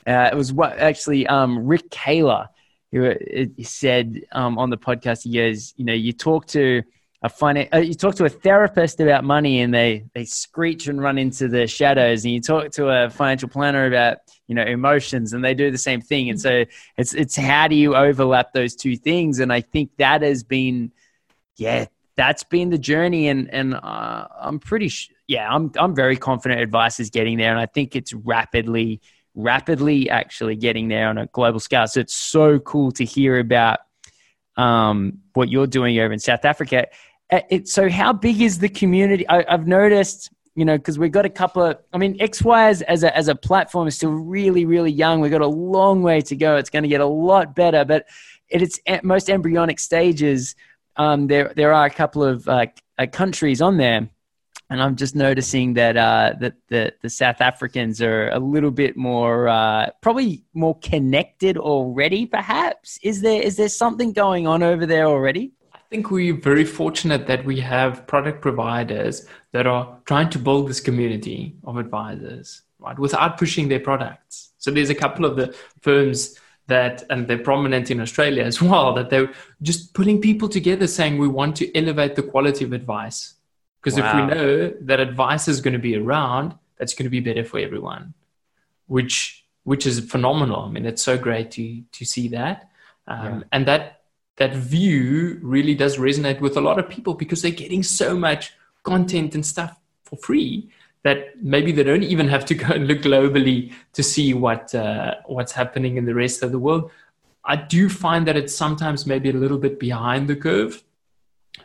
Uh, 0.06 0.28
it 0.30 0.36
was 0.36 0.52
what 0.52 0.78
actually 0.78 1.26
um, 1.26 1.66
rick 1.66 1.88
Kahler 1.88 2.48
who 2.92 3.10
uh, 3.10 3.44
said 3.62 4.22
um, 4.32 4.58
on 4.58 4.70
the 4.70 4.76
podcast 4.76 5.22
he 5.22 5.34
goes 5.34 5.72
you 5.76 5.84
know 5.84 5.94
you 5.94 6.12
talk 6.12 6.46
to 6.46 6.82
a 7.24 7.28
finance, 7.30 7.70
uh, 7.72 7.78
you 7.78 7.94
talk 7.94 8.14
to 8.16 8.26
a 8.26 8.28
therapist 8.28 9.00
about 9.00 9.24
money 9.24 9.62
and 9.62 9.72
they, 9.72 10.04
they 10.14 10.26
screech 10.26 10.88
and 10.88 11.00
run 11.00 11.16
into 11.16 11.48
the 11.48 11.66
shadows. 11.66 12.22
And 12.22 12.34
you 12.34 12.40
talk 12.40 12.70
to 12.72 12.90
a 12.90 13.08
financial 13.08 13.48
planner 13.48 13.86
about, 13.86 14.18
you 14.46 14.54
know, 14.54 14.62
emotions 14.62 15.32
and 15.32 15.42
they 15.42 15.54
do 15.54 15.70
the 15.70 15.78
same 15.78 16.02
thing. 16.02 16.28
And 16.28 16.38
so 16.38 16.66
it's, 16.98 17.14
it's 17.14 17.34
how 17.34 17.66
do 17.66 17.76
you 17.76 17.96
overlap 17.96 18.52
those 18.52 18.76
two 18.76 18.98
things? 18.98 19.40
And 19.40 19.50
I 19.50 19.62
think 19.62 19.96
that 19.96 20.20
has 20.20 20.42
been, 20.42 20.92
yeah, 21.56 21.86
that's 22.14 22.44
been 22.44 22.68
the 22.68 22.76
journey. 22.76 23.28
And, 23.28 23.48
and 23.54 23.74
uh, 23.74 24.28
I'm 24.38 24.58
pretty, 24.58 24.88
sh- 24.88 25.10
yeah, 25.26 25.48
I'm, 25.50 25.72
I'm 25.78 25.94
very 25.94 26.18
confident 26.18 26.60
advice 26.60 27.00
is 27.00 27.08
getting 27.08 27.38
there. 27.38 27.52
And 27.52 27.58
I 27.58 27.64
think 27.64 27.96
it's 27.96 28.12
rapidly, 28.12 29.00
rapidly 29.34 30.10
actually 30.10 30.56
getting 30.56 30.88
there 30.88 31.08
on 31.08 31.16
a 31.16 31.24
global 31.28 31.58
scale. 31.58 31.86
So 31.86 32.00
it's 32.00 32.14
so 32.14 32.58
cool 32.58 32.92
to 32.92 33.04
hear 33.06 33.38
about 33.38 33.78
um, 34.58 35.20
what 35.32 35.48
you're 35.48 35.66
doing 35.66 35.98
over 35.98 36.12
in 36.12 36.18
South 36.18 36.44
Africa. 36.44 36.88
Uh, 37.30 37.40
it, 37.50 37.68
so 37.68 37.88
how 37.88 38.12
big 38.12 38.40
is 38.40 38.58
the 38.58 38.68
community? 38.68 39.28
I, 39.28 39.44
have 39.48 39.66
noticed, 39.66 40.30
you 40.54 40.64
know, 40.64 40.76
because 40.76 40.98
we've 40.98 41.12
got 41.12 41.24
a 41.24 41.30
couple 41.30 41.62
of, 41.62 41.78
I 41.92 41.98
mean, 41.98 42.18
XY 42.18 42.68
as, 42.68 42.82
as, 42.82 43.02
a, 43.02 43.16
as 43.16 43.28
a 43.28 43.34
platform 43.34 43.88
is 43.88 43.96
still 43.96 44.12
really, 44.12 44.66
really 44.66 44.92
young. 44.92 45.20
We've 45.20 45.32
got 45.32 45.40
a 45.40 45.46
long 45.46 46.02
way 46.02 46.20
to 46.22 46.36
go. 46.36 46.56
It's 46.56 46.70
going 46.70 46.82
to 46.82 46.88
get 46.88 47.00
a 47.00 47.06
lot 47.06 47.54
better, 47.54 47.84
but 47.84 48.06
at 48.52 48.62
its 48.62 48.78
most 49.02 49.30
embryonic 49.30 49.78
stages, 49.80 50.54
um, 50.96 51.26
there, 51.26 51.52
there 51.56 51.72
are 51.72 51.86
a 51.86 51.90
couple 51.90 52.22
of 52.22 52.46
uh, 52.48 52.66
uh, 52.98 53.06
countries 53.10 53.60
on 53.62 53.78
there. 53.78 54.08
And 54.70 54.82
I'm 54.82 54.96
just 54.96 55.14
noticing 55.14 55.74
that 55.74 55.96
uh, 55.96 56.34
that 56.40 56.54
the, 56.68 56.92
the 57.02 57.10
South 57.10 57.42
Africans 57.42 58.00
are 58.00 58.30
a 58.30 58.38
little 58.38 58.70
bit 58.70 58.96
more, 58.96 59.46
uh, 59.46 59.90
probably 60.00 60.42
more 60.54 60.78
connected 60.78 61.58
already. 61.58 62.24
Perhaps 62.24 62.98
is 63.02 63.20
there 63.20 63.42
is 63.42 63.56
there 63.56 63.68
something 63.68 64.14
going 64.14 64.46
on 64.46 64.62
over 64.62 64.86
there 64.86 65.04
already? 65.04 65.52
Think 65.94 66.10
we're 66.10 66.34
very 66.34 66.64
fortunate 66.64 67.28
that 67.28 67.44
we 67.44 67.60
have 67.60 68.04
product 68.08 68.42
providers 68.42 69.26
that 69.52 69.64
are 69.64 69.96
trying 70.06 70.28
to 70.28 70.40
build 70.40 70.68
this 70.68 70.80
community 70.80 71.54
of 71.62 71.76
advisors, 71.76 72.62
right, 72.80 72.98
without 72.98 73.38
pushing 73.38 73.68
their 73.68 73.78
products. 73.78 74.50
So 74.58 74.72
there's 74.72 74.90
a 74.90 74.94
couple 74.94 75.24
of 75.24 75.36
the 75.36 75.54
firms 75.82 76.36
that, 76.66 77.04
and 77.10 77.28
they're 77.28 77.38
prominent 77.38 77.92
in 77.92 78.00
Australia 78.00 78.42
as 78.42 78.60
well, 78.60 78.92
that 78.94 79.08
they're 79.08 79.32
just 79.62 79.94
putting 79.94 80.20
people 80.20 80.48
together 80.48 80.88
saying 80.88 81.16
we 81.16 81.28
want 81.28 81.54
to 81.58 81.72
elevate 81.76 82.16
the 82.16 82.24
quality 82.24 82.64
of 82.64 82.72
advice. 82.72 83.34
Because 83.80 83.96
wow. 83.96 84.08
if 84.08 84.14
we 84.14 84.34
know 84.34 84.72
that 84.80 84.98
advice 84.98 85.46
is 85.46 85.60
going 85.60 85.74
to 85.74 85.78
be 85.90 85.94
around, 85.96 86.56
that's 86.76 86.94
going 86.94 87.04
to 87.04 87.10
be 87.10 87.20
better 87.20 87.44
for 87.44 87.60
everyone, 87.60 88.14
which 88.88 89.44
which 89.62 89.86
is 89.86 90.00
phenomenal. 90.00 90.62
I 90.62 90.70
mean, 90.70 90.86
it's 90.86 91.02
so 91.02 91.16
great 91.16 91.52
to 91.52 91.82
to 91.82 92.04
see 92.04 92.26
that, 92.28 92.68
um, 93.06 93.38
yeah. 93.38 93.40
and 93.52 93.66
that 93.66 93.93
that 94.36 94.54
view 94.54 95.38
really 95.42 95.74
does 95.74 95.96
resonate 95.96 96.40
with 96.40 96.56
a 96.56 96.60
lot 96.60 96.78
of 96.78 96.88
people 96.88 97.14
because 97.14 97.42
they're 97.42 97.50
getting 97.50 97.82
so 97.82 98.16
much 98.16 98.52
content 98.82 99.34
and 99.34 99.46
stuff 99.46 99.78
for 100.04 100.16
free 100.16 100.70
that 101.04 101.40
maybe 101.42 101.70
they 101.70 101.82
don't 101.82 102.02
even 102.02 102.28
have 102.28 102.44
to 102.46 102.54
go 102.64 102.74
and 102.74 102.88
look 102.88 103.02
globally 103.02 103.72
to 103.92 104.02
see 104.02 104.34
what 104.34 104.74
uh, 104.74 105.14
what's 105.26 105.52
happening 105.52 105.96
in 105.96 106.04
the 106.04 106.14
rest 106.14 106.42
of 106.42 106.50
the 106.50 106.58
world. 106.58 106.90
I 107.44 107.56
do 107.56 107.88
find 107.88 108.26
that 108.26 108.36
it's 108.36 108.54
sometimes 108.54 109.06
maybe 109.06 109.28
a 109.30 109.34
little 109.34 109.58
bit 109.58 109.78
behind 109.78 110.28
the 110.28 110.36
curve. 110.36 110.82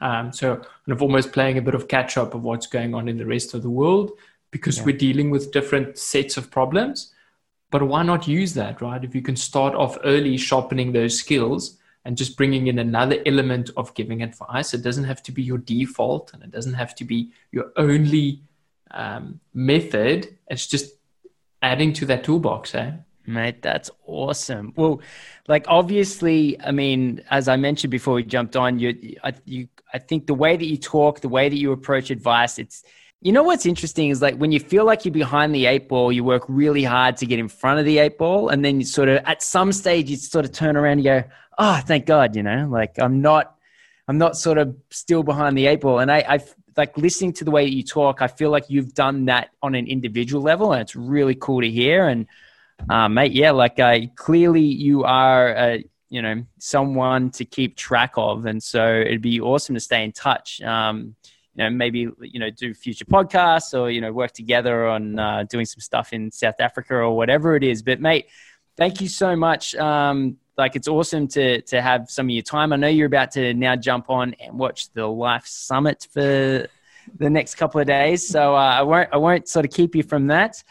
Um, 0.01 0.31
so 0.31 0.55
kind 0.57 0.67
of 0.89 1.01
almost 1.01 1.31
playing 1.31 1.57
a 1.57 1.61
bit 1.61 1.73
of 1.73 1.87
catch 1.87 2.17
up 2.17 2.33
of 2.33 2.43
what's 2.43 2.67
going 2.67 2.93
on 2.93 3.07
in 3.07 3.17
the 3.17 3.25
rest 3.25 3.53
of 3.53 3.63
the 3.63 3.69
world 3.69 4.11
because 4.51 4.77
yeah. 4.77 4.85
we're 4.85 4.97
dealing 4.97 5.29
with 5.31 5.51
different 5.51 5.97
sets 5.97 6.37
of 6.37 6.51
problems. 6.51 7.13
But 7.71 7.83
why 7.83 8.03
not 8.03 8.27
use 8.27 8.53
that, 8.55 8.81
right? 8.81 9.03
If 9.03 9.15
you 9.15 9.21
can 9.21 9.35
start 9.35 9.73
off 9.75 9.97
early 10.03 10.37
sharpening 10.37 10.91
those 10.91 11.17
skills, 11.17 11.77
and 12.05 12.17
just 12.17 12.37
bringing 12.37 12.67
in 12.67 12.79
another 12.79 13.17
element 13.25 13.69
of 13.77 13.93
giving 13.93 14.23
advice. 14.23 14.73
It 14.73 14.83
doesn't 14.83 15.03
have 15.03 15.21
to 15.23 15.31
be 15.31 15.43
your 15.43 15.57
default 15.57 16.33
and 16.33 16.43
it 16.43 16.51
doesn't 16.51 16.73
have 16.73 16.95
to 16.95 17.05
be 17.05 17.31
your 17.51 17.71
only 17.75 18.41
um, 18.91 19.39
method. 19.53 20.37
It's 20.47 20.67
just 20.67 20.93
adding 21.61 21.93
to 21.93 22.05
that 22.05 22.23
toolbox, 22.23 22.73
eh? 22.75 22.91
Mate, 23.25 23.61
that's 23.61 23.91
awesome. 24.07 24.73
Well, 24.75 25.01
like 25.47 25.65
obviously, 25.67 26.59
I 26.61 26.71
mean, 26.71 27.21
as 27.29 27.47
I 27.47 27.57
mentioned 27.57 27.91
before 27.91 28.15
we 28.15 28.23
jumped 28.23 28.55
on, 28.55 28.79
you, 28.79 29.17
I, 29.23 29.33
you, 29.45 29.67
I 29.93 29.99
think 29.99 30.25
the 30.25 30.33
way 30.33 30.57
that 30.57 30.65
you 30.65 30.77
talk, 30.77 31.19
the 31.19 31.29
way 31.29 31.47
that 31.47 31.57
you 31.57 31.71
approach 31.71 32.09
advice, 32.09 32.57
it's, 32.57 32.83
you 33.21 33.33
know 33.33 33.43
what's 33.43 33.65
interesting 33.65 34.09
is 34.09 34.21
like 34.21 34.35
when 34.35 34.51
you 34.51 34.59
feel 34.59 34.85
like 34.85 35.03
you're 35.03 35.11
behind 35.11 35.53
the 35.53 35.65
eight 35.65 35.89
ball, 35.89 36.11
you 36.11 36.23
work 36.23 36.43
really 36.47 36.83
hard 36.83 37.17
to 37.17 37.25
get 37.25 37.37
in 37.37 37.49
front 37.49 37.79
of 37.79 37.85
the 37.85 37.97
eight 37.97 38.17
ball, 38.17 38.49
and 38.49 38.63
then 38.63 38.79
you 38.79 38.85
sort 38.85 39.09
of 39.09 39.21
at 39.25 39.43
some 39.43 39.71
stage 39.73 40.09
you 40.09 40.15
sort 40.15 40.45
of 40.45 40.51
turn 40.51 40.77
around 40.77 40.93
and 40.93 41.03
go, 41.03 41.23
oh, 41.57 41.81
thank 41.85 42.05
God, 42.05 42.35
you 42.35 42.43
know, 42.43 42.67
like 42.69 42.95
I'm 42.97 43.21
not, 43.21 43.55
I'm 44.07 44.17
not 44.17 44.37
sort 44.37 44.57
of 44.57 44.75
still 44.89 45.23
behind 45.23 45.57
the 45.57 45.67
eight 45.67 45.81
ball. 45.81 45.99
And 45.99 46.09
I, 46.09 46.19
I 46.27 46.39
like 46.77 46.97
listening 46.97 47.33
to 47.33 47.43
the 47.43 47.51
way 47.51 47.65
that 47.65 47.75
you 47.75 47.83
talk, 47.83 48.21
I 48.21 48.27
feel 48.27 48.51
like 48.51 48.69
you've 48.69 48.93
done 48.93 49.25
that 49.25 49.49
on 49.61 49.75
an 49.75 49.85
individual 49.87 50.41
level, 50.41 50.71
and 50.71 50.81
it's 50.81 50.95
really 50.95 51.35
cool 51.35 51.59
to 51.59 51.69
hear. 51.69 52.07
And 52.07 52.25
uh, 52.89 53.09
mate, 53.09 53.33
yeah, 53.33 53.51
like 53.51 53.79
uh, 53.79 53.99
clearly 54.15 54.63
you 54.63 55.03
are, 55.03 55.55
uh, 55.55 55.77
you 56.09 56.21
know, 56.21 56.45
someone 56.57 57.31
to 57.31 57.43
keep 57.43 57.75
track 57.75 58.13
of, 58.15 58.45
and 58.45 58.63
so 58.63 59.01
it'd 59.01 59.21
be 59.21 59.41
awesome 59.41 59.75
to 59.75 59.81
stay 59.81 60.05
in 60.05 60.13
touch. 60.13 60.61
Um, 60.61 61.15
you 61.55 61.63
know, 61.63 61.69
maybe 61.69 62.07
you 62.21 62.39
know, 62.39 62.49
do 62.49 62.73
future 62.73 63.05
podcasts 63.05 63.77
or 63.77 63.89
you 63.89 64.01
know, 64.01 64.11
work 64.11 64.31
together 64.31 64.87
on 64.87 65.19
uh, 65.19 65.43
doing 65.43 65.65
some 65.65 65.81
stuff 65.81 66.13
in 66.13 66.31
South 66.31 66.59
Africa 66.59 66.95
or 66.95 67.15
whatever 67.15 67.55
it 67.55 67.63
is. 67.63 67.81
But 67.81 67.99
mate, 67.99 68.27
thank 68.77 69.01
you 69.01 69.07
so 69.07 69.35
much. 69.35 69.75
Um, 69.75 70.37
like 70.57 70.75
it's 70.75 70.87
awesome 70.87 71.27
to 71.29 71.61
to 71.63 71.81
have 71.81 72.09
some 72.09 72.27
of 72.27 72.31
your 72.31 72.43
time. 72.43 72.73
I 72.73 72.75
know 72.75 72.87
you're 72.87 73.07
about 73.07 73.31
to 73.31 73.53
now 73.53 73.75
jump 73.75 74.09
on 74.09 74.35
and 74.39 74.59
watch 74.59 74.91
the 74.93 75.07
Life 75.07 75.47
Summit 75.47 76.07
for 76.11 76.67
the 77.17 77.29
next 77.29 77.55
couple 77.55 77.81
of 77.81 77.87
days, 77.87 78.27
so 78.27 78.55
uh, 78.55 78.75
I 78.79 78.81
won't 78.83 79.09
I 79.11 79.17
won't 79.17 79.47
sort 79.47 79.65
of 79.65 79.71
keep 79.71 79.95
you 79.95 80.03
from 80.03 80.27
that. 80.27 80.63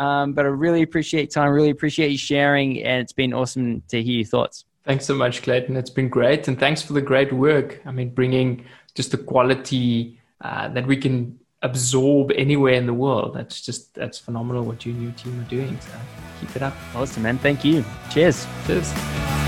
Um, 0.00 0.32
but 0.32 0.44
I 0.44 0.48
really 0.48 0.82
appreciate 0.82 1.30
time. 1.30 1.50
Really 1.50 1.70
appreciate 1.70 2.10
you 2.10 2.18
sharing, 2.18 2.82
and 2.82 3.02
it's 3.02 3.12
been 3.12 3.32
awesome 3.32 3.82
to 3.88 4.02
hear 4.02 4.16
your 4.16 4.26
thoughts. 4.26 4.64
Thanks 4.84 5.06
so 5.06 5.14
much, 5.14 5.42
Clayton. 5.42 5.76
It's 5.76 5.90
been 5.90 6.08
great, 6.08 6.48
and 6.48 6.58
thanks 6.58 6.82
for 6.82 6.94
the 6.94 7.02
great 7.02 7.32
work. 7.32 7.80
I 7.86 7.92
mean, 7.92 8.10
bringing 8.10 8.64
just 8.94 9.12
the 9.12 9.18
quality 9.18 10.18
uh, 10.44 10.68
that 10.68 10.86
we 10.86 10.96
can 10.96 11.38
absorb 11.62 12.30
anywhere 12.32 12.74
in 12.74 12.86
the 12.86 12.94
world. 12.94 13.34
That's 13.34 13.60
just 13.62 13.94
that's 13.94 14.18
phenomenal 14.18 14.64
what 14.64 14.84
you 14.84 14.92
and 14.92 15.02
your 15.02 15.12
team 15.12 15.40
are 15.40 15.48
doing. 15.48 15.78
So 15.80 15.90
keep 16.40 16.54
it 16.54 16.62
up. 16.62 16.74
Awesome, 16.94 17.22
man. 17.22 17.38
Thank 17.38 17.64
you. 17.64 17.84
Cheers. 18.10 18.46
Cheers. 18.66 19.43